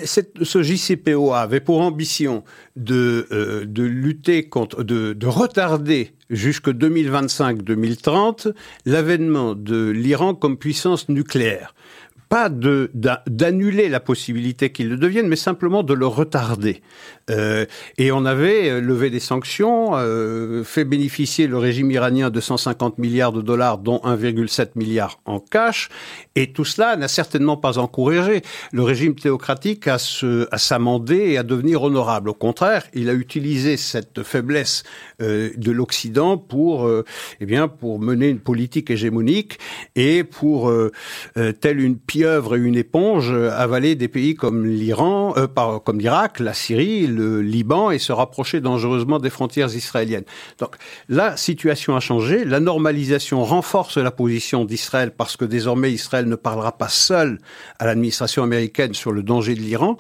ce 0.05 0.63
JCPOA 0.63 1.41
avait 1.41 1.61
pour 1.61 1.81
ambition 1.81 2.43
de, 2.77 3.27
euh, 3.31 3.65
de 3.65 3.83
lutter 3.85 4.49
contre, 4.49 4.83
de, 4.83 5.13
de 5.13 5.27
retarder 5.27 6.13
jusque 6.31 6.69
2025-2030 6.69 8.53
l'avènement 8.87 9.55
de 9.55 9.91
l'Iran 9.91 10.35
comme 10.35 10.59
puissance 10.59 11.09
nucléaire 11.09 11.75
pas 12.29 12.49
de 12.49 12.91
d'annuler 13.27 13.89
la 13.89 14.01
possibilité 14.01 14.71
qu'il 14.71 14.89
le 14.89 14.97
devienne, 14.97 15.29
mais 15.29 15.37
simplement 15.37 15.83
de 15.83 15.95
le 15.95 16.07
retarder. 16.07 16.83
Euh, 17.31 17.67
et 17.99 18.11
on 18.13 18.25
avait 18.25 18.71
euh, 18.71 18.81
levé 18.81 19.11
des 19.11 19.21
sanctions, 19.21 19.91
euh, 19.95 20.65
fait 20.65 20.85
bénéficier 20.85 21.47
le 21.47 21.59
régime 21.59 21.91
iranien 21.91 22.31
de 22.31 22.41
150 22.41 22.99
milliards 22.99 23.33
de 23.33 23.43
dollars, 23.43 23.79
dont 23.79 24.01
1,7 24.05 24.71
milliard 24.77 25.21
en 25.27 25.41
cash, 25.41 25.89
et 26.35 26.53
tout 26.53 26.65
cela 26.65 26.97
n'a 26.97 27.09
certainement 27.09 27.57
pas 27.57 27.79
encouragé 27.79 28.43
le 28.73 28.83
régime 28.83 29.15
théocratique 29.15 29.89
à 29.89 29.99
se 29.99 30.49
à 30.51 30.59
s'amender 30.59 31.33
et 31.33 31.39
à 31.39 31.43
devenir 31.43 31.83
honorable. 31.83 32.31
Au 32.31 32.35
contraire, 32.35 32.85
il 32.95 33.09
a 33.11 33.15
utilisé 33.15 33.77
cette 33.77 34.23
faiblesse 34.23 34.83
euh, 35.21 35.51
de 35.57 35.73
l'Occident 35.73 36.39
pour 36.39 36.87
euh, 36.87 37.05
eh 37.41 37.47
bien 37.47 37.69
pour 37.69 37.99
mener 37.99 38.29
une 38.29 38.41
politique 38.41 38.91
hégémonique 38.91 39.59
et 39.97 40.25
pour 40.25 40.71
euh, 40.71 40.93
telle 41.61 41.81
une 41.81 41.99
pieuvre 42.19 42.57
et 42.57 42.59
une 42.59 42.75
éponge 42.75 43.33
avaler 43.33 43.95
des 43.95 44.09
pays 44.09 44.35
comme 44.35 44.67
l'Iran, 44.67 45.35
comme 45.85 46.01
l'Irak, 46.01 46.41
la 46.41 46.53
Syrie, 46.53 47.07
le 47.07 47.43
Liban 47.43 47.93
et 47.93 48.01
se 48.01 48.11
rapprocher 48.11 48.61
dangereusement 48.61 49.21
des 49.21 49.31
frontières 49.31 49.73
israéliennes. 49.73 50.25
Donc 50.59 50.75
la 51.09 51.37
situation 51.37 51.95
a 51.95 52.01
changé, 52.01 52.45
la 52.45 52.59
normalisation 52.59 53.45
renforce 53.45 53.99
la 53.99 54.11
position 54.11 54.65
d'Israël 54.65 55.13
parce 55.17 55.37
que 55.37 55.45
désormais 55.45 55.93
Israël 55.93 56.27
ne 56.27 56.35
parlera 56.35 56.73
pas 56.77 56.89
seul 56.89 57.39
à 57.79 57.87
l'administration 57.87 58.43
américaine 58.43 58.95
sur 58.95 59.13
le 59.13 59.23
danger 59.23 59.55
de 59.55 59.61
l'Iran. 59.61 59.97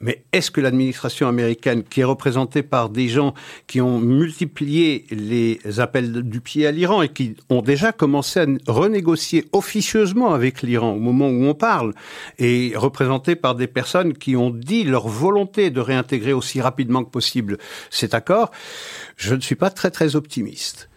Mais 0.00 0.24
est-ce 0.32 0.50
que 0.50 0.60
l'administration 0.60 1.26
américaine, 1.26 1.82
qui 1.82 2.02
est 2.02 2.04
représentée 2.04 2.62
par 2.62 2.90
des 2.90 3.08
gens 3.08 3.32
qui 3.66 3.80
ont 3.80 3.98
multiplié 3.98 5.06
les 5.10 5.58
appels 5.78 6.22
du 6.22 6.40
pied 6.40 6.66
à 6.66 6.70
l'Iran 6.70 7.00
et 7.00 7.08
qui 7.08 7.34
ont 7.48 7.62
déjà 7.62 7.92
commencé 7.92 8.40
à 8.40 8.46
renégocier 8.66 9.46
officieusement 9.52 10.34
avec 10.34 10.60
l'Iran 10.62 10.92
au 10.92 11.00
moment 11.00 11.28
où 11.28 11.44
on 11.44 11.54
parle, 11.54 11.94
et 12.38 12.72
représentée 12.76 13.36
par 13.36 13.54
des 13.54 13.66
personnes 13.66 14.12
qui 14.12 14.36
ont 14.36 14.50
dit 14.50 14.84
leur 14.84 15.08
volonté 15.08 15.70
de 15.70 15.80
réintégrer 15.80 16.34
aussi 16.34 16.60
rapidement 16.60 17.02
que 17.02 17.10
possible 17.10 17.56
cet 17.90 18.12
accord, 18.12 18.50
je 19.16 19.34
ne 19.34 19.40
suis 19.40 19.54
pas 19.54 19.70
très 19.70 19.90
très 19.90 20.14
optimiste. 20.14 20.90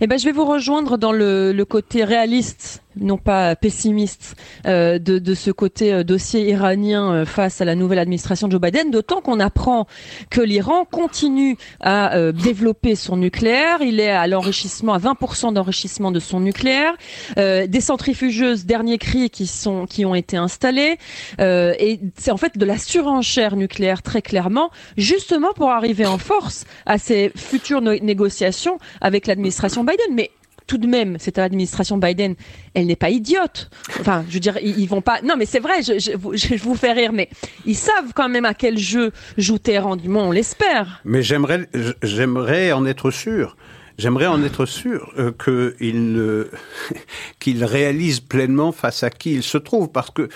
Eh 0.00 0.06
ben, 0.06 0.18
je 0.18 0.24
vais 0.24 0.32
vous 0.32 0.44
rejoindre 0.44 0.98
dans 0.98 1.12
le, 1.12 1.52
le 1.52 1.64
côté 1.64 2.04
réaliste 2.04 2.82
non 2.96 3.18
pas 3.18 3.54
pessimiste 3.56 4.36
euh, 4.66 4.98
de, 4.98 5.34
ce 5.34 5.50
côté 5.50 5.92
euh, 5.92 6.04
dossier 6.04 6.48
iranien 6.50 7.12
euh, 7.12 7.24
face 7.24 7.60
à 7.60 7.64
la 7.64 7.74
nouvelle 7.74 7.98
administration 7.98 8.48
de 8.48 8.52
Joe 8.52 8.60
Biden, 8.60 8.90
d'autant 8.90 9.20
qu'on 9.20 9.40
apprend 9.40 9.86
que 10.30 10.40
l'Iran 10.40 10.84
continue 10.84 11.56
à 11.80 12.32
développer 12.32 12.94
son 12.94 13.16
nucléaire. 13.16 13.78
Il 13.82 14.00
est 14.00 14.10
à 14.10 14.26
l'enrichissement, 14.26 14.94
à 14.94 14.98
20% 14.98 15.52
d'enrichissement 15.52 16.10
de 16.10 16.20
son 16.20 16.40
nucléaire. 16.40 16.94
Des 17.36 17.80
centrifugeuses 17.80 18.66
dernier 18.66 18.98
cri 18.98 19.30
qui 19.30 20.04
ont 20.04 20.14
été 20.14 20.36
installées. 20.36 20.98
et 21.38 22.00
c'est 22.16 22.30
en 22.30 22.36
fait 22.36 22.58
de 22.58 22.64
la 22.64 22.78
surenchère 22.78 23.56
nucléaire 23.56 24.02
très 24.02 24.22
clairement, 24.22 24.70
justement 24.96 25.52
pour 25.54 25.70
arriver 25.70 26.06
en 26.06 26.18
force 26.18 26.64
à 26.86 26.98
ces 26.98 27.32
futures 27.36 27.80
négociations 27.80 28.78
avec 29.00 29.26
l'administration 29.26 29.84
Biden. 29.84 30.14
Mais 30.14 30.30
tout 30.66 30.78
de 30.78 30.86
même, 30.86 31.18
cette 31.18 31.38
administration 31.38 31.98
Biden, 31.98 32.34
elle 32.74 32.86
n'est 32.86 32.96
pas 32.96 33.10
idiote. 33.10 33.70
Enfin, 34.00 34.24
je 34.28 34.34
veux 34.34 34.40
dire, 34.40 34.58
ils, 34.62 34.88
vont 34.88 35.00
pas. 35.00 35.20
Non, 35.22 35.36
mais 35.36 35.46
c'est 35.46 35.60
vrai, 35.60 35.82
je, 35.82 35.98
je, 35.98 36.62
vous 36.62 36.74
fais 36.74 36.92
rire, 36.92 37.12
mais 37.12 37.28
ils 37.66 37.76
savent 37.76 38.12
quand 38.14 38.28
même 38.28 38.44
à 38.44 38.54
quel 38.54 38.78
jeu 38.78 39.12
joue 39.36 39.58
Téhéran, 39.58 39.96
du 39.96 40.08
on 40.08 40.32
l'espère. 40.32 41.00
Mais 41.04 41.22
j'aimerais, 41.22 41.68
j'aimerais 42.02 42.72
en 42.72 42.86
être 42.86 43.10
sûr. 43.10 43.56
J'aimerais 43.98 44.26
en 44.26 44.42
être 44.42 44.64
sûr 44.64 45.12
euh, 45.18 45.32
qu'il 47.38 47.64
réalise 47.64 48.20
pleinement 48.20 48.72
face 48.72 49.02
à 49.02 49.10
qui 49.10 49.34
il 49.34 49.42
se 49.42 49.58
trouve, 49.58 49.90
parce 49.90 50.10
que 50.10 50.28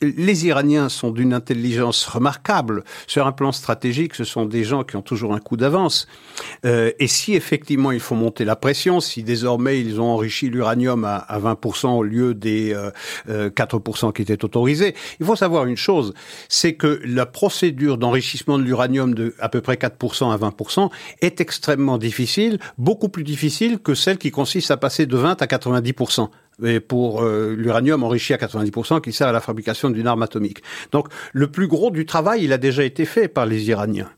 les 0.00 0.46
Iraniens 0.46 0.88
sont 0.88 1.10
d'une 1.10 1.32
intelligence 1.32 2.04
remarquable. 2.06 2.84
Sur 3.06 3.26
un 3.26 3.32
plan 3.32 3.52
stratégique, 3.52 4.14
ce 4.14 4.24
sont 4.24 4.44
des 4.44 4.64
gens 4.64 4.84
qui 4.84 4.96
ont 4.96 5.02
toujours 5.02 5.34
un 5.34 5.38
coup 5.38 5.56
d'avance. 5.56 6.06
Euh, 6.64 6.90
et 6.98 7.06
si 7.06 7.34
effectivement 7.34 7.92
il 7.92 8.00
faut 8.00 8.14
monter 8.14 8.44
la 8.44 8.56
pression, 8.56 9.00
si 9.00 9.22
désormais 9.22 9.80
ils 9.80 10.00
ont 10.00 10.10
enrichi 10.10 10.48
l'uranium 10.48 11.04
à, 11.04 11.16
à, 11.16 11.38
20% 11.38 11.88
au 11.88 12.02
lieu 12.02 12.34
des 12.34 12.74
euh, 13.28 13.50
4% 13.50 14.08
euh, 14.08 14.12
qui 14.12 14.22
étaient 14.22 14.44
autorisés, 14.44 14.94
il 15.20 15.26
faut 15.26 15.36
savoir 15.36 15.66
une 15.66 15.76
chose, 15.76 16.14
c'est 16.48 16.74
que 16.74 17.00
la 17.04 17.26
procédure 17.26 17.98
d'enrichissement 17.98 18.58
de 18.58 18.64
l'uranium 18.64 19.14
de 19.14 19.34
à 19.38 19.48
peu 19.48 19.60
près 19.60 19.74
4% 19.74 20.32
à 20.32 20.36
20% 20.36 20.90
est 21.20 21.40
extrêmement 21.40 21.98
difficile, 21.98 22.58
beaucoup 22.78 23.08
plus 23.08 23.24
difficile 23.24 23.78
que 23.78 23.94
celle 23.94 24.18
qui 24.18 24.30
consiste 24.30 24.70
à 24.70 24.76
passer 24.76 25.06
de 25.06 25.16
20 25.16 25.40
à 25.42 25.46
90% 25.46 26.28
et 26.64 26.80
pour 26.80 27.22
euh, 27.22 27.54
l'uranium 27.56 28.02
enrichi 28.02 28.34
à 28.34 28.36
90% 28.36 29.00
qui 29.00 29.12
sert 29.12 29.28
à 29.28 29.32
la 29.32 29.40
fabrication 29.40 29.90
d'une 29.90 30.06
arme 30.06 30.22
atomique. 30.22 30.62
Donc 30.90 31.08
le 31.32 31.48
plus 31.48 31.66
gros 31.66 31.90
du 31.90 32.06
travail, 32.06 32.44
il 32.44 32.52
a 32.52 32.58
déjà 32.58 32.84
été 32.84 33.04
fait 33.04 33.28
par 33.28 33.46
les 33.46 33.68
Iraniens. 33.68 34.08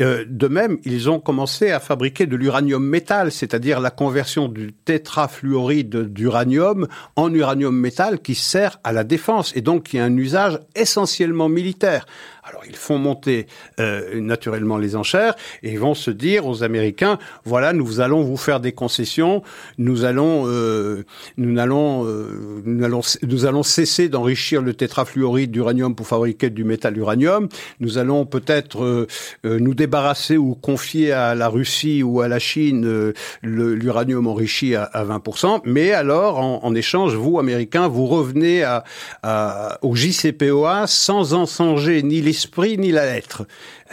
Euh, 0.00 0.24
de 0.28 0.48
même, 0.48 0.78
ils 0.84 1.10
ont 1.10 1.20
commencé 1.20 1.70
à 1.70 1.80
fabriquer 1.80 2.26
de 2.26 2.36
l'uranium 2.36 2.84
métal, 2.84 3.32
c'est-à-dire 3.32 3.80
la 3.80 3.90
conversion 3.90 4.48
du 4.48 4.72
tétrafluoride 4.72 6.12
d'uranium 6.12 6.86
en 7.16 7.32
uranium 7.32 7.76
métal 7.76 8.20
qui 8.20 8.34
sert 8.34 8.78
à 8.84 8.92
la 8.92 9.04
défense 9.04 9.52
et 9.56 9.60
donc 9.60 9.84
qui 9.84 9.98
a 9.98 10.04
un 10.04 10.16
usage 10.16 10.60
essentiellement 10.74 11.48
militaire. 11.48 12.06
Alors 12.48 12.62
ils 12.68 12.76
font 12.76 12.98
monter 12.98 13.46
euh, 13.80 14.20
naturellement 14.20 14.78
les 14.78 14.94
enchères 14.94 15.34
et 15.64 15.72
ils 15.72 15.80
vont 15.80 15.94
se 15.94 16.12
dire 16.12 16.46
aux 16.46 16.62
Américains 16.62 17.18
voilà 17.44 17.72
nous 17.72 18.00
allons 18.00 18.22
vous 18.22 18.36
faire 18.36 18.60
des 18.60 18.70
concessions, 18.72 19.42
nous 19.78 20.04
allons 20.04 20.44
euh, 20.46 21.04
nous 21.36 21.58
allons 21.58 22.06
euh, 22.06 22.62
nous 22.64 22.84
allons 22.84 23.00
nous 23.22 23.46
allons 23.46 23.62
cesser 23.64 24.08
d'enrichir 24.08 24.62
le 24.62 24.74
tétrafluoride 24.74 25.50
d'uranium 25.50 25.96
pour 25.96 26.06
fabriquer 26.06 26.50
du 26.50 26.62
métal 26.62 26.96
uranium, 26.96 27.48
nous 27.80 27.98
allons 27.98 28.26
peut-être 28.26 28.84
euh, 28.84 29.06
euh, 29.44 29.58
nous 29.58 29.74
débarrasser 29.74 30.36
ou 30.36 30.54
confier 30.54 31.12
à 31.12 31.34
la 31.34 31.48
Russie 31.48 32.02
ou 32.02 32.20
à 32.20 32.28
la 32.28 32.38
Chine 32.38 32.84
euh, 32.86 33.12
l'uranium 33.42 34.26
enrichi 34.26 34.74
à, 34.74 34.84
à 34.84 35.04
20%, 35.04 35.62
mais 35.64 35.92
alors 35.92 36.38
en, 36.38 36.74
échange 36.76 37.14
vous 37.14 37.38
Américains 37.38 37.88
vous 37.88 38.06
revenez 38.06 38.62
à, 38.62 38.84
à, 39.22 39.78
au 39.82 39.96
JCPOA 39.96 40.86
sans 40.86 41.32
en 41.34 41.46
changer 41.46 42.02
ni 42.02 42.20
les 42.20 42.35
l'esprit 42.36 42.76
ni 42.76 42.92
la 42.92 43.06
lettre. 43.06 43.46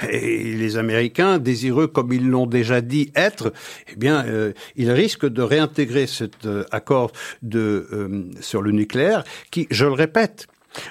Et 0.10 0.54
les 0.56 0.76
Américains, 0.76 1.38
désireux 1.38 1.88
comme 1.88 2.12
ils 2.12 2.28
l'ont 2.28 2.46
déjà 2.46 2.82
dit 2.82 3.10
être, 3.16 3.54
eh 3.88 3.96
bien, 3.96 4.26
euh, 4.26 4.52
ils 4.76 4.92
risquent 4.92 5.30
de 5.30 5.42
réintégrer 5.42 6.08
cet 6.08 6.46
euh, 6.46 6.66
accord 6.72 7.14
de, 7.42 7.88
euh, 7.94 8.26
sur 8.42 8.62
le 8.62 8.72
nucléaire 8.72 9.24
qui, 9.50 9.66
je 9.72 9.86
le 9.86 9.94
répète, 9.94 10.48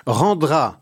rendra 0.07 0.81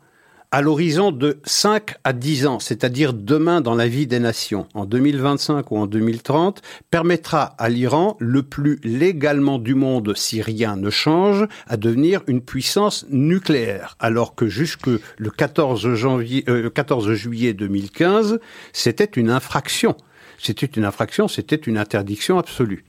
à 0.52 0.62
l'horizon 0.62 1.12
de 1.12 1.38
5 1.44 1.94
à 2.02 2.12
10 2.12 2.46
ans, 2.46 2.58
c'est-à-dire 2.58 3.12
demain 3.12 3.60
dans 3.60 3.74
la 3.74 3.86
vie 3.86 4.08
des 4.08 4.18
nations, 4.18 4.66
en 4.74 4.84
2025 4.84 5.70
ou 5.70 5.76
en 5.76 5.86
2030, 5.86 6.60
permettra 6.90 7.54
à 7.58 7.68
l'Iran, 7.68 8.16
le 8.18 8.42
plus 8.42 8.80
légalement 8.82 9.58
du 9.58 9.74
monde 9.74 10.16
si 10.16 10.42
rien 10.42 10.74
ne 10.76 10.90
change, 10.90 11.46
à 11.68 11.76
devenir 11.76 12.22
une 12.26 12.40
puissance 12.40 13.06
nucléaire, 13.10 13.96
alors 14.00 14.34
que 14.34 14.48
jusque 14.48 14.88
le 14.88 15.30
14 15.30 15.94
janvier, 15.94 16.44
euh, 16.48 16.68
14 16.68 17.12
juillet 17.12 17.52
2015, 17.52 18.40
c'était 18.72 19.04
une 19.04 19.30
infraction. 19.30 19.96
C'était 20.38 20.66
une 20.66 20.84
infraction, 20.84 21.28
c'était 21.28 21.56
une 21.56 21.78
interdiction 21.78 22.38
absolue. 22.38 22.84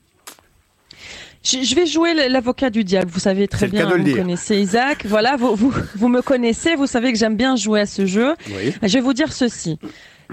Je 1.44 1.76
vais 1.76 1.86
jouer 1.86 2.14
l'avocat 2.30 2.70
du 2.70 2.84
diable. 2.84 3.10
Vous 3.12 3.20
savez 3.20 3.48
très 3.48 3.68
bien, 3.68 3.90
vous 3.90 4.16
connaissez 4.16 4.58
Isaac. 4.58 5.06
Voilà, 5.06 5.38
vous, 5.38 5.56
vous, 5.56 5.74
vous, 5.96 6.08
me 6.08 6.22
connaissez, 6.22 6.76
vous 6.76 6.88
savez 6.88 7.12
que 7.12 7.18
j'aime 7.18 7.36
bien 7.36 7.56
jouer 7.56 7.82
à 7.82 7.86
ce 7.86 8.06
jeu. 8.06 8.36
Oui. 8.48 8.74
Je 8.84 8.94
vais 8.94 9.02
vous 9.02 9.14
dire 9.14 9.34
ceci. 9.34 9.80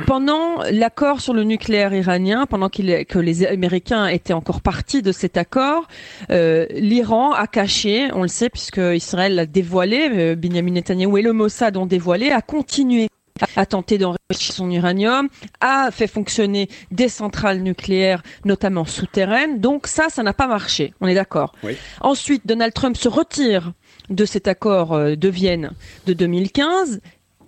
Pendant 0.06 0.62
l'accord 0.70 1.20
sur 1.20 1.34
le 1.34 1.42
nucléaire 1.42 1.92
iranien, 1.92 2.46
pendant 2.46 2.68
qu 2.68 2.82
que 3.04 3.18
les 3.18 3.46
Américains 3.46 4.06
étaient 4.06 4.32
encore 4.32 4.60
partis 4.60 5.02
de 5.02 5.10
cet 5.10 5.36
accord, 5.36 5.88
euh, 6.30 6.66
l'Iran 6.70 7.32
a 7.32 7.46
caché, 7.48 8.08
on 8.12 8.22
le 8.22 8.28
sait 8.28 8.48
puisque 8.48 8.80
Israël 8.94 9.34
l'a 9.34 9.46
dévoilé, 9.46 10.08
euh, 10.12 10.36
Benjamin 10.36 10.72
Netanyahu 10.72 11.18
et 11.18 11.22
le 11.22 11.32
Mossad 11.32 11.76
ont 11.76 11.86
dévoilé, 11.86 12.30
a 12.30 12.42
continué 12.42 13.08
a 13.56 13.66
tenté 13.66 13.98
d'enrichir 13.98 14.18
son 14.54 14.70
uranium, 14.70 15.28
a 15.60 15.90
fait 15.90 16.06
fonctionner 16.06 16.68
des 16.90 17.08
centrales 17.08 17.60
nucléaires, 17.60 18.22
notamment 18.44 18.84
souterraines. 18.84 19.60
Donc 19.60 19.86
ça, 19.86 20.08
ça 20.08 20.22
n'a 20.22 20.32
pas 20.32 20.46
marché. 20.46 20.94
On 21.00 21.06
est 21.06 21.14
d'accord. 21.14 21.54
Oui. 21.62 21.76
Ensuite, 22.00 22.46
Donald 22.46 22.74
Trump 22.74 22.96
se 22.96 23.08
retire 23.08 23.72
de 24.10 24.24
cet 24.24 24.48
accord 24.48 24.94
euh, 24.94 25.16
de 25.16 25.28
Vienne 25.28 25.70
de 26.06 26.12
2015. 26.12 27.00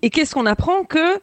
Et 0.02 0.10
qu'est-ce 0.10 0.34
qu'on 0.34 0.46
apprend? 0.46 0.84
Que 0.84 1.20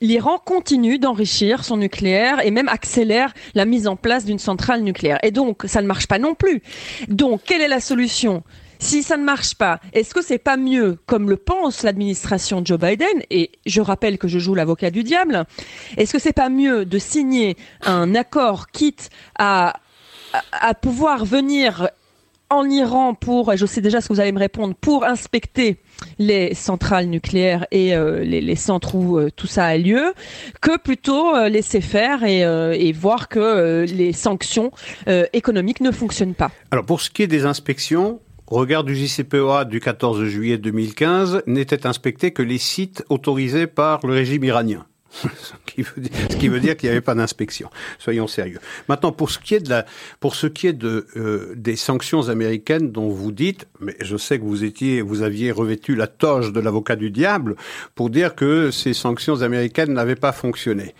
l'Iran 0.00 0.38
continue 0.38 0.98
d'enrichir 0.98 1.64
son 1.64 1.76
nucléaire 1.76 2.44
et 2.44 2.50
même 2.50 2.68
accélère 2.68 3.32
la 3.54 3.64
mise 3.64 3.86
en 3.86 3.96
place 3.96 4.24
d'une 4.24 4.38
centrale 4.38 4.82
nucléaire. 4.82 5.18
Et 5.22 5.30
donc, 5.30 5.62
ça 5.66 5.80
ne 5.80 5.86
marche 5.86 6.08
pas 6.08 6.18
non 6.18 6.34
plus. 6.34 6.62
Donc, 7.08 7.42
quelle 7.44 7.62
est 7.62 7.68
la 7.68 7.80
solution? 7.80 8.42
Si 8.82 9.02
ça 9.02 9.16
ne 9.16 9.24
marche 9.24 9.54
pas, 9.54 9.80
est-ce 9.92 10.12
que 10.12 10.22
c'est 10.22 10.38
pas 10.38 10.56
mieux, 10.56 10.98
comme 11.06 11.30
le 11.30 11.36
pense 11.36 11.82
l'administration 11.82 12.62
Joe 12.64 12.78
Biden, 12.78 13.22
et 13.30 13.52
je 13.64 13.80
rappelle 13.80 14.18
que 14.18 14.28
je 14.28 14.38
joue 14.38 14.54
l'avocat 14.54 14.90
du 14.90 15.04
diable, 15.04 15.44
est-ce 15.96 16.12
que 16.12 16.18
c'est 16.18 16.32
pas 16.32 16.48
mieux 16.48 16.84
de 16.84 16.98
signer 16.98 17.56
un 17.82 18.14
accord 18.14 18.68
quitte 18.68 19.10
à, 19.38 19.74
pouvoir 20.80 21.24
venir 21.24 21.90
en 22.50 22.68
Iran 22.68 23.14
pour, 23.14 23.56
je 23.56 23.66
sais 23.66 23.80
déjà 23.80 24.00
ce 24.00 24.08
que 24.08 24.14
vous 24.14 24.20
allez 24.20 24.32
me 24.32 24.38
répondre, 24.38 24.74
pour 24.74 25.04
inspecter 25.04 25.78
les 26.18 26.54
centrales 26.54 27.06
nucléaires 27.06 27.66
et 27.70 27.94
euh, 27.94 28.24
les, 28.24 28.40
les, 28.40 28.56
centres 28.56 28.94
où 28.94 29.18
euh, 29.18 29.30
tout 29.34 29.46
ça 29.46 29.66
a 29.66 29.76
lieu, 29.76 30.12
que 30.60 30.76
plutôt 30.76 31.34
euh, 31.34 31.48
laisser 31.48 31.80
faire 31.80 32.24
et, 32.24 32.40
et 32.40 32.92
voir 32.92 33.28
que 33.28 33.84
les 33.88 34.12
sanctions 34.12 34.72
économiques 35.32 35.80
ne 35.80 35.92
fonctionnent 35.92 36.34
pas? 36.34 36.50
Alors 36.70 36.84
pour 36.84 37.00
ce 37.00 37.10
qui 37.10 37.22
est 37.22 37.28
des 37.28 37.46
inspections, 37.46 38.20
regard 38.52 38.84
du 38.84 38.94
JCPOA 38.94 39.64
du 39.64 39.80
14 39.80 40.24
juillet 40.24 40.58
2015, 40.58 41.42
n'étaient 41.46 41.86
inspectés 41.86 42.32
que 42.32 42.42
les 42.42 42.58
sites 42.58 43.04
autorisés 43.08 43.66
par 43.66 44.06
le 44.06 44.12
régime 44.12 44.44
iranien. 44.44 44.86
Ce 45.12 46.36
qui 46.36 46.48
veut 46.48 46.60
dire, 46.60 46.76
qu'il 46.76 46.88
n'y 46.88 46.92
avait 46.92 47.00
pas 47.00 47.14
d'inspection. 47.14 47.70
Soyons 47.98 48.26
sérieux. 48.26 48.60
Maintenant, 48.88 49.12
pour 49.12 49.30
ce 49.30 49.38
qui 49.38 49.54
est 49.54 49.60
de 49.60 49.68
la, 49.68 49.84
pour 50.20 50.34
ce 50.34 50.46
qui 50.46 50.66
est 50.66 50.72
de 50.72 51.06
euh, 51.16 51.52
des 51.56 51.76
sanctions 51.76 52.28
américaines 52.28 52.90
dont 52.90 53.08
vous 53.08 53.32
dites, 53.32 53.66
mais 53.80 53.94
je 54.00 54.16
sais 54.16 54.38
que 54.38 54.44
vous 54.44 54.64
étiez, 54.64 55.02
vous 55.02 55.22
aviez 55.22 55.52
revêtu 55.52 55.94
la 55.94 56.06
toge 56.06 56.52
de 56.52 56.60
l'avocat 56.60 56.96
du 56.96 57.10
diable 57.10 57.56
pour 57.94 58.10
dire 58.10 58.34
que 58.34 58.70
ces 58.70 58.94
sanctions 58.94 59.42
américaines 59.42 59.92
n'avaient 59.92 60.16
pas 60.16 60.32
fonctionné. 60.32 60.94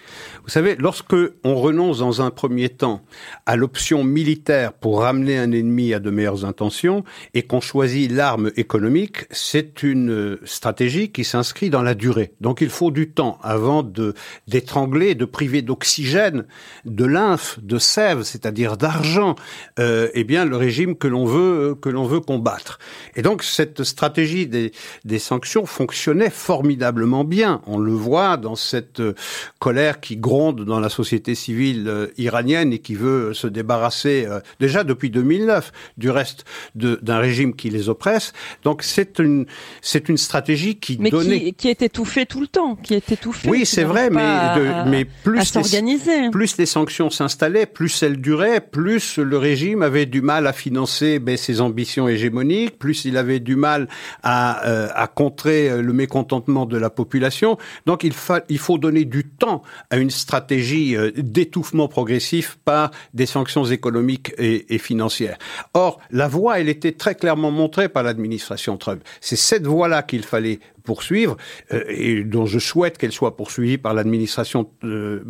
Vous 0.45 0.51
savez, 0.51 0.77
lorsque 0.77 1.17
on 1.45 1.55
renonce 1.55 1.99
dans 1.99 2.21
un 2.21 2.31
premier 2.31 2.69
temps 2.69 3.03
à 3.47 3.57
l'option 3.57 4.05
militaire 4.05 4.73
pour 4.73 5.01
ramener 5.01 5.39
un 5.39 5.53
ennemi 5.53 5.95
à 5.95 6.01
de 6.01 6.11
meilleures 6.11 6.45
intentions 6.45 7.05
et 7.35 7.43
qu'on 7.43 7.61
choisit 7.61 8.11
l'arme 8.11 8.51
économique, 8.57 9.27
c'est 9.31 9.83
une 9.83 10.39
stratégie 10.45 11.11
qui 11.11 11.25
s'inscrit 11.25 11.71
dans 11.71 11.83
la 11.83 11.95
durée. 11.95 12.33
Donc, 12.41 12.61
il 12.61 12.71
faut 12.71 12.91
du 12.91 13.11
temps 13.11 13.39
avant 13.43 13.83
de 13.83 14.02
d'étrangler, 14.49 15.15
de 15.15 15.25
priver 15.25 15.63
d'oxygène, 15.63 16.45
de 16.85 17.05
lymphe, 17.05 17.59
de 17.63 17.79
sève, 17.79 18.23
c'est-à-dire 18.23 18.77
d'argent, 18.77 19.35
euh, 19.79 20.09
eh 20.15 20.25
bien 20.25 20.45
le 20.45 20.57
régime 20.57 20.97
que 20.97 21.09
l'on 21.09 21.25
veut 21.25 21.77
que 21.81 21.89
l'on 21.89 22.05
veut 22.05 22.21
combattre. 22.21 22.79
Et 23.17 23.23
donc 23.23 23.43
cette 23.43 23.85
stratégie 23.85 24.47
des, 24.47 24.73
des 25.05 25.19
sanctions 25.19 25.67
fonctionnait 25.67 26.31
formidablement 26.31 27.25
bien. 27.25 27.61
On 27.67 27.79
le 27.79 27.93
voit 27.93 28.37
dans 28.37 28.57
cette 28.57 29.01
euh, 29.01 29.15
colère 29.59 30.01
qui 30.01 30.17
gronde 30.17 30.65
dans 30.65 30.81
la 30.81 30.89
société 30.89 31.35
civile 31.35 31.89
euh, 31.89 32.07
iranienne 32.19 32.73
et 32.73 32.79
qui 32.79 32.95
veut 32.95 33.35
se 33.35 33.47
débarrasser 33.47 34.27
euh, 34.27 34.41
déjà 34.61 34.85
depuis 34.85 35.11
2009 35.11 35.73
du 35.97 36.11
reste 36.11 36.45
d'un 36.75 37.19
régime 37.19 37.55
qui 37.55 37.71
les 37.71 37.89
oppresse. 37.89 38.33
Donc 38.65 38.83
c'est 38.83 39.19
une 39.19 39.47
c'est 39.81 40.09
une 40.09 40.17
stratégie 40.17 40.77
qui 40.77 40.99
Mais 40.99 41.11
donnait 41.11 41.41
qui, 41.41 41.55
qui 41.55 41.69
est 41.69 41.83
étouffée 41.83 42.27
tout 42.27 42.41
le 42.41 42.47
temps, 42.47 42.77
qui 42.77 42.95
est 42.95 43.13
étouffée. 43.13 43.49
Oui, 43.49 43.67
c'est 43.67 43.85
vrai, 43.93 44.11
mais, 44.11 44.21
de, 44.57 44.91
mais 44.91 45.05
plus, 45.05 45.55
les, 45.55 46.31
plus 46.31 46.57
les 46.57 46.67
sanctions 46.67 47.11
s'installaient, 47.11 47.67
plus 47.67 48.03
elles 48.03 48.21
duraient, 48.21 48.61
plus 48.61 49.19
le 49.19 49.39
régime 49.39 49.83
avait 49.83 50.07
du 50.07 50.23
mal 50.23 50.47
à 50.47 50.53
financer 50.53 51.19
ben, 51.19 51.37
ses 51.37 51.61
ambitions 51.61 52.09
hégémoniques, 52.09 52.79
plus 52.79 53.05
il 53.05 53.17
avait 53.17 53.41
du 53.41 53.57
mal 53.57 53.89
à, 54.23 54.67
euh, 54.67 54.89
à 54.95 55.07
contrer 55.07 55.71
euh, 55.71 55.83
le 55.83 55.93
mécontentement 55.93 56.67
de 56.67 56.77
la 56.77 56.91
population. 56.91 57.59
Donc 57.87 58.05
il, 58.05 58.13
fa 58.13 58.43
il 58.49 58.59
faut 58.59 58.79
donner 58.79 59.05
du 59.05 59.25
temps 59.25 59.63
à 59.91 59.97
une 59.99 60.11
stratégie 60.11 60.97
euh, 60.97 61.11
d'étouffement 61.17 61.89
progressif 61.89 62.59
par 62.65 62.91
des 63.15 63.27
sanctions 63.27 63.65
économiques 63.65 64.33
et, 64.39 64.75
et 64.75 64.79
financières. 64.79 65.39
Or, 65.75 66.01
la 66.11 66.29
voie, 66.29 66.61
elle 66.61 66.69
était 66.69 66.93
très 66.93 67.15
clairement 67.15 67.51
montrée 67.51 67.89
par 67.89 68.03
l'administration 68.03 68.77
Trump. 68.77 69.03
C'est 69.21 69.37
cette 69.37 69.67
voie-là 69.67 70.03
qu'il 70.03 70.23
fallait 70.23 70.61
poursuivre 70.83 71.37
euh, 71.73 71.85
et 71.89 72.25
dont 72.25 72.47
je 72.47 72.59
souhaite 72.59 72.99
qu'elle 72.99 73.13
soit 73.13 73.37
poursuivie 73.37 73.79
par 73.79 73.95
l'administration 73.95 74.71
euh, 74.85 75.23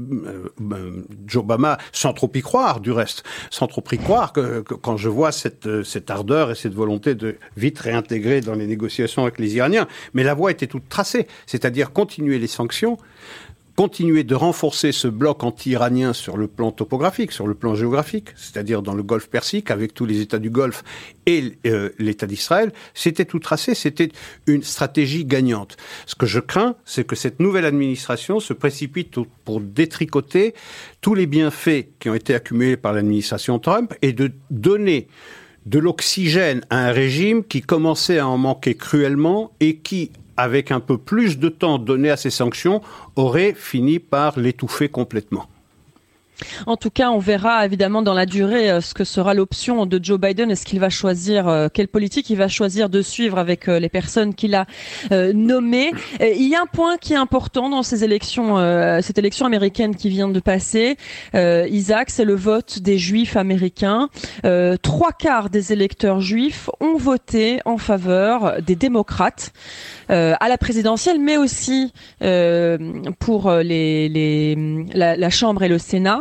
euh, 0.73 1.03
Obama 1.35 1.79
sans 1.93 2.13
trop 2.13 2.31
y 2.35 2.41
croire 2.41 2.81
du 2.81 2.91
reste, 2.91 3.25
sans 3.51 3.67
trop 3.67 3.85
y 3.93 3.99
croire 3.99 4.33
que, 4.33 4.61
que 4.61 4.75
quand 4.75 4.97
je 4.97 5.09
vois 5.09 5.33
cette, 5.33 5.83
cette 5.85 6.11
ardeur 6.11 6.51
et 6.51 6.55
cette 6.55 6.75
volonté 6.75 7.15
de 7.15 7.37
vite 7.57 7.79
réintégrer 7.79 8.41
dans 8.41 8.55
les 8.55 8.67
négociations 8.67 9.23
avec 9.23 9.39
les 9.39 9.57
Iraniens. 9.57 9.87
Mais 10.15 10.23
la 10.23 10.35
voie 10.35 10.51
était 10.51 10.67
toute 10.67 10.89
tracée, 10.89 11.27
c'est-à-dire 11.47 11.93
continuer 11.93 12.39
les 12.39 12.47
sanctions, 12.47 12.99
continuer 13.77 14.25
de 14.25 14.35
renforcer 14.35 14.93
ce 14.93 15.09
bloc 15.09 15.43
anti-iranien 15.45 16.13
sur 16.13 16.37
le 16.37 16.47
plan 16.47 16.73
topographique, 16.73 17.33
sur 17.33 17.47
le 17.47 17.55
plan 17.55 17.75
géographique, 17.75 18.29
c'est-à-dire 18.37 18.83
dans 18.83 18.95
le 18.95 19.03
Golfe 19.03 19.29
Persique, 19.29 19.71
avec 19.71 19.95
tous 19.95 20.05
les 20.05 20.21
États 20.21 20.39
du 20.39 20.51
Golfe 20.51 20.85
et 21.27 21.57
euh, 21.67 21.91
l'État 21.99 22.27
d'Israël, 22.27 22.73
c'était 22.95 23.25
tout 23.25 23.39
tracé, 23.39 23.75
c'était 23.75 24.11
une 24.47 24.63
stratégie 24.63 25.25
gagnante. 25.25 25.77
Ce 26.07 26.15
que 26.15 26.27
je 26.27 26.41
crains, 26.41 26.77
c'est 26.85 27.07
que 27.07 27.17
cette 27.17 27.41
nouvelle 27.41 27.65
administration 27.65 28.41
se 28.41 28.53
précipite 28.53 29.17
pour 29.45 29.61
détricoter 29.61 30.55
tous 31.01 31.15
les 31.15 31.27
bienfaits 31.27 31.87
qui 31.99 32.11
ont 32.11 32.15
été 32.15 32.35
accumulés 32.35 32.77
par 32.77 32.93
l'administration 32.93 33.59
Trump 33.59 33.95
et 34.03 34.13
de 34.13 34.33
donner 34.51 35.09
de 35.67 35.79
l'oxygène 35.79 36.63
à 36.71 36.89
un 36.89 36.93
régime 36.93 37.45
qui 37.45 37.61
commençait 37.61 38.19
à 38.19 38.27
en 38.27 38.39
manquer 38.39 38.75
cruellement 38.75 39.53
et 39.61 39.77
qui, 39.77 40.11
avec 40.37 40.71
un 40.71 40.81
peu 40.81 40.99
plus 40.99 41.39
de 41.39 41.49
temps 41.49 41.79
donné 41.79 42.11
à 42.11 42.17
ces 42.17 42.31
sanctions, 42.31 42.81
aurait 43.17 43.55
fini 43.55 43.99
par 43.99 44.39
l'étouffer 44.39 44.89
complètement. 44.89 45.47
En 46.67 46.77
tout 46.77 46.91
cas, 46.91 47.11
on 47.11 47.19
verra 47.19 47.65
évidemment 47.65 48.03
dans 48.03 48.15
la 48.15 48.27
durée 48.27 48.71
euh, 48.71 48.81
ce 48.81 48.95
que 48.95 49.05
sera 49.05 49.35
l'option 49.35 49.87
de 49.87 50.01
Joe 50.03 50.19
Biden. 50.19 50.51
Est-ce 50.51 50.65
qu'il 50.65 50.81
va 50.81 50.91
choisir 50.91 51.49
euh, 51.49 51.69
quelle 51.73 51.89
politique 51.89 52.31
il 52.31 52.37
va 52.37 52.49
choisir 52.49 52.89
de 52.89 53.03
suivre 53.03 53.39
avec 53.39 53.69
euh, 53.69 53.79
les 53.79 53.89
personnes 53.89 54.35
qu'il 54.35 54.55
a 54.55 54.67
nommées? 55.11 55.93
Il 56.21 56.49
y 56.49 56.55
a 56.55 56.63
un 56.63 56.67
point 56.67 56.97
qui 56.97 57.13
est 57.13 57.17
important 57.17 57.69
dans 57.69 57.83
ces 57.83 58.05
élections, 58.05 58.57
cette 59.03 59.19
élection 59.19 59.47
américaine 59.47 59.95
qui 59.95 60.09
vient 60.09 60.29
de 60.29 60.41
passer. 60.41 60.97
Isaac, 61.35 62.11
c'est 62.11 62.25
le 62.25 62.35
vote 62.35 62.79
des 62.81 62.99
Juifs 62.99 63.37
américains. 63.37 64.09
trois 64.83 65.13
quarts 65.13 65.51
des 65.51 65.73
électeurs 65.73 66.21
juifs 66.21 66.71
ont 66.81 66.97
voté 66.97 67.61
en 67.65 67.79
faveur 67.79 68.63
des 68.63 68.77
démocrates 68.77 69.53
à 70.09 70.49
la 70.49 70.59
présidentielle, 70.59 71.19
mais 71.21 71.37
aussi 71.37 71.93
pour 73.19 73.51
la 73.51 75.31
Chambre 75.31 75.63
et 75.63 75.69
le 75.69 75.79
Sénat. 75.79 76.21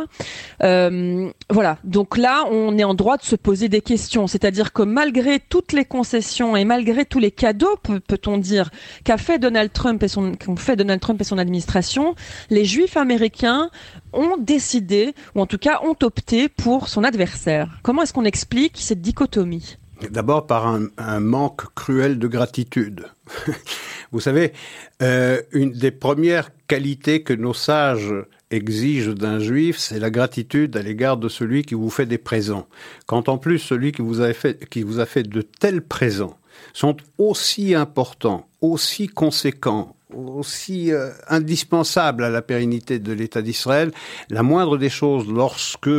Euh, 0.62 1.30
voilà, 1.50 1.78
donc 1.84 2.16
là, 2.16 2.44
on 2.50 2.78
est 2.78 2.84
en 2.84 2.94
droit 2.94 3.16
de 3.16 3.22
se 3.22 3.36
poser 3.36 3.68
des 3.68 3.80
questions. 3.80 4.26
C'est-à-dire 4.26 4.72
que 4.72 4.82
malgré 4.82 5.40
toutes 5.40 5.72
les 5.72 5.84
concessions 5.84 6.56
et 6.56 6.64
malgré 6.64 7.04
tous 7.04 7.18
les 7.18 7.30
cadeaux, 7.30 7.76
peut-on 8.06 8.38
dire, 8.38 8.70
qu'a 9.04 9.18
fait 9.18 9.38
Donald 9.38 9.72
Trump 9.72 10.02
et 10.02 10.08
son, 10.08 10.32
qu'ont 10.32 10.56
fait 10.56 10.76
Donald 10.76 11.00
Trump 11.00 11.20
et 11.20 11.24
son 11.24 11.38
administration, 11.38 12.14
les 12.50 12.64
Juifs 12.64 12.96
américains 12.96 13.70
ont 14.12 14.36
décidé, 14.38 15.14
ou 15.34 15.40
en 15.40 15.46
tout 15.46 15.58
cas 15.58 15.80
ont 15.84 15.96
opté 16.02 16.48
pour 16.48 16.88
son 16.88 17.04
adversaire. 17.04 17.78
Comment 17.82 18.02
est-ce 18.02 18.12
qu'on 18.12 18.24
explique 18.24 18.76
cette 18.76 19.00
dichotomie? 19.00 19.76
D'abord 20.10 20.46
par 20.46 20.66
un, 20.66 21.20
manque 21.20 21.72
cruel 21.74 22.18
de 22.18 22.26
gratitude. 22.26 23.06
Vous 24.12 24.20
savez, 24.20 24.52
euh, 25.00 25.40
une 25.52 25.72
des 25.72 25.90
premières 25.90 26.50
qualités 26.66 27.22
que 27.22 27.32
nos 27.32 27.54
sages 27.54 28.12
exigent 28.52 29.12
d'un 29.12 29.38
juif, 29.38 29.78
c'est 29.78 29.98
la 29.98 30.10
gratitude 30.10 30.76
à 30.76 30.82
l'égard 30.82 31.16
de 31.16 31.28
celui 31.28 31.62
qui 31.64 31.74
vous 31.74 31.90
fait 31.90 32.06
des 32.06 32.18
présents. 32.18 32.66
Quand 33.06 33.28
en 33.28 33.38
plus 33.38 33.58
celui 33.58 33.92
qui 33.92 34.02
vous 34.02 34.20
a 34.20 34.32
fait, 34.32 34.68
qui 34.68 34.82
vous 34.82 35.00
a 35.00 35.06
fait 35.06 35.22
de 35.22 35.42
tels 35.42 35.82
présents 35.82 36.36
sont 36.72 36.96
aussi 37.18 37.74
importants, 37.74 38.46
aussi 38.60 39.08
conséquents, 39.08 39.96
aussi 40.14 40.92
euh, 40.92 41.10
indispensables 41.28 42.24
à 42.24 42.30
la 42.30 42.42
pérennité 42.42 42.98
de 42.98 43.12
l'État 43.12 43.42
d'Israël, 43.42 43.92
la 44.30 44.42
moindre 44.42 44.78
des 44.78 44.90
choses 44.90 45.26
lorsque 45.28 45.90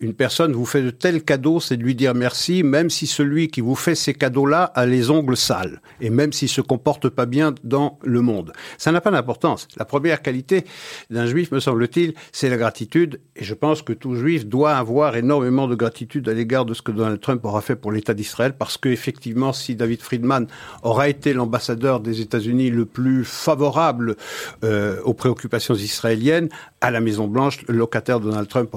une 0.00 0.14
personne 0.14 0.52
vous 0.52 0.64
fait 0.64 0.82
de 0.82 0.90
tels 0.90 1.22
cadeaux, 1.22 1.60
c'est 1.60 1.76
de 1.76 1.82
lui 1.82 1.94
dire 1.94 2.14
merci, 2.14 2.62
même 2.62 2.88
si 2.88 3.06
celui 3.06 3.48
qui 3.48 3.60
vous 3.60 3.74
fait 3.74 3.94
ces 3.94 4.14
cadeaux-là 4.14 4.64
a 4.74 4.86
les 4.86 5.10
ongles 5.10 5.36
sales, 5.36 5.82
et 6.00 6.08
même 6.08 6.32
s'il 6.32 6.48
se 6.48 6.62
comporte 6.62 7.10
pas 7.10 7.26
bien 7.26 7.54
dans 7.64 7.98
le 8.02 8.22
monde. 8.22 8.52
Ça 8.78 8.92
n'a 8.92 9.02
pas 9.02 9.10
d'importance. 9.10 9.68
La 9.76 9.84
première 9.84 10.22
qualité 10.22 10.64
d'un 11.10 11.26
juif, 11.26 11.52
me 11.52 11.60
semble-t-il, 11.60 12.14
c'est 12.32 12.48
la 12.48 12.56
gratitude, 12.56 13.20
et 13.36 13.44
je 13.44 13.52
pense 13.52 13.82
que 13.82 13.92
tout 13.92 14.14
juif 14.14 14.46
doit 14.46 14.74
avoir 14.74 15.16
énormément 15.16 15.68
de 15.68 15.74
gratitude 15.74 16.28
à 16.30 16.32
l'égard 16.32 16.64
de 16.64 16.72
ce 16.72 16.80
que 16.80 16.92
Donald 16.92 17.20
Trump 17.20 17.44
aura 17.44 17.60
fait 17.60 17.76
pour 17.76 17.92
l'État 17.92 18.14
d'Israël, 18.14 18.54
parce 18.58 18.78
que 18.78 18.88
effectivement, 18.88 19.52
si 19.52 19.76
David 19.76 20.00
Friedman 20.00 20.46
aura 20.82 21.10
été 21.10 21.34
l'ambassadeur 21.34 22.00
des 22.00 22.22
États-Unis 22.22 22.70
le 22.70 22.86
plus 22.86 23.24
favorable 23.24 24.16
euh, 24.64 25.00
aux 25.04 25.14
préoccupations 25.14 25.74
israéliennes, 25.74 26.48
à 26.80 26.90
la 26.90 27.00
Maison 27.00 27.26
Blanche, 27.26 27.58
le 27.68 27.76
locataire 27.76 28.20
Donald 28.20 28.48
Trump 28.48 28.74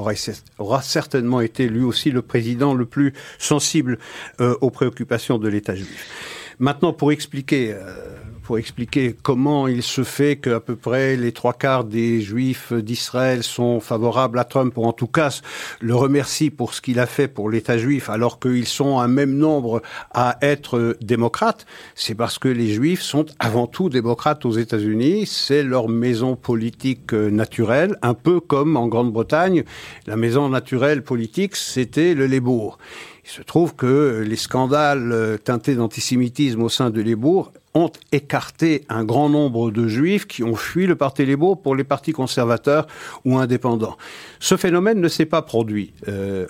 aura, 0.57 0.81
certainement 0.81 1.41
été 1.41 1.67
lui 1.69 1.83
aussi 1.83 2.11
le 2.11 2.21
président 2.21 2.73
le 2.73 2.85
plus 2.85 3.13
sensible 3.39 3.97
euh, 4.41 4.55
aux 4.61 4.69
préoccupations 4.69 5.37
de 5.37 5.47
l'État 5.47 5.75
juif. 5.75 6.53
Maintenant, 6.59 6.93
pour 6.93 7.11
expliquer, 7.11 7.73
euh, 7.73 8.17
pour 8.43 8.57
expliquer 8.57 9.15
comment 9.21 9.67
il 9.67 9.81
se 9.81 10.03
fait 10.03 10.35
qu'à 10.35 10.59
peu 10.59 10.75
près 10.75 11.15
les 11.15 11.31
trois 11.31 11.53
quarts 11.53 11.85
des 11.85 12.21
Juifs 12.21 12.73
d'Israël 12.73 13.41
sont 13.43 13.79
favorables 13.79 14.37
à 14.37 14.43
Trump, 14.43 14.77
ou 14.77 14.83
en 14.83 14.93
tout 14.93 15.07
cas 15.07 15.41
le 15.79 15.95
remercient 15.95 16.49
pour 16.49 16.73
ce 16.73 16.81
qu'il 16.81 16.99
a 16.99 17.05
fait 17.05 17.27
pour 17.27 17.49
l'État 17.49 17.77
juif, 17.77 18.09
alors 18.09 18.39
qu'ils 18.39 18.67
sont 18.67 18.99
un 18.99 19.07
même 19.07 19.35
nombre 19.35 19.81
à 20.13 20.37
être 20.41 20.97
démocrates, 21.01 21.65
c'est 21.95 22.15
parce 22.15 22.37
que 22.37 22.49
les 22.49 22.73
Juifs 22.73 23.01
sont 23.01 23.25
avant 23.39 23.67
tout 23.67 23.89
démocrates 23.89 24.45
aux 24.45 24.51
États-Unis, 24.51 25.25
c'est 25.25 25.63
leur 25.63 25.87
maison 25.87 26.35
politique 26.35 27.13
euh, 27.13 27.29
naturelle, 27.29 27.97
un 28.01 28.13
peu 28.13 28.39
comme 28.39 28.77
en 28.77 28.87
Grande-Bretagne, 28.87 29.63
la 30.05 30.15
maison 30.15 30.49
naturelle 30.49 31.03
politique, 31.03 31.55
c'était 31.55 32.13
le 32.13 32.25
Lébourg. 32.25 32.77
Il 33.25 33.29
se 33.29 33.41
trouve 33.41 33.75
que 33.75 34.23
les 34.27 34.35
scandales 34.35 35.11
euh, 35.11 35.37
teintés 35.37 35.75
d'antisémitisme 35.75 36.61
au 36.61 36.69
sein 36.69 36.89
de 36.89 37.01
Lébourg 37.01 37.53
ont 37.73 37.91
écarté 38.11 38.85
un 38.89 39.03
grand 39.03 39.29
nombre 39.29 39.71
de 39.71 39.87
juifs 39.87 40.27
qui 40.27 40.43
ont 40.43 40.55
fui 40.55 40.85
le 40.85 40.95
parti 40.95 41.25
Lébourg 41.25 41.61
pour 41.61 41.75
les 41.75 41.83
partis 41.83 42.11
conservateurs 42.11 42.87
ou 43.25 43.37
indépendants. 43.37 43.97
Ce 44.39 44.57
phénomène 44.57 44.99
ne 44.99 45.07
s'est 45.07 45.25
pas 45.25 45.41
produit 45.41 45.93
euh, 46.07 46.47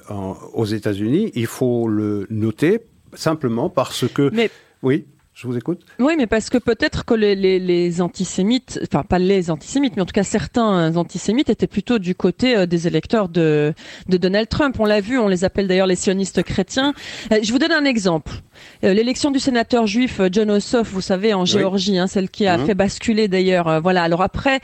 aux 0.53 0.65
États-Unis, 0.65 1.32
il 1.36 1.47
faut 1.47 1.88
le 1.88 2.28
noter 2.30 2.82
simplement 3.13 3.69
parce 3.69 4.07
que... 4.07 4.30
Oui 4.82 5.05
je 5.34 5.47
vous 5.47 5.57
écoute. 5.57 5.81
Oui, 5.99 6.13
mais 6.15 6.27
parce 6.27 6.51
que 6.51 6.59
peut-être 6.59 7.05
que 7.05 7.15
les, 7.15 7.36
les, 7.36 7.57
les, 7.59 8.01
antisémites, 8.01 8.79
enfin 8.84 9.03
pas 9.03 9.17
les 9.17 9.49
antisémites, 9.49 9.95
mais 9.95 10.03
en 10.03 10.05
tout 10.05 10.13
cas 10.13 10.23
certains 10.23 10.95
antisémites 10.95 11.49
étaient 11.49 11.67
plutôt 11.67 11.97
du 11.97 12.13
côté 12.13 12.55
euh, 12.55 12.65
des 12.67 12.86
électeurs 12.86 13.29
de, 13.29 13.73
de 14.07 14.17
Donald 14.17 14.47
Trump. 14.47 14.75
On 14.79 14.86
l'a 14.86 15.01
vu, 15.01 15.17
on 15.17 15.27
les 15.27 15.43
appelle 15.43 15.67
d'ailleurs 15.67 15.88
les 15.88 15.95
sionistes 15.95 16.43
chrétiens. 16.43 16.93
Euh, 17.31 17.39
je 17.41 17.51
vous 17.51 17.57
donne 17.57 17.71
un 17.71 17.86
exemple. 17.86 18.31
Euh, 18.84 18.93
l'élection 18.93 19.31
du 19.31 19.39
sénateur 19.39 19.88
juif 19.88 20.21
John 20.31 20.51
Ossoff, 20.51 20.91
vous 20.91 21.01
savez, 21.01 21.34
en 21.34 21.45
Géorgie, 21.45 21.97
hein, 21.97 22.05
celle 22.05 22.29
qui 22.29 22.45
a 22.45 22.59
mhm. 22.59 22.67
fait 22.67 22.75
basculer 22.75 23.27
d'ailleurs. 23.27 23.81
voilà. 23.81 24.03
Alors 24.03 24.21
après 24.21 24.59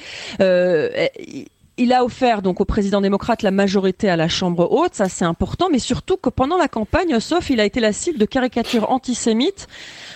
il 1.79 1.93
a 1.93 2.03
offert 2.03 2.41
donc 2.41 2.59
au 2.59 2.65
président 2.65 2.99
démocrate 2.99 3.41
la 3.41 3.51
majorité 3.51 4.09
à 4.09 4.17
la 4.17 4.27
Chambre 4.27 4.69
haute, 4.71 4.95
ça 4.95 5.07
c'est 5.07 5.25
important, 5.25 5.69
mais 5.71 5.79
surtout 5.79 6.17
que 6.17 6.29
pendant 6.29 6.57
la 6.57 6.67
campagne, 6.67 7.19
sauf 7.19 7.49
il 7.49 7.59
a 7.59 7.65
été 7.65 7.79
la 7.79 7.93
cible 7.93 8.19
de 8.19 8.25
caricatures 8.25 8.91
antisémites 8.91 9.67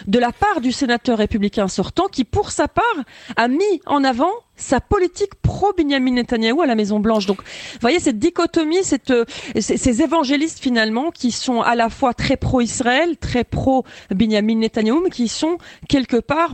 de 0.06 0.20
la 0.20 0.34
part 0.34 0.60
du 0.60 0.74
sénateur 0.74 1.18
républicain 1.18 1.70
sortant, 1.70 2.08
qui 2.08 2.26
pour 2.26 2.52
sa 2.52 2.68
part 2.68 2.84
a 3.38 3.48
mis 3.48 3.82
en 3.86 4.04
avant 4.04 4.32
sa 4.56 4.80
politique 4.80 5.36
pro-Benjamin 5.42 6.12
Netanyahu 6.12 6.62
à 6.62 6.66
la 6.66 6.76
Maison 6.76 7.00
Blanche. 7.00 7.26
Donc, 7.26 7.42
vous 7.42 7.80
voyez 7.82 8.00
cette 8.00 8.20
dichotomie, 8.20 8.82
euh, 9.10 9.26
ces 9.60 10.02
évangélistes 10.02 10.60
finalement 10.60 11.12
qui 11.12 11.32
sont 11.32 11.62
à 11.62 11.76
la 11.76 11.90
fois 11.90 12.14
très 12.14 12.38
pro-Israël, 12.38 13.18
très 13.18 13.44
pro-Benjamin 13.46 14.58
Netanyahu, 14.58 15.02
mais 15.04 15.10
qui 15.10 15.28
sont 15.28 15.58
quelque 15.88 16.18
part 16.18 16.54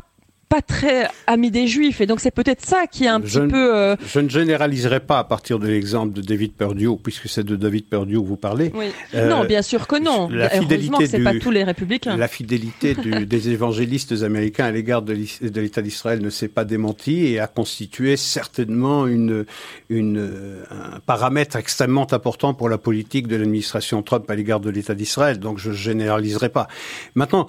pas 0.49 0.61
très 0.63 1.07
ami 1.27 1.51
des 1.51 1.67
Juifs. 1.67 2.01
Et 2.01 2.07
donc 2.07 2.19
c'est 2.19 2.31
peut-être 2.31 2.65
ça 2.65 2.87
qui 2.87 3.05
est 3.05 3.09
un 3.09 3.21
petit 3.21 3.39
peu... 3.39 3.75
Euh, 3.75 3.95
je 4.05 4.19
ne 4.19 4.27
généraliserai 4.27 4.99
pas 4.99 5.19
à 5.19 5.23
partir 5.23 5.59
de 5.59 5.67
l'exemple 5.67 6.11
de 6.13 6.21
David 6.21 6.53
Perdue, 6.53 6.89
puisque 7.01 7.29
c'est 7.29 7.43
de 7.43 7.55
David 7.55 7.85
Perdue 7.85 8.15
que 8.15 8.25
vous 8.25 8.35
parlez. 8.35 8.71
Oui. 8.73 8.87
Euh, 9.13 9.29
non, 9.29 9.45
bien 9.45 9.61
sûr 9.61 9.85
que 9.85 10.01
non. 10.01 10.27
La 10.29 10.49
c'est 10.49 11.23
pas 11.23 11.35
tous 11.35 11.51
les 11.51 11.63
républicains. 11.63 12.17
La 12.17 12.27
fidélité 12.27 12.95
des 13.25 13.49
évangélistes 13.49 14.23
américains 14.23 14.65
à 14.65 14.71
l'égard 14.71 15.03
de 15.03 15.13
l'État 15.13 15.81
d'Israël 15.83 16.21
ne 16.21 16.31
s'est 16.31 16.47
pas 16.47 16.65
démentie 16.65 17.27
et 17.27 17.39
a 17.39 17.47
constitué 17.47 18.17
certainement 18.17 19.05
une, 19.05 19.45
une, 19.89 20.63
un 20.71 20.99
paramètre 21.05 21.57
extrêmement 21.57 22.11
important 22.11 22.55
pour 22.55 22.69
la 22.69 22.79
politique 22.79 23.27
de 23.27 23.35
l'administration 23.35 24.01
Trump 24.01 24.29
à 24.29 24.35
l'égard 24.35 24.59
de 24.59 24.71
l'État 24.71 24.95
d'Israël. 24.95 25.39
Donc 25.39 25.59
je 25.59 25.71
généraliserai 25.71 26.49
pas. 26.49 26.67
Maintenant, 27.13 27.47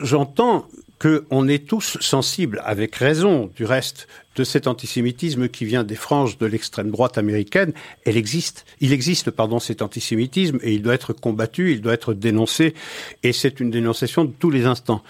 j'entends 0.00 0.66
qu'on 0.98 1.46
est 1.46 1.66
tous 1.66 1.96
sensibles, 2.00 2.60
avec 2.64 2.96
raison 2.96 3.50
du 3.54 3.64
reste, 3.64 4.08
de 4.36 4.44
cet 4.44 4.66
antisémitisme 4.66 5.48
qui 5.48 5.64
vient 5.64 5.84
des 5.84 5.94
franges 5.94 6.38
de 6.38 6.46
l'extrême 6.46 6.90
droite 6.90 7.18
américaine. 7.18 7.72
Elle 8.04 8.16
existe, 8.16 8.64
il 8.80 8.92
existe, 8.92 9.30
pardon, 9.30 9.58
cet 9.58 9.82
antisémitisme 9.82 10.58
et 10.62 10.72
il 10.72 10.82
doit 10.82 10.94
être 10.94 11.12
combattu, 11.12 11.72
il 11.72 11.80
doit 11.80 11.94
être 11.94 12.14
dénoncé 12.14 12.74
et 13.22 13.32
c'est 13.32 13.60
une 13.60 13.70
dénonciation 13.70 14.24
de 14.24 14.32
tous 14.32 14.50
les 14.50 14.64
instants. 14.64 15.02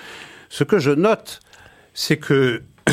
Ce 0.49 0.65
que 0.65 0.79
je 0.79 0.91
note, 0.91 1.41
c'est 1.95 2.17
que 2.17 2.63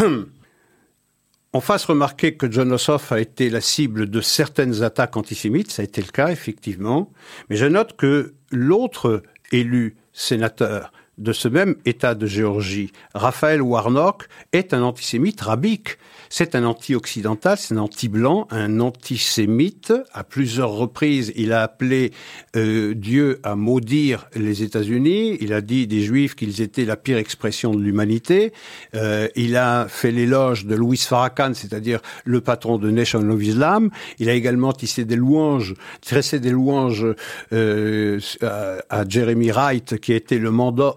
on 1.54 1.62
fasse 1.62 1.86
remarquer 1.86 2.36
que 2.36 2.52
John 2.52 2.72
Ossoff 2.74 3.12
a 3.12 3.20
été 3.20 3.50
la 3.50 3.62
cible 3.62 4.10
de 4.10 4.22
certaines 4.22 4.84
attaques 4.84 5.16
antisémites, 5.16 5.72
ça 5.72 5.82
a 5.82 5.86
été 5.86 6.02
le 6.02 6.12
cas 6.12 6.30
effectivement, 6.30 7.12
mais 7.50 7.56
je 7.56 7.66
note 7.66 7.96
que 7.96 8.34
l'autre 8.52 9.24
élu 9.52 9.96
sénateur 10.12 10.92
de 11.18 11.34
ce 11.34 11.48
même 11.48 11.76
État 11.86 12.16
de 12.16 12.28
Géorgie, 12.28 12.92
Raphaël 13.14 13.62
Warnock, 13.62 14.28
est 14.52 14.74
un 14.74 14.82
antisémite 14.82 15.42
rabique. 15.42 15.98
C'est 16.30 16.56
un 16.56 16.66
anti-occidental, 16.66 17.58
c'est 17.58 17.76
un 17.76 17.78
anti-blanc, 17.78 18.48
un 18.50 18.80
antisémite. 18.80 19.94
À 20.14 20.24
plusieurs 20.24 20.72
reprises, 20.72 21.32
il 21.36 21.54
a 21.54 21.62
appelé 21.62 22.12
euh, 22.56 22.94
Dieu 22.94 23.40
à 23.44 23.56
maudire 23.56 24.28
les 24.36 24.64
États-Unis. 24.64 25.38
Il 25.40 25.54
a 25.54 25.62
dit 25.62 25.88
des 25.88 26.02
Juifs 26.02 26.36
qu'ils 26.36 26.62
étaient 26.62 26.86
la 26.86 26.98
pire 26.98 27.18
expression 27.18 27.74
de 27.74 27.82
l'humanité. 27.82 28.54
Euh, 28.96 29.28
il 29.36 29.56
a 29.56 29.88
fait 29.88 30.12
l'éloge 30.12 30.66
de 30.66 30.76
Louis 30.76 30.98
Farrakhan, 30.98 31.54
c'est-à-dire 31.54 32.02
le 32.26 32.42
patron 32.42 32.78
de 32.78 32.90
Nation 32.90 33.30
of 33.30 33.42
Islam. 33.42 33.90
Il 34.20 34.30
a 34.30 34.34
également 34.34 34.74
tissé 34.74 35.06
des 35.06 35.16
louanges, 35.16 35.76
tressé 36.02 36.40
des 36.40 36.52
louanges 36.52 37.06
euh, 37.54 38.20
à, 38.42 39.08
Jeremy 39.08 39.52
Wright, 39.52 40.00
qui 40.00 40.14
était 40.14 40.40
le, 40.40 40.52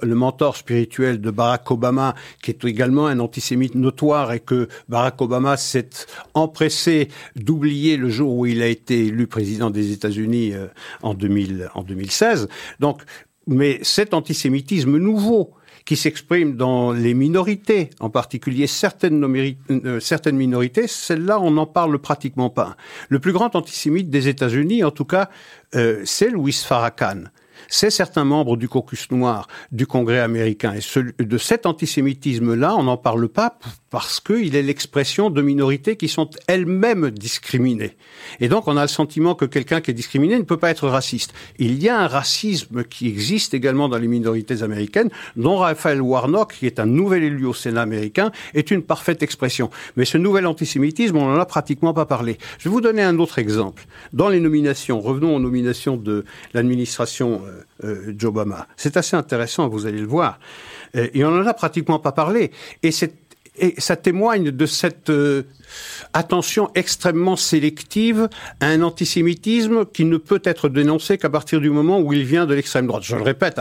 le 0.09 0.14
mentor 0.14 0.56
spirituel 0.56 1.20
de 1.20 1.30
Barack 1.30 1.70
Obama, 1.70 2.14
qui 2.42 2.50
est 2.50 2.64
également 2.64 3.06
un 3.06 3.20
antisémite 3.20 3.74
notoire 3.74 4.32
et 4.32 4.40
que 4.40 4.68
Barack 4.88 5.20
Obama 5.20 5.56
s'est 5.56 5.90
empressé 6.34 7.09
d'oublier 7.36 7.96
le 7.96 8.09
jour 8.09 8.34
où 8.34 8.46
il 8.46 8.62
a 8.62 8.66
été 8.66 9.06
élu 9.06 9.26
président 9.26 9.70
des 9.70 9.92
États-Unis 9.92 10.54
euh, 10.54 10.66
en, 11.02 11.14
2000, 11.14 11.70
en 11.74 11.82
2016. 11.82 12.48
Donc, 12.80 13.02
mais 13.46 13.78
cet 13.82 14.14
antisémitisme 14.14 14.98
nouveau 14.98 15.54
qui 15.88 15.96
s'exprime 15.96 16.54
dans 16.56 16.92
les 16.92 17.14
minorités, 17.14 17.88
en 17.98 18.11
particulier 18.11 18.66
certaines, 18.66 19.24
euh, 19.70 20.00
certaines 20.00 20.36
minorités, 20.36 20.86
celle-là, 20.86 21.40
on 21.40 21.52
n'en 21.52 21.64
parle 21.64 21.98
pratiquement 21.98 22.50
pas. 22.50 22.76
Le 23.09 23.20
plus 23.20 23.32
grand 23.32 23.56
antisémite 23.56 24.11
des 24.11 24.28
États-Unis, 24.28 24.84
en 24.84 24.90
tout 24.90 25.06
cas, 25.06 25.30
euh, 25.74 26.02
c'est 26.04 26.28
Louis 26.28 26.52
Farrakhan 26.52 27.24
c'est 27.69 27.91
certains 27.91 28.25
membres 28.25 28.57
du 28.57 28.69
caucus 28.69 29.11
noir 29.11 29.47
du 29.71 29.87
Congrès 29.87 30.19
américain. 30.19 30.75
Et 30.75 31.23
de 31.23 31.39
cet 31.39 31.66
antisémitisme-là, 31.66 32.75
on 32.77 32.85
n'en 32.85 32.97
parle 32.97 33.29
pas 33.29 33.59
parce 33.91 34.21
qu'il 34.21 34.55
est 34.57 34.62
l'expression 34.62 35.31
de 35.31 35.41
minorités 35.41 35.97
qui 35.97 36.09
sont 36.09 36.29
elles-mêmes 36.47 37.11
discriminées. 37.11 37.97
Et 38.41 38.49
donc 38.49 38.69
on 38.69 38.77
a 38.77 38.83
le 38.83 38.89
sentiment 38.89 39.35
que 39.35 39.45
quelqu'un 39.45 39.81
qui 39.81 39.91
est 39.91 39.95
discriminé 39.95 40.39
ne 40.39 40.43
peut 40.43 40.57
pas 40.57 40.71
être 40.71 40.89
raciste. 40.89 41.33
Il 41.59 41.83
y 41.83 41.89
a 41.89 42.01
un 42.01 42.07
racisme 42.07 42.85
qui 42.85 43.09
existe 43.09 43.55
également 43.55 43.89
dans 43.89 43.99
les 43.99 44.09
minorités 44.09 44.62
américaines, 44.62 45.11
dont 45.37 45.57
Raphaël 45.57 46.03
Warnock, 46.03 46.55
qui 46.55 46.66
est 46.66 46.81
un 46.81 46.87
nouvel 46.87 47.23
élu 47.23 47.47
au 47.47 47.55
Sénat 47.55 47.83
américain, 47.83 48.31
est 48.55 48.71
une 48.71 48.83
parfaite 48.83 49.23
expression. 49.23 49.71
Mais 49.97 50.05
ce 50.05 50.19
nouvel 50.19 50.47
antisémitisme, 50.47 51.16
on 51.16 51.29
n'en 51.29 51.41
a 51.41 51.47
pratiquement 51.47 51.95
pas 51.95 52.07
parlé. 52.07 52.39
Je 52.59 52.69
vais 52.69 52.73
vous 52.73 52.81
donner 52.81 53.03
un 53.03 53.19
autre 53.19 53.39
exemple. 53.39 53.87
Dans 54.12 54.29
les 54.29 54.41
nominations, 54.41 55.01
revenons 55.01 55.37
aux 55.37 55.41
nominations 55.41 55.97
de 55.97 56.25
l'administration 56.55 57.43
euh, 57.84 58.12
euh. 58.22 58.54
C'est 58.76 58.96
assez 58.96 59.16
intéressant, 59.16 59.68
vous 59.68 59.86
allez 59.86 60.00
le 60.00 60.06
voir. 60.06 60.38
Euh, 60.96 61.09
et 61.14 61.24
on 61.24 61.30
n'en 61.30 61.46
a 61.46 61.54
pratiquement 61.54 61.98
pas 61.98 62.12
parlé. 62.12 62.50
Et 62.82 62.90
ça 63.78 63.96
témoigne 63.96 64.50
de 64.50 64.66
cette 64.66 65.11
euh, 65.11 65.42
attention 66.12 66.70
extrêmement 66.74 67.36
sélective 67.36 68.28
à 68.61 68.66
un 68.66 68.82
antisémitisme 68.82 69.84
qui 69.86 70.04
ne 70.04 70.16
peut 70.16 70.42
être 70.44 70.68
dénoncé 70.68 71.18
qu'à 71.18 71.30
partir 71.30 71.61
du 71.61 71.70
moment 71.70 72.00
où 72.00 72.12
il 72.12 72.24
vient 72.24 72.46
de 72.46 72.54
l'extrême 72.54 72.86
droite. 72.86 73.02
Je 73.04 73.16
le 73.16 73.22
répète, 73.22 73.61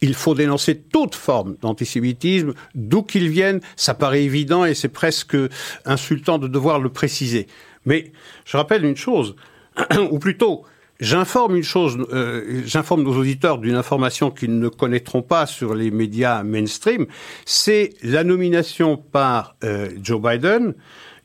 il 0.00 0.14
faut 0.14 0.34
dénoncer 0.34 0.76
toute 0.76 1.14
forme 1.14 1.56
d'antisémitisme, 1.60 2.54
d'où 2.74 3.02
qu'il 3.02 3.28
vienne, 3.28 3.60
ça 3.76 3.94
paraît 3.94 4.24
évident 4.24 4.64
et 4.64 4.74
c'est 4.74 4.88
presque 4.88 5.36
insultant 5.84 6.38
de 6.38 6.48
devoir 6.48 6.78
le 6.78 6.88
préciser. 6.88 7.46
Mais 7.84 8.12
je 8.44 8.56
rappelle 8.56 8.84
une 8.84 8.96
chose, 8.96 9.36
ou 10.10 10.18
plutôt, 10.18 10.64
J'informe 10.98 11.56
une 11.56 11.62
chose, 11.62 11.98
euh, 12.12 12.62
j'informe 12.64 13.02
nos 13.02 13.16
auditeurs 13.16 13.58
d'une 13.58 13.74
information 13.74 14.30
qu'ils 14.30 14.58
ne 14.58 14.68
connaîtront 14.68 15.22
pas 15.22 15.44
sur 15.44 15.74
les 15.74 15.90
médias 15.90 16.42
mainstream, 16.42 17.06
c'est 17.44 17.90
la 18.02 18.24
nomination 18.24 18.96
par 18.96 19.56
euh, 19.62 19.90
Joe 20.02 20.20
Biden 20.20 20.74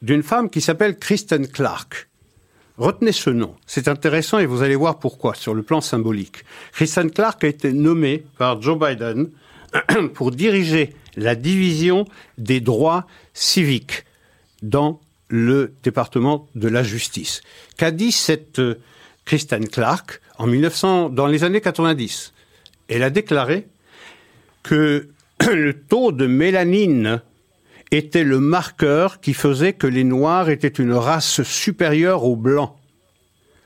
d'une 0.01 0.24
femme 0.24 0.49
qui 0.49 0.59
s'appelle 0.59 0.97
Kristen 0.97 1.47
Clark. 1.47 2.09
Retenez 2.78 3.13
ce 3.13 3.30
nom, 3.30 3.55
c'est 3.65 3.88
intéressant 3.88 4.39
et 4.39 4.45
vous 4.45 4.61
allez 4.61 4.76
voir 4.76 4.99
pourquoi 4.99 5.36
sur 5.36 5.53
le 5.53 5.63
plan 5.63 5.80
symbolique. 5.80 6.43
Kristen 6.74 7.09
Clark 7.09 7.43
a 7.43 7.47
été 7.47 7.72
nommée 7.72 8.26
par 8.38 8.61
Joe 8.61 8.78
Biden 8.78 9.30
pour 10.13 10.32
diriger 10.32 10.93
la 11.15 11.36
division 11.36 12.05
des 12.38 12.59
droits 12.59 13.05
civiques 13.34 14.05
dans 14.63 14.99
le 15.30 15.74
département 15.84 16.47
de 16.55 16.67
la 16.67 16.84
justice. 16.84 17.41
Qu'a 17.78 17.91
dit 17.91 18.11
cette 18.11 18.59
euh, 18.59 18.80
Kristen 19.26 19.67
Clark 19.67 20.22
en 20.38 20.47
1900, 20.47 21.09
dans 21.09 21.28
les 21.28 21.43
années 21.43 21.61
90. 21.61 22.34
Elle 22.88 23.03
a 23.03 23.09
déclaré 23.09 23.67
que 24.63 25.09
le 25.53 25.74
taux 25.74 26.11
de 26.11 26.28
mélanine 26.28 27.22
était 27.91 28.24
le 28.24 28.39
marqueur 28.39 29.19
qui 29.19 29.34
faisait 29.34 29.74
que 29.74 29.88
les 29.88 30.03
Noirs 30.03 30.49
étaient 30.49 30.67
une 30.67 30.93
race 30.93 31.43
supérieure 31.43 32.24
aux 32.24 32.36
Blancs. 32.36 32.74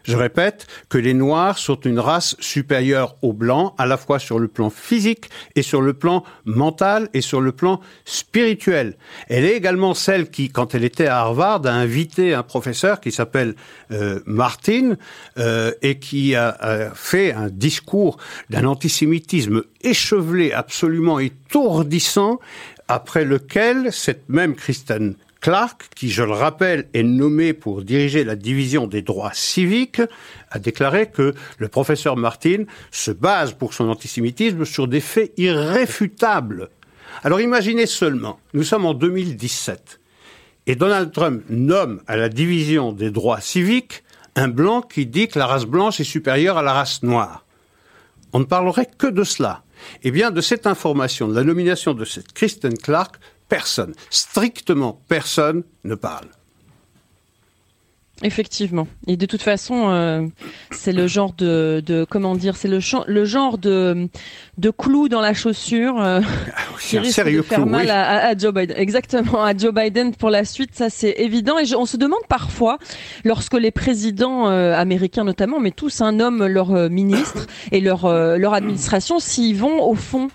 Je 0.05 0.15
répète 0.15 0.67
que 0.87 0.97
les 0.97 1.13
Noirs 1.13 1.57
sont 1.57 1.79
une 1.81 1.99
race 1.99 2.35
supérieure 2.39 3.15
aux 3.23 3.33
Blancs, 3.33 3.73
à 3.77 3.87
la 3.87 3.97
fois 3.97 4.19
sur 4.19 4.37
le 4.37 4.47
plan 4.47 4.69
physique 4.69 5.29
et 5.55 5.63
sur 5.63 5.81
le 5.81 5.93
plan 5.93 6.23
mental 6.45 7.09
et 7.13 7.21
sur 7.21 7.41
le 7.41 7.51
plan 7.51 7.81
spirituel. 8.05 8.97
Elle 9.29 9.45
est 9.45 9.55
également 9.55 9.95
celle 9.95 10.29
qui, 10.29 10.49
quand 10.49 10.75
elle 10.75 10.83
était 10.83 11.07
à 11.07 11.19
Harvard, 11.19 11.65
a 11.65 11.71
invité 11.71 12.33
un 12.35 12.43
professeur 12.43 13.01
qui 13.01 13.11
s'appelle 13.11 13.55
euh, 13.91 14.19
Martin 14.25 14.95
euh, 15.39 15.71
et 15.81 15.97
qui 15.97 16.35
a, 16.35 16.49
a, 16.49 16.89
fait 16.91 17.33
un 17.33 17.49
discours 17.49 18.17
d'un 18.51 18.65
antisémitisme 18.65 19.63
échevelé, 19.81 20.51
absolument 20.51 21.17
étourdissant, 21.17 22.39
après 22.87 23.25
lequel 23.25 23.91
cette 23.91 24.29
même 24.29 24.55
Kristen 24.55 25.15
Clark, 25.41 25.89
qui, 25.95 26.09
je 26.09 26.23
le 26.23 26.31
rappelle, 26.31 26.87
est 26.93 27.03
nommé 27.03 27.53
pour 27.53 27.83
diriger 27.83 28.23
la 28.23 28.35
division 28.35 28.87
des 28.87 29.01
droits 29.01 29.33
civiques, 29.33 30.01
a 30.49 30.59
déclaré 30.59 31.09
que 31.09 31.33
le 31.57 31.67
professeur 31.67 32.17
Martin 32.17 32.63
se 32.91 33.11
base 33.11 33.53
pour 33.53 33.73
son 33.73 33.89
antisémitisme 33.89 34.65
sur 34.65 34.87
des 34.87 35.01
faits 35.01 35.33
irréfutables. 35.37 36.69
Alors 37.23 37.41
imaginez 37.41 37.85
seulement, 37.85 38.39
nous 38.53 38.63
sommes 38.63 38.85
en 38.85 38.93
2017, 38.93 39.99
et 40.67 40.75
Donald 40.75 41.11
Trump 41.11 41.43
nomme 41.49 42.01
à 42.07 42.17
la 42.17 42.29
division 42.29 42.91
des 42.91 43.11
droits 43.11 43.41
civiques 43.41 44.03
un 44.35 44.49
blanc 44.49 44.81
qui 44.81 45.05
dit 45.05 45.27
que 45.27 45.39
la 45.39 45.47
race 45.47 45.65
blanche 45.65 45.99
est 45.99 46.05
supérieure 46.05 46.57
à 46.57 46.63
la 46.63 46.73
race 46.73 47.03
noire. 47.03 47.45
On 48.33 48.39
ne 48.39 48.45
parlerait 48.45 48.89
que 48.97 49.07
de 49.07 49.23
cela. 49.23 49.63
Eh 50.03 50.11
bien, 50.11 50.31
de 50.31 50.41
cette 50.41 50.67
information, 50.67 51.27
de 51.27 51.35
la 51.35 51.43
nomination 51.43 51.93
de 51.93 52.03
cette 52.05 52.33
Kristen 52.33 52.77
Clark, 52.77 53.15
personne, 53.49 53.93
strictement 54.09 54.99
personne 55.07 55.63
ne 55.83 55.95
parle. 55.95 56.27
Effectivement. 58.23 58.87
Et 59.07 59.17
de 59.17 59.25
toute 59.25 59.41
façon, 59.41 59.89
euh, 59.89 60.25
c'est 60.71 60.93
le 60.93 61.05
genre 61.05 61.33
de, 61.33 61.83
de 61.85 62.05
comment 62.09 62.35
dire, 62.35 62.55
c'est 62.55 62.69
le, 62.69 62.79
le 63.07 63.25
genre 63.25 63.57
de 63.57 64.07
de 64.57 64.69
clou 64.69 65.09
dans 65.09 65.19
la 65.19 65.33
chaussure 65.33 65.99
euh, 65.99 66.21
ah 66.55 66.61
qui 66.79 66.97
risque 66.97 67.13
sérieux 67.13 67.39
de 67.39 67.43
faire 67.43 67.59
clou, 67.59 67.69
mal 67.69 67.87
oui. 67.87 67.91
à, 67.91 68.27
à, 68.27 68.37
Joe 68.37 68.53
Biden. 68.53 68.77
Exactement, 68.77 69.43
à 69.43 69.55
Joe 69.55 69.73
Biden 69.73 70.15
pour 70.15 70.29
la 70.29 70.45
suite, 70.45 70.69
ça 70.73 70.89
c'est 70.89 71.15
évident. 71.17 71.59
Et 71.59 71.65
je, 71.65 71.75
on 71.75 71.85
se 71.85 71.97
demande 71.97 72.25
parfois, 72.29 72.77
lorsque 73.25 73.55
les 73.55 73.71
présidents 73.71 74.47
euh, 74.47 74.73
américains 74.73 75.25
notamment, 75.25 75.59
mais 75.59 75.71
tous 75.71 75.99
un 75.99 76.21
homme 76.21 76.45
leur 76.45 76.71
euh, 76.71 76.87
ministre 76.87 77.47
et 77.73 77.81
leur 77.81 78.07
leur 78.37 78.53
administration, 78.53 79.19
s'ils 79.19 79.57
vont 79.57 79.83
au 79.83 79.95
fond 79.95 80.29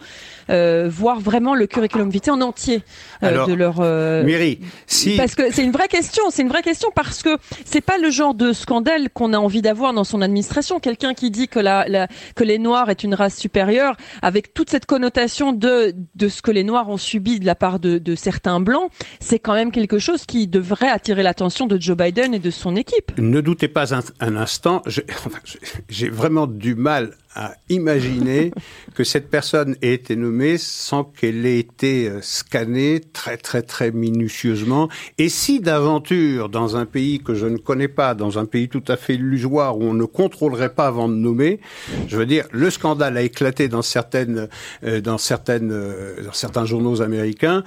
voir 0.88 1.20
vraiment 1.20 1.54
le 1.54 1.66
curriculum 1.66 2.10
vitae 2.10 2.30
en 2.32 2.40
entier 2.40 2.82
euh, 3.22 3.28
Alors, 3.28 3.46
de 3.46 3.54
leur. 3.54 3.76
Euh, 3.80 4.24
Mairie, 4.24 4.60
si 4.86 5.16
Parce 5.16 5.34
que 5.34 5.52
c'est 5.52 5.62
une 5.62 5.72
vraie 5.72 5.88
question, 5.88 6.24
c'est 6.30 6.42
une 6.42 6.48
vraie 6.48 6.62
question 6.62 6.90
parce 6.94 7.22
que 7.22 7.36
c'est 7.64 7.80
pas 7.80 7.98
le 7.98 8.10
genre 8.10 8.34
de 8.34 8.52
scandale 8.52 9.10
qu'on 9.10 9.32
a 9.32 9.38
envie 9.38 9.62
d'avoir 9.62 9.92
dans 9.92 10.04
son 10.04 10.22
administration. 10.22 10.80
Quelqu'un 10.80 11.14
qui 11.14 11.30
dit 11.30 11.48
que 11.48 11.58
la, 11.58 11.86
la, 11.88 12.08
que 12.34 12.44
les 12.44 12.58
Noirs 12.58 12.90
est 12.90 13.04
une 13.04 13.14
race 13.14 13.36
supérieure, 13.36 13.96
avec 14.22 14.54
toute 14.54 14.70
cette 14.70 14.86
connotation 14.86 15.52
de 15.52 15.94
de 16.14 16.28
ce 16.28 16.42
que 16.42 16.50
les 16.50 16.64
Noirs 16.64 16.88
ont 16.88 16.96
subi 16.96 17.40
de 17.40 17.46
la 17.46 17.54
part 17.54 17.80
de, 17.80 17.98
de 17.98 18.14
certains 18.14 18.60
blancs, 18.60 18.90
c'est 19.20 19.38
quand 19.38 19.54
même 19.54 19.70
quelque 19.70 19.98
chose 19.98 20.26
qui 20.26 20.46
devrait 20.46 20.88
attirer 20.88 21.22
l'attention 21.22 21.66
de 21.66 21.80
Joe 21.80 21.96
Biden 21.96 22.34
et 22.34 22.38
de 22.38 22.50
son 22.50 22.76
équipe. 22.76 23.12
ne 23.18 23.40
doutez 23.40 23.68
pas 23.68 23.94
un, 23.94 24.00
un 24.20 24.36
instant, 24.36 24.82
enfin, 25.26 25.38
j'ai 25.88 26.08
vraiment 26.08 26.46
du 26.46 26.74
mal 26.74 27.14
à 27.34 27.54
imaginer 27.68 28.50
que 28.94 29.04
cette 29.04 29.30
personne 29.30 29.76
ait 29.82 29.94
été 29.94 30.16
nommée 30.16 30.58
sans 30.58 31.04
qu'elle 31.04 31.46
ait 31.46 31.58
été 31.60 32.08
euh, 32.08 32.18
scannée 32.22 33.00
très 33.12 33.36
très 33.36 33.62
très 33.62 33.90
minutieusement. 33.92 34.88
Et 35.18 35.28
si 35.28 35.60
d'aventure, 35.60 36.48
dans 36.48 36.76
un 36.76 36.86
pays 36.86 37.20
que 37.20 37.34
je 37.34 37.46
ne 37.46 37.56
connais 37.56 37.88
pas, 37.88 38.14
dans 38.14 38.38
un 38.38 38.46
pays 38.46 38.68
tout 38.68 38.82
à 38.88 38.96
fait 38.96 39.14
illusoire 39.14 39.78
où 39.78 39.82
on 39.84 39.94
ne 39.94 40.04
contrôlerait 40.04 40.74
pas 40.74 40.86
avant 40.88 41.08
de 41.08 41.14
nommer, 41.14 41.60
je 42.08 42.16
veux 42.16 42.26
dire, 42.26 42.46
le 42.52 42.68
scandale 42.70 43.16
a 43.16 43.22
éclaté 43.22 43.68
dans 43.68 43.82
certaines, 43.82 44.48
euh, 44.84 45.00
dans 45.00 45.18
certaines, 45.18 45.70
euh, 45.72 46.24
dans 46.24 46.32
certains 46.32 46.64
journaux 46.64 47.00
américains. 47.02 47.62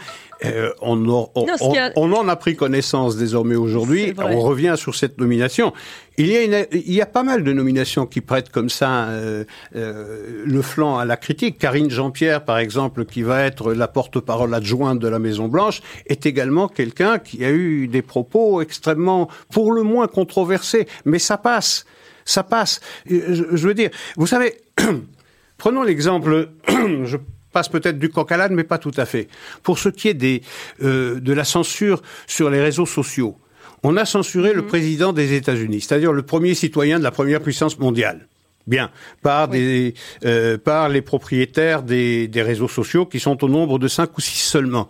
Euh, 0.45 0.71
on, 0.81 1.07
en- 1.09 1.31
on- 1.35 1.45
Non, 1.45 1.53
a- 1.53 1.91
on- 1.95 2.11
on 2.11 2.13
en 2.13 2.27
a 2.27 2.35
pris 2.35 2.55
connaissance 2.57 3.15
désormais 3.15 3.55
aujourd'hui. 3.55 4.13
On 4.35 4.41
revient 4.41 4.73
sur 4.75 4.93
cette 4.93 5.17
nomination. 5.17 5.71
Il 6.17 6.27
y, 6.27 7.01
a 7.01 7.05
pas 7.07 7.23
mal 7.23 7.43
de 7.43 7.51
nominations 7.53 8.05
qui 8.05 8.21
prêtent 8.21 8.49
comme 8.49 8.69
ça 8.69 9.05
euh, 9.05 9.45
euh, 9.75 10.43
le 10.45 10.61
flanc 10.61 10.99
à 10.99 11.05
la 11.05 11.17
critique. 11.17 11.57
Karine 11.57 11.89
Jean-Pierre, 11.89 12.45
par 12.45 12.59
exemple, 12.59 13.05
qui 13.05 13.23
va 13.23 13.43
être 13.43 13.73
la 13.73 13.87
porte-parole 13.87 14.53
adjointe 14.53 14.99
de 14.99 15.07
la 15.07 15.17
Maison 15.17 15.47
Blanche, 15.47 15.81
est 16.05 16.27
également 16.27 16.67
quelqu'un 16.67 17.17
qui 17.17 17.43
a 17.43 17.49
eu 17.49 17.87
des 17.87 18.03
propos 18.03 18.61
extrêmement, 18.61 19.27
pour 19.51 19.71
le 19.71 19.81
moins, 19.81 20.07
controversés. 20.07 20.87
Mais 21.05 21.17
ça 21.17 21.37
passe, 21.39 21.85
ça 22.25 22.43
passe. 22.43 22.79
Euh, 23.09 23.47
Je, 23.51 23.67
veux 23.67 23.73
dire, 23.73 23.89
vous 24.15 24.27
savez, 24.27 24.61
prenons 25.57 25.81
l'exemple. 25.81 26.49
je 26.67 27.17
passe 27.51 27.69
peut-être 27.69 27.97
du 27.97 28.09
coq 28.09 28.31
à 28.31 28.37
l'âne, 28.37 28.53
mais 28.53 28.63
pas 28.63 28.77
tout 28.77 28.93
à 28.97 29.05
fait. 29.05 29.29
Pour 29.63 29.79
ce 29.79 29.89
qui 29.89 30.09
est 30.09 30.13
de 30.13 31.33
la 31.33 31.43
censure 31.43 32.03
sur 32.27 32.51
les 32.51 32.61
réseaux 32.61 32.85
sociaux, 32.85 33.39
on 33.83 33.97
a 33.97 34.05
censuré 34.05 34.53
le 34.53 34.65
président 34.65 35.13
des 35.13 35.33
États-Unis, 35.33 35.81
c'est-à-dire 35.81 36.13
le 36.13 36.23
premier 36.23 36.53
citoyen 36.55 36.99
de 36.99 37.03
la 37.03 37.11
première 37.11 37.41
puissance 37.41 37.77
mondiale. 37.79 38.27
Bien, 38.65 38.91
par 39.21 39.49
des, 39.49 39.93
euh, 40.23 40.57
par 40.57 40.87
les 40.87 41.01
propriétaires 41.01 41.83
des, 41.83 42.29
des 42.29 42.41
réseaux 42.41 42.69
sociaux 42.69 43.05
qui 43.05 43.19
sont 43.19 43.43
au 43.43 43.49
nombre 43.49 43.77
de 43.77 43.89
cinq 43.89 44.17
ou 44.17 44.21
six 44.21 44.39
seulement. 44.39 44.89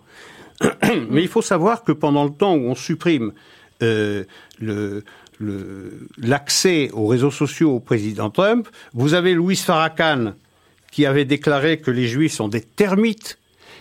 Mais 1.10 1.22
il 1.22 1.28
faut 1.28 1.42
savoir 1.42 1.82
que 1.82 1.90
pendant 1.90 2.22
le 2.24 2.30
temps 2.30 2.54
où 2.54 2.68
on 2.68 2.76
supprime 2.76 3.32
euh, 3.82 4.22
le 4.60 5.02
le- 5.40 6.06
l'accès 6.18 6.90
aux 6.92 7.08
réseaux 7.08 7.32
sociaux 7.32 7.72
au 7.72 7.80
président 7.80 8.30
Trump, 8.30 8.68
vous 8.92 9.14
avez 9.14 9.34
Louis 9.34 9.56
Farrakhan 9.56 10.34
qui 10.92 11.06
avait 11.06 11.24
déclaré 11.24 11.78
que 11.78 11.90
les 11.90 12.06
juifs 12.06 12.34
sont 12.34 12.46
des 12.46 12.60
termites, 12.60 13.38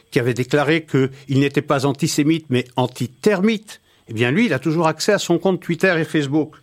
qui 0.09 0.20
avait 0.20 0.34
déclaré 0.34 0.84
qu'il 0.84 1.39
n'était 1.39 1.61
pas 1.61 1.86
antisémite 1.86 2.47
mais 2.49 2.66
anti-termite. 2.76 3.82
Eh 4.10 4.14
bien, 4.14 4.32
lui, 4.32 4.47
il 4.47 4.54
a 4.54 4.60
toujours 4.60 4.88
accès 4.88 5.14
à 5.14 5.18
son 5.18 5.39
compte 5.39 5.62
Twitter 5.62 5.93
et 5.97 6.04
Facebook. 6.04 6.56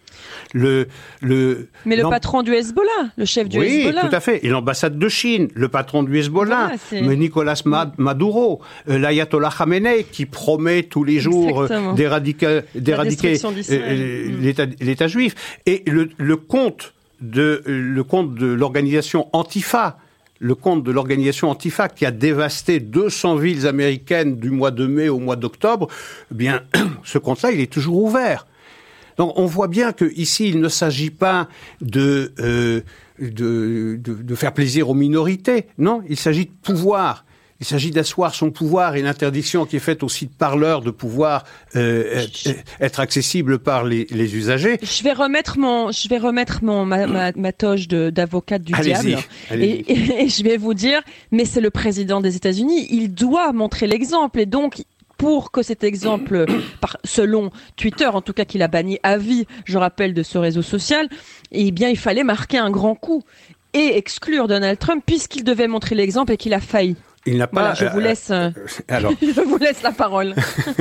Le, 0.52 0.88
le, 1.22 1.68
Mais 1.86 1.96
le 1.96 2.02
patron 2.08 2.42
du 2.42 2.52
Hezbollah, 2.52 3.10
le 3.16 3.24
chef 3.24 3.48
du 3.48 3.58
oui, 3.58 3.80
Hezbollah. 3.82 4.08
tout 4.08 4.14
à 4.14 4.20
fait. 4.20 4.44
Et 4.44 4.48
l'ambassade 4.48 4.98
de 4.98 5.08
Chine, 5.08 5.48
le 5.54 5.68
patron 5.68 6.02
du 6.02 6.18
Hezbollah, 6.18 6.72
Voilà, 6.90 7.06
mais 7.06 7.16
Nicolas 7.16 7.60
Ma- 7.64 7.92
Maduro, 7.96 8.60
euh, 8.88 8.98
l'ayatollah 8.98 9.50
Khamenei 9.56 10.04
qui 10.04 10.26
promet 10.26 10.82
tous 10.82 11.04
les 11.04 11.20
jours 11.20 11.62
euh, 11.62 11.92
d'éradiquer, 11.94 12.46
euh, 12.46 12.60
Mm. 12.74 14.40
l'État, 14.80 15.08
juif. 15.08 15.34
Et 15.66 15.82
le, 15.86 16.10
le 16.16 16.36
compte 16.36 16.92
de 17.20 17.62
le 17.66 18.02
compte 18.04 18.34
de 18.34 18.46
l'organisation 18.46 19.28
Antifa. 19.32 19.98
Le 20.42 20.54
compte 20.54 20.82
de 20.82 20.90
l'organisation 20.90 21.50
Antifa 21.50 21.88
qui 21.88 22.06
a 22.06 22.10
dévasté 22.10 22.80
200 22.80 23.36
villes 23.36 23.66
américaines 23.66 24.36
du 24.36 24.50
mois 24.50 24.70
de 24.70 24.86
mai 24.86 25.10
au 25.10 25.18
mois 25.18 25.36
d'octobre, 25.36 25.86
eh 26.32 26.34
bien, 26.34 26.62
ce 27.04 27.18
compte-là, 27.18 27.52
il 27.52 27.60
est 27.60 27.70
toujours 27.70 28.02
ouvert. 28.02 28.46
Donc 29.18 29.34
on 29.36 29.44
voit 29.44 29.68
bien 29.68 29.92
que 29.92 30.10
ici 30.16 30.48
il 30.48 30.60
ne 30.60 30.68
s'agit 30.68 31.10
pas 31.10 31.46
de, 31.82 32.32
euh, 32.40 32.80
de, 33.18 33.98
de, 34.02 34.14
de 34.14 34.34
faire 34.34 34.54
plaisir 34.54 34.88
aux 34.88 34.94
minorités, 34.94 35.66
non, 35.76 36.02
il 36.08 36.16
s'agit 36.16 36.46
de 36.46 36.52
pouvoir 36.62 37.26
Il 37.60 37.66
s'agit 37.66 37.90
d'asseoir 37.90 38.34
son 38.34 38.50
pouvoir 38.50 38.96
et 38.96 39.02
l'interdiction 39.02 39.66
qui 39.66 39.76
est 39.76 39.80
faite 39.80 40.02
aussi 40.02 40.26
de 40.26 40.32
parleurs 40.32 40.80
de 40.80 40.90
pouvoir 40.90 41.44
euh, 41.76 42.24
être 42.80 43.00
accessible 43.00 43.58
par 43.58 43.84
les, 43.84 44.06
les, 44.10 44.34
usagers. 44.34 44.78
Je 44.82 45.02
vais 45.02 45.12
remettre 45.12 45.58
mon, 45.58 45.92
je 45.92 46.08
vais 46.08 46.18
remettre 46.18 46.64
mon 46.64 46.86
ma, 46.86 47.06
ma, 47.06 47.32
ma 47.32 47.52
toge 47.52 47.86
d'avocate 47.88 48.62
du 48.62 48.72
diable 48.72 49.18
et, 49.50 49.84
et, 50.22 50.28
je 50.28 50.42
vais 50.42 50.56
vous 50.56 50.74
dire, 50.74 51.02
mais 51.32 51.44
c'est 51.44 51.60
le 51.60 51.70
président 51.70 52.20
des 52.20 52.36
États-Unis, 52.36 52.86
il 52.90 53.12
doit 53.12 53.52
montrer 53.52 53.86
l'exemple 53.86 54.40
et 54.40 54.46
donc 54.46 54.82
pour 55.20 55.50
que 55.50 55.62
cet 55.62 55.84
exemple, 55.84 56.46
selon 57.04 57.50
Twitter, 57.76 58.06
en 58.06 58.22
tout 58.22 58.32
cas 58.32 58.46
qu'il 58.46 58.62
a 58.62 58.68
banni 58.68 58.98
à 59.02 59.18
vie, 59.18 59.46
je 59.66 59.76
rappelle, 59.76 60.14
de 60.14 60.22
ce 60.22 60.38
réseau 60.38 60.62
social, 60.62 61.10
eh 61.52 61.70
bien, 61.72 61.90
il 61.90 61.98
fallait 61.98 62.24
marquer 62.24 62.56
un 62.56 62.70
grand 62.70 62.94
coup 62.94 63.22
et 63.74 63.98
exclure 63.98 64.48
Donald 64.48 64.78
Trump 64.78 65.02
puisqu'il 65.04 65.44
devait 65.44 65.68
montrer 65.68 65.94
l'exemple 65.94 66.32
et 66.32 66.36
qu'il 66.38 66.54
a 66.54 66.60
failli. 66.60 66.96
Il 67.26 67.38
n'a 67.38 67.46
pas. 67.46 67.74
je 67.74 67.86
vous 67.86 68.00
laisse. 68.00 68.30
Euh, 68.30 68.50
alors, 68.88 69.12
je 69.22 69.40
vous 69.40 69.58
laisse 69.58 69.82
la 69.82 69.92
parole. 69.92 70.34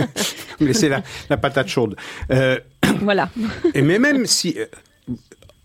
vous 0.59 0.65
laissez 0.65 0.89
la, 0.89 1.03
la, 1.29 1.37
patate 1.37 1.67
chaude. 1.67 1.95
Euh, 2.31 2.59
voilà. 3.01 3.29
et 3.73 3.81
mais 3.81 3.99
même 3.99 4.25
si, 4.25 4.55
euh, 4.57 4.65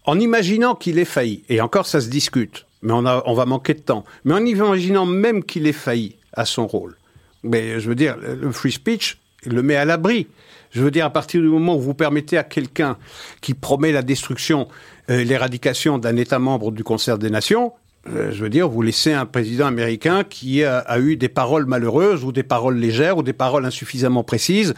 en 0.04 0.18
imaginant 0.18 0.74
qu'il 0.74 0.98
ait 0.98 1.04
failli, 1.04 1.44
et 1.48 1.60
encore 1.60 1.86
ça 1.86 2.00
se 2.00 2.08
discute, 2.08 2.66
mais 2.82 2.92
on, 2.92 3.06
a, 3.06 3.22
on 3.26 3.34
va 3.34 3.46
manquer 3.46 3.74
de 3.74 3.80
temps. 3.80 4.04
Mais 4.24 4.34
en 4.34 4.44
imaginant 4.44 5.06
même 5.06 5.44
qu'il 5.44 5.66
ait 5.66 5.72
failli 5.72 6.16
à 6.32 6.44
son 6.44 6.66
rôle, 6.66 6.96
mais 7.42 7.78
je 7.78 7.88
veux 7.88 7.94
dire, 7.94 8.16
le 8.16 8.50
free 8.50 8.72
speech 8.72 9.18
le 9.46 9.62
met 9.62 9.76
à 9.76 9.84
l'abri. 9.84 10.28
Je 10.70 10.82
veux 10.82 10.90
dire, 10.90 11.04
à 11.04 11.10
partir 11.10 11.40
du 11.40 11.46
moment 11.46 11.76
où 11.76 11.80
vous 11.80 11.94
permettez 11.94 12.36
à 12.36 12.42
quelqu'un 12.42 12.96
qui 13.40 13.54
promet 13.54 13.92
la 13.92 14.02
destruction, 14.02 14.68
euh, 15.08 15.22
l'éradication 15.22 15.98
d'un 15.98 16.16
État 16.16 16.38
membre 16.38 16.72
du 16.72 16.82
concert 16.82 17.18
des 17.18 17.30
nations, 17.30 17.72
euh, 18.08 18.30
je 18.32 18.42
veux 18.42 18.50
dire, 18.50 18.68
vous 18.68 18.82
laissez 18.82 19.12
un 19.12 19.26
président 19.26 19.66
américain 19.66 20.24
qui 20.24 20.62
a, 20.62 20.78
a, 20.78 20.98
eu 20.98 21.16
des 21.16 21.28
paroles 21.28 21.64
malheureuses 21.64 22.24
ou 22.24 22.32
des 22.32 22.42
paroles 22.42 22.76
légères 22.76 23.16
ou 23.16 23.22
des 23.22 23.32
paroles 23.32 23.64
insuffisamment 23.64 24.22
précises, 24.22 24.74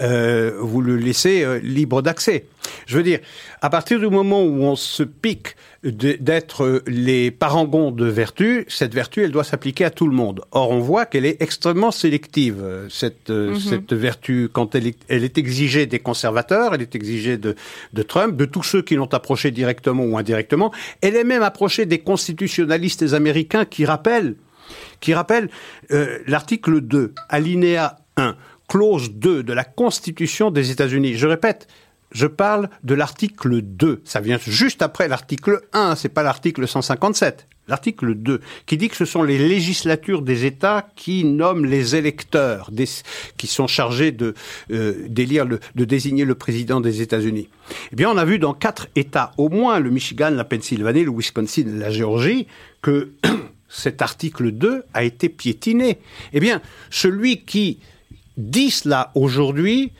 euh, 0.00 0.52
vous 0.60 0.80
le 0.80 0.96
laissez 0.96 1.42
euh, 1.42 1.58
libre 1.58 2.02
d'accès. 2.02 2.46
Je 2.86 2.96
veux 2.96 3.02
dire, 3.02 3.20
à 3.62 3.70
partir 3.70 3.98
du 3.98 4.08
moment 4.08 4.42
où 4.42 4.62
on 4.62 4.76
se 4.76 5.02
pique 5.02 5.56
d'être 5.82 6.82
les 6.86 7.30
parangons 7.30 7.90
de 7.90 8.04
vertu, 8.04 8.66
cette 8.68 8.94
vertu, 8.94 9.24
elle 9.24 9.32
doit 9.32 9.44
s'appliquer 9.44 9.86
à 9.86 9.90
tout 9.90 10.06
le 10.06 10.14
monde. 10.14 10.42
Or, 10.52 10.70
on 10.70 10.78
voit 10.78 11.06
qu'elle 11.06 11.24
est 11.24 11.40
extrêmement 11.40 11.90
sélective, 11.90 12.62
cette, 12.90 13.30
mm 13.30 13.54
-hmm. 13.54 13.68
cette 13.70 13.92
vertu, 13.94 14.50
quand 14.52 14.74
elle 14.74 14.88
est, 14.88 14.98
elle 15.08 15.24
est 15.24 15.38
exigée 15.38 15.86
des 15.86 16.00
conservateurs, 16.00 16.74
elle 16.74 16.82
est 16.82 16.94
exigée 16.94 17.38
de, 17.38 17.54
de 17.92 18.02
Trump, 18.02 18.36
de 18.36 18.44
tous 18.44 18.62
ceux 18.62 18.82
qui 18.82 18.94
l'ont 18.94 19.14
approché 19.14 19.50
directement 19.50 20.04
ou 20.04 20.18
indirectement. 20.18 20.72
Elle 21.00 21.16
est 21.16 21.24
même 21.24 21.42
approchée 21.42 21.86
des 21.86 21.98
constitutionnalistes 21.98 23.12
américains 23.14 23.64
qui 23.64 23.84
rappellent, 23.84 24.34
qui 25.00 25.14
rappellent 25.14 25.50
euh, 25.92 26.18
l'article 26.26 26.80
2, 26.80 27.14
alinéa 27.28 27.96
1 28.16 28.36
clause 28.70 29.10
2 29.10 29.42
de 29.42 29.52
la 29.52 29.64
Constitution 29.64 30.52
des 30.52 30.70
États-Unis. 30.70 31.14
Je 31.16 31.26
répète, 31.26 31.66
je 32.12 32.28
parle 32.28 32.70
de 32.84 32.94
l'article 32.94 33.62
2. 33.62 34.00
Ça 34.04 34.20
vient 34.20 34.38
juste 34.40 34.80
après 34.80 35.08
l'article 35.08 35.62
1, 35.72 35.96
c'est 35.96 36.08
pas 36.08 36.22
l'article 36.22 36.68
157. 36.68 37.48
L'article 37.66 38.14
2, 38.14 38.40
qui 38.66 38.76
dit 38.76 38.88
que 38.88 38.96
ce 38.96 39.04
sont 39.04 39.24
les 39.24 39.38
législatures 39.38 40.22
des 40.22 40.44
États 40.44 40.88
qui 40.94 41.24
nomment 41.24 41.66
les 41.66 41.96
électeurs, 41.96 42.70
qui 43.36 43.46
sont 43.48 43.66
chargés 43.66 44.12
de, 44.12 44.34
euh, 44.70 45.08
de 45.08 45.84
désigner 45.84 46.24
le 46.24 46.34
président 46.36 46.80
des 46.80 47.02
États-Unis. 47.02 47.48
Eh 47.92 47.96
bien, 47.96 48.08
on 48.08 48.16
a 48.16 48.24
vu 48.24 48.38
dans 48.38 48.54
quatre 48.54 48.86
États, 48.94 49.32
au 49.36 49.48
moins 49.48 49.80
le 49.80 49.90
Michigan, 49.90 50.30
la 50.30 50.44
Pennsylvanie, 50.44 51.04
le 51.04 51.12
Wisconsin, 51.12 51.64
la 51.66 51.90
Géorgie, 51.90 52.46
que 52.82 53.12
cet 53.68 54.00
article 54.00 54.52
2 54.52 54.84
a 54.94 55.02
été 55.02 55.28
piétiné. 55.28 55.98
Eh 56.32 56.38
bien, 56.38 56.62
celui 56.90 57.44
qui 57.44 57.80
dit 58.36 58.70
cela 58.70 59.10
aujourd'hui, 59.14 59.92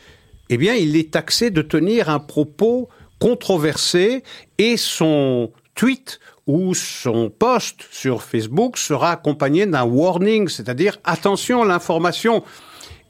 eh 0.49 0.57
bien, 0.57 0.75
il 0.75 0.97
est 0.97 1.13
taxé 1.13 1.51
de 1.51 1.63
tenir 1.63 2.09
un 2.09 2.19
propos 2.19 2.89
controversé 3.19 4.23
et 4.59 4.77
son 4.77 5.53
tweet 5.75 6.19
ou 6.47 6.75
son 6.75 7.31
post 7.31 7.85
sur 7.91 8.23
Facebook 8.23 8.77
sera 8.77 9.13
accompagné 9.13 9.67
d'un 9.67 9.85
warning, 9.85 10.49
c'est-à-dire 10.49 10.99
attention, 11.05 11.63
l'information 11.63 12.43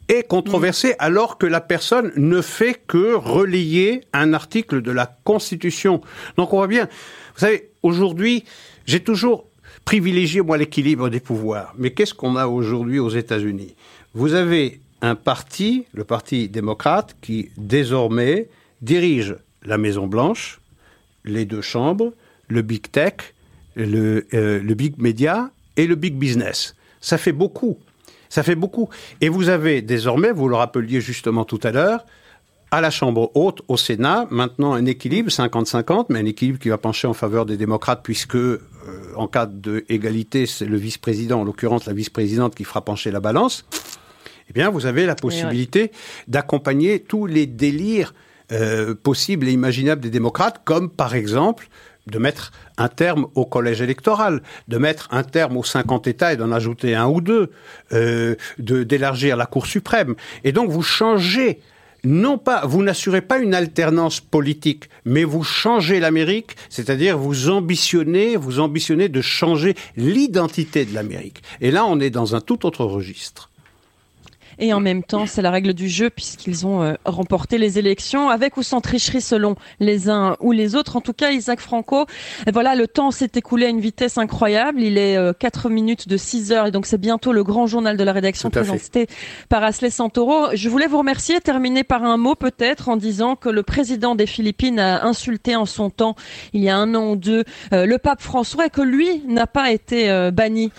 est 0.09 0.27
controversée 0.27 0.95
alors 0.99 1.39
que 1.39 1.47
la 1.47 1.61
personne 1.61 2.13
ne 2.17 2.43
fait 2.43 2.83
que 2.87 3.15
relayer 3.15 4.03
un 4.13 4.35
article 4.35 4.83
de 4.83 4.91
la 4.91 5.07
Constitution. 5.25 6.01
Donc 6.37 6.53
on 6.53 6.57
voit 6.57 6.67
bien, 6.67 6.89
vous 7.35 7.41
savez, 7.41 7.71
aujourd'hui, 7.83 8.45
j'ai 8.85 9.01
toujours 9.01 9.47
privilégié, 9.85 10.43
moi, 10.43 10.59
l'équilibre 10.59 11.09
des 11.09 11.21
pouvoirs. 11.21 11.73
Mais 11.79 11.93
qu'est-ce 11.93 12.15
qu'on 12.15 12.37
a 12.37 12.47
aujourd'hui 12.47 12.99
aux 12.99 13.11
États-Unis? 13.11 13.75
Vous 14.15 14.35
avez 14.35 14.81
un 15.03 15.15
parti, 15.15 15.87
le 15.93 16.05
Parti 16.05 16.49
démocrate, 16.49 17.17
qui 17.21 17.51
désormais 17.57 18.49
dirige 18.83 19.37
la 19.63 19.79
Maison 19.79 20.07
Blanche, 20.07 20.61
les 21.25 21.45
deux 21.45 21.63
chambres, 21.63 22.13
le 22.49 22.63
big 22.63 22.91
tech, 22.91 23.35
le, 23.77 24.27
euh, 24.35 24.61
le 24.63 24.75
big 24.75 24.99
média 24.99 25.51
et 25.77 25.87
le 25.87 25.95
big 25.95 26.15
business. 26.15 26.75
Ça 27.01 27.19
fait 27.19 27.33
beaucoup. 27.33 27.79
Ça 28.29 28.43
fait 28.43 28.55
beaucoup. 28.55 28.89
Et 29.21 29.29
vous 29.29 29.49
avez 29.49 29.83
désormais, 29.83 30.33
vous 30.33 30.49
le 30.49 30.57
rappeliez 30.57 31.01
justement 31.01 31.45
tout 31.45 31.61
à 31.63 31.73
l'heure, 31.73 32.05
à 32.71 32.81
la 32.81 32.91
Chambre 32.91 33.33
haute, 33.35 33.63
au 33.67 33.77
Sénat, 33.77 34.29
maintenant 34.31 34.75
un 34.75 34.87
équilibre 34.87 35.29
50-50, 35.29 36.07
mais 36.09 36.21
un 36.21 36.25
équilibre 36.25 36.59
qui 36.61 36.69
va 36.69 36.79
pencher 36.79 37.09
en 37.09 37.15
faveur 37.15 37.45
des 37.45 37.57
démocrates, 37.57 38.01
puisque 38.05 38.37
euh, 38.37 38.61
en 39.17 39.27
cas 39.27 39.47
d'égalité, 39.47 40.47
c'est 40.47 40.67
le 40.67 40.77
vice-président, 40.77 41.41
en 41.41 41.45
l'occurrence 41.45 41.87
la 41.87 41.93
vice-présidente, 41.93 42.55
qui 42.55 42.63
fera 42.63 42.85
pencher 42.85 43.11
la 43.11 43.19
balance 43.19 43.65
eh 44.51 44.53
bien, 44.53 44.71
vous 44.71 44.87
avez 44.87 45.07
la 45.07 45.15
possibilité 45.15 45.81
ouais. 45.81 45.93
d'accompagner 46.29 47.01
tous 47.01 47.27
les 47.27 47.47
délires 47.47 48.15
euh, 48.53 48.95
possibles 48.95 49.49
et 49.49 49.53
imaginables 49.53 50.03
des 50.03 50.11
démocrates, 50.11 50.63
comme 50.65 50.91
par 50.91 51.15
exemple 51.15 51.69
de 52.07 52.19
mettre 52.19 52.51
un 52.77 52.89
terme 52.89 53.27
au 53.37 53.45
collège 53.45 53.81
électoral, 53.81 54.43
de 54.67 54.79
mettre 54.79 55.07
un 55.13 55.23
terme 55.23 55.57
aux 55.57 55.63
50 55.63 56.09
États 56.09 56.33
et 56.33 56.37
d'en 56.37 56.51
ajouter 56.51 56.97
un 56.97 57.07
ou 57.07 57.21
deux, 57.21 57.51
euh, 57.93 58.35
d'élargir 58.59 59.37
la 59.37 59.47
Cour 59.47 59.67
suprême. 59.67 60.17
Et 60.43 60.51
donc 60.51 60.71
vous 60.71 60.83
changez 60.83 61.61
non 62.03 62.39
pas, 62.39 62.67
vous 62.67 62.83
n'assurez 62.83 63.21
pas 63.21 63.39
une 63.39 63.55
alternance 63.55 64.21
politique, 64.21 64.89
mais 65.05 65.23
vous 65.23 65.45
changez 65.45 66.01
l'Amérique, 66.01 66.57
c'est-à-dire 66.71 67.19
vous 67.19 67.51
ambitionnez, 67.51 68.37
vous 68.37 68.59
ambitionnez 68.59 69.09
de 69.09 69.21
changer 69.21 69.75
l'identité 69.97 70.87
de 70.87 70.95
l'Amérique. 70.95 71.43
Et 71.61 71.71
là, 71.71 71.85
on 71.85 72.01
est 72.01 72.11
dans 72.11 72.35
un 72.35 72.41
tout 72.41 72.65
autre 72.67 72.85
registre 72.85 73.50
et 74.61 74.73
en 74.73 74.81
même 74.81 75.03
temps, 75.03 75.27
c'est 75.27 75.43
la 75.43 75.51
règle 75.51 75.75
du 75.75 75.89
jeu 75.89 76.11
puisqu'ils 76.11 76.67
ont 76.67 76.83
euh, 76.83 76.95
remporté 77.05 77.59
les 77.59 77.79
élections 77.79 78.29
avec 78.29 78.57
ou 78.57 78.63
sans 78.63 78.81
tricherie 78.81 79.21
selon 79.21 79.57
les 79.81 80.09
uns 80.09 80.37
ou 80.41 80.53
les 80.53 80.77
autres. 80.77 80.97
En 80.97 81.01
tout 81.01 81.13
cas, 81.13 81.31
Isaac 81.31 81.61
Franco, 81.61 82.07
voilà, 82.53 82.75
le 82.75 82.87
temps 82.87 83.11
s'est 83.11 83.31
écoulé 83.35 83.67
à 83.67 83.69
une 83.71 83.81
vitesse 83.81 84.19
incroyable. 84.19 84.83
Il 84.83 84.99
est 84.99 85.17
euh, 85.17 85.33
4 85.33 85.71
minutes 85.71 86.09
de 86.09 86.17
6 86.17 86.53
heures 86.53 86.67
et 86.67 86.71
donc 86.71 86.87
c'est 86.87 87.01
bientôt 87.01 87.33
le 87.33 87.43
grand 87.43 87.67
journal 87.67 87.97
de 87.97 88.05
la 88.05 88.13
rédaction 88.13 88.51
présenté 88.51 89.07
par 89.49 89.65
Asley 89.65 89.91
Santoro. 89.91 90.49
Je 90.55 90.69
voulais 90.69 90.87
vous 90.87 90.99
remercier, 90.99 91.41
terminer 91.41 91.83
par 91.83 92.05
un 92.05 92.17
mot 92.17 92.35
peut-être 92.35 92.89
en 92.89 92.97
disant 92.97 93.37
que 93.37 93.49
le 93.49 93.63
président 93.63 94.15
des 94.15 94.27
Philippines 94.27 94.79
a 94.79 95.05
insulté 95.05 95.57
en 95.57 95.67
son 95.67 95.91
temps, 95.91 96.15
il 96.53 96.63
y 96.63 96.69
a 96.69 96.77
un 96.77 96.95
an 96.95 97.13
ou 97.13 97.17
deux, 97.17 97.45
euh, 97.73 97.87
le 97.87 97.99
pape 97.99 98.21
François 98.21 98.67
et 98.67 98.71
que 98.71 98.83
lui 98.83 99.23
n'a 99.27 99.47
pas 99.47 99.71
été 99.71 100.11
euh, 100.11 100.31
banni 100.31 100.71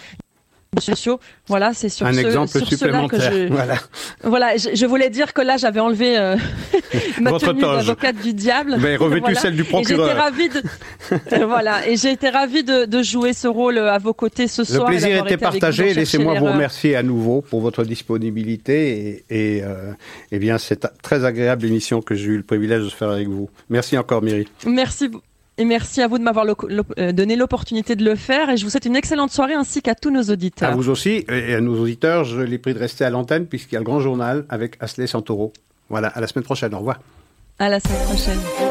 sociaux. 0.80 1.20
Voilà, 1.48 1.74
c'est 1.74 1.90
sur 1.90 2.06
un 2.06 2.14
ce, 2.14 2.20
exemple 2.20 2.48
sur 2.48 2.66
supplémentaire. 2.66 3.30
Que 3.30 3.48
je, 3.48 3.48
voilà. 3.52 3.76
Voilà, 4.24 4.56
je, 4.56 4.70
je, 4.74 4.86
voulais 4.86 5.10
dire 5.10 5.34
que 5.34 5.42
là 5.42 5.58
j'avais 5.58 5.82
enlevé 5.82 6.18
euh, 6.18 6.38
ma 7.22 7.32
Votre 7.32 7.48
tenue 7.48 7.62
d'avocate 7.62 8.16
du 8.22 8.34
diable. 8.34 8.78
Mais 8.80 8.96
revêtu 8.96 9.20
voilà. 9.20 9.40
celle 9.40 9.56
du 9.58 9.66
procureur. 9.66 10.08
J'étais 10.08 10.20
ravie 10.20 10.50
de 10.50 11.46
voilà, 11.46 11.86
et 11.90 11.98
j'ai 11.98 12.12
été 12.12 12.30
ravie 12.30 12.64
de, 12.64 12.86
de, 12.86 13.04
jouer 13.04 13.34
ce 13.34 13.50
rôle 13.50 13.80
à 13.80 13.98
vos 13.98 14.14
côtés 14.14 14.48
ce 14.48 14.62
Le 14.62 14.66
soir. 14.66 14.90
Le 14.90 14.98
plaisir 14.98 15.26
était 15.26 15.38
partagé. 15.38 15.94
Laissez-moi 15.94 16.40
vous 16.40 16.46
remercier 16.46 16.96
à 16.96 17.04
nouveau 17.04 17.42
pour 17.42 17.60
votre 17.60 17.84
disponibilité 17.84 19.26
et, 19.30 19.58
et, 19.58 19.64
euh, 19.64 19.92
et 20.32 20.40
bien 20.40 20.58
cette 20.58 20.88
très 21.04 21.26
agréable 21.26 21.66
émission 21.66 22.02
que 22.02 22.16
j'ai 22.16 22.28
eu 22.28 22.38
le 22.38 22.44
privilège 22.44 22.84
de 22.84 22.90
faire 22.90 23.10
avec 23.10 23.28
vous. 23.28 23.50
Merci 23.70 23.98
encore, 23.98 24.22
Myri. 24.22 24.48
Merci. 24.66 25.12
Et 25.58 25.66
merci 25.66 26.02
à 26.02 26.08
vous 26.08 26.18
de 26.18 26.24
m'avoir 26.24 26.46
euh, 26.98 27.12
donné 27.12 27.36
l'opportunité 27.36 27.96
de 27.96 28.04
le 28.04 28.16
faire. 28.16 28.50
Et 28.50 28.58
je 28.58 28.64
vous 28.64 28.70
souhaite 28.70 28.86
une 28.86 28.96
excellente 28.96 29.32
soirée 29.32 29.54
ainsi 29.54 29.82
qu'à 29.82 29.96
tous 29.96 30.10
nos 30.10 30.24
auditeurs. 30.24 30.72
À 30.72 30.76
vous 30.76 30.90
aussi. 30.90 31.26
Et 31.30 31.54
à 31.54 31.62
nos 31.62 31.80
auditeurs, 31.80 32.24
je 32.24 32.42
les 32.42 32.58
prie 32.58 32.74
de 32.74 32.80
rester 32.80 33.04
à 33.04 33.10
l'antenne 33.10 33.46
puisqu'il 33.46 33.74
y 33.74 33.78
a 33.78 33.80
le 33.80 33.86
grand 33.86 34.00
journal 34.00 34.46
avec 34.50 34.78
Asley 34.80 35.08
Santoro. 35.08 35.54
Voilà, 35.90 36.08
à 36.08 36.22
la 36.22 36.28
semaine 36.28 36.46
prochaine. 36.46 36.74
Au 36.74 36.80
revoir. 36.80 37.00
À 37.60 37.70
la 37.70 37.80
semaine 37.80 38.04
prochaine. 38.06 38.71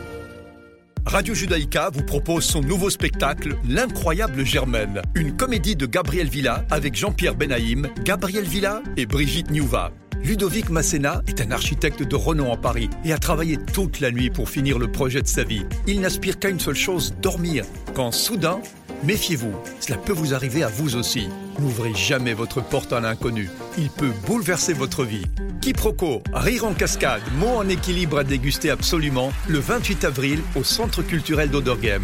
Radio 1.05 1.33
Judaïka 1.33 1.89
vous 1.89 2.03
propose 2.03 2.43
son 2.43 2.61
nouveau 2.61 2.89
spectacle 2.89 3.57
L'incroyable 3.67 4.45
Germaine, 4.45 5.01
une 5.15 5.35
comédie 5.35 5.75
de 5.75 5.85
Gabriel 5.85 6.29
Villa 6.29 6.63
avec 6.69 6.95
Jean-Pierre 6.95 7.35
Benaïm, 7.35 7.87
Gabriel 8.03 8.45
Villa 8.45 8.81
et 8.97 9.05
Brigitte 9.05 9.49
Niouva. 9.49 9.91
Ludovic 10.23 10.69
Masséna 10.69 11.23
est 11.27 11.41
un 11.41 11.51
architecte 11.51 12.03
de 12.03 12.15
renom 12.15 12.53
à 12.53 12.57
Paris 12.57 12.89
et 13.03 13.11
a 13.11 13.17
travaillé 13.17 13.57
toute 13.73 13.99
la 13.99 14.11
nuit 14.11 14.29
pour 14.29 14.49
finir 14.49 14.77
le 14.77 14.91
projet 14.91 15.21
de 15.21 15.27
sa 15.27 15.43
vie. 15.43 15.65
Il 15.87 16.01
n'aspire 16.01 16.37
qu'à 16.37 16.49
une 16.49 16.59
seule 16.59 16.75
chose, 16.75 17.15
dormir. 17.21 17.65
Quand 17.95 18.11
soudain, 18.11 18.59
méfiez-vous, 19.03 19.53
cela 19.79 19.97
peut 19.97 20.13
vous 20.13 20.35
arriver 20.35 20.61
à 20.63 20.67
vous 20.67 20.95
aussi. 20.95 21.27
N'ouvrez 21.61 21.93
jamais 21.93 22.33
votre 22.33 22.59
porte 22.59 22.91
à 22.91 22.99
l'inconnu. 22.99 23.47
Il 23.77 23.91
peut 23.91 24.11
bouleverser 24.25 24.73
votre 24.73 25.05
vie. 25.05 25.25
Quiproquo, 25.61 26.23
rire 26.33 26.65
en 26.65 26.73
cascade, 26.73 27.21
mots 27.37 27.57
en 27.57 27.69
équilibre 27.69 28.17
à 28.17 28.23
déguster 28.23 28.71
absolument 28.71 29.31
le 29.47 29.59
28 29.59 30.05
avril 30.05 30.39
au 30.55 30.63
Centre 30.63 31.03
culturel 31.03 31.51
d'Oderghem. 31.51 32.01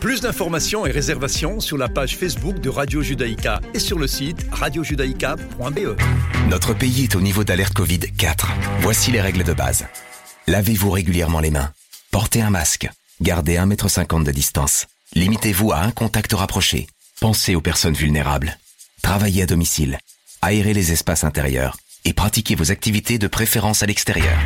Plus 0.00 0.20
d'informations 0.20 0.84
et 0.84 0.90
réservations 0.90 1.58
sur 1.58 1.78
la 1.78 1.88
page 1.88 2.18
Facebook 2.18 2.60
de 2.60 2.68
Radio 2.68 3.00
Judaïka 3.00 3.62
et 3.72 3.78
sur 3.78 3.98
le 3.98 4.06
site 4.06 4.46
radiojudaïka.be. 4.52 5.96
Notre 6.50 6.74
pays 6.74 7.04
est 7.04 7.16
au 7.16 7.22
niveau 7.22 7.44
d'alerte 7.44 7.72
Covid 7.72 8.00
4. 8.00 8.52
Voici 8.80 9.10
les 9.10 9.22
règles 9.22 9.42
de 9.42 9.54
base. 9.54 9.86
Lavez-vous 10.46 10.90
régulièrement 10.90 11.40
les 11.40 11.50
mains. 11.50 11.72
Portez 12.10 12.42
un 12.42 12.50
masque. 12.50 12.90
Gardez 13.22 13.56
1,50 13.56 14.16
m 14.18 14.24
de 14.24 14.32
distance. 14.32 14.86
Limitez-vous 15.14 15.72
à 15.72 15.78
un 15.78 15.92
contact 15.92 16.34
rapproché. 16.34 16.86
Pensez 17.20 17.54
aux 17.54 17.62
personnes 17.62 17.94
vulnérables. 17.94 18.58
Travaillez 19.02 19.42
à 19.42 19.46
domicile. 19.46 19.98
Aérez 20.42 20.74
les 20.74 20.92
espaces 20.92 21.24
intérieurs. 21.24 21.76
Et 22.04 22.12
pratiquez 22.12 22.54
vos 22.54 22.70
activités 22.70 23.18
de 23.18 23.26
préférence 23.26 23.82
à 23.82 23.86
l'extérieur. 23.86 24.36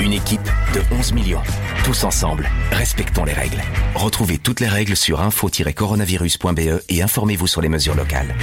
Une 0.00 0.12
équipe 0.12 0.44
de 0.74 0.80
11 0.96 1.12
millions. 1.12 1.42
Tous 1.84 2.04
ensemble, 2.04 2.48
respectons 2.70 3.24
les 3.24 3.32
règles. 3.32 3.60
Retrouvez 3.94 4.38
toutes 4.38 4.60
les 4.60 4.68
règles 4.68 4.96
sur 4.96 5.20
info-coronavirus.be 5.20 6.82
et 6.88 7.02
informez-vous 7.02 7.46
sur 7.46 7.60
les 7.60 7.68
mesures 7.68 7.94
locales. 7.94 8.34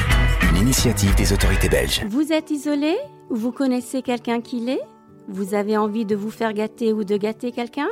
Une 0.50 0.58
initiative 0.58 1.16
des 1.16 1.34
autorités 1.34 1.70
belges. 1.70 2.04
Vous 2.10 2.32
êtes 2.32 2.52
isolé? 2.52 2.96
Vous 3.30 3.52
connaissez 3.52 4.02
quelqu'un 4.02 4.42
qui 4.42 4.60
l'est? 4.60 4.82
Vous 5.28 5.54
avez 5.54 5.78
envie 5.78 6.06
de 6.06 6.16
vous 6.16 6.32
faire 6.32 6.54
gâter 6.54 6.94
ou 6.94 7.04
de 7.04 7.18
gâter 7.18 7.52
quelqu'un? 7.52 7.90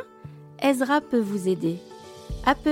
Ezra 0.62 1.02
peut 1.02 1.20
vous 1.20 1.48
aider. 1.48 1.78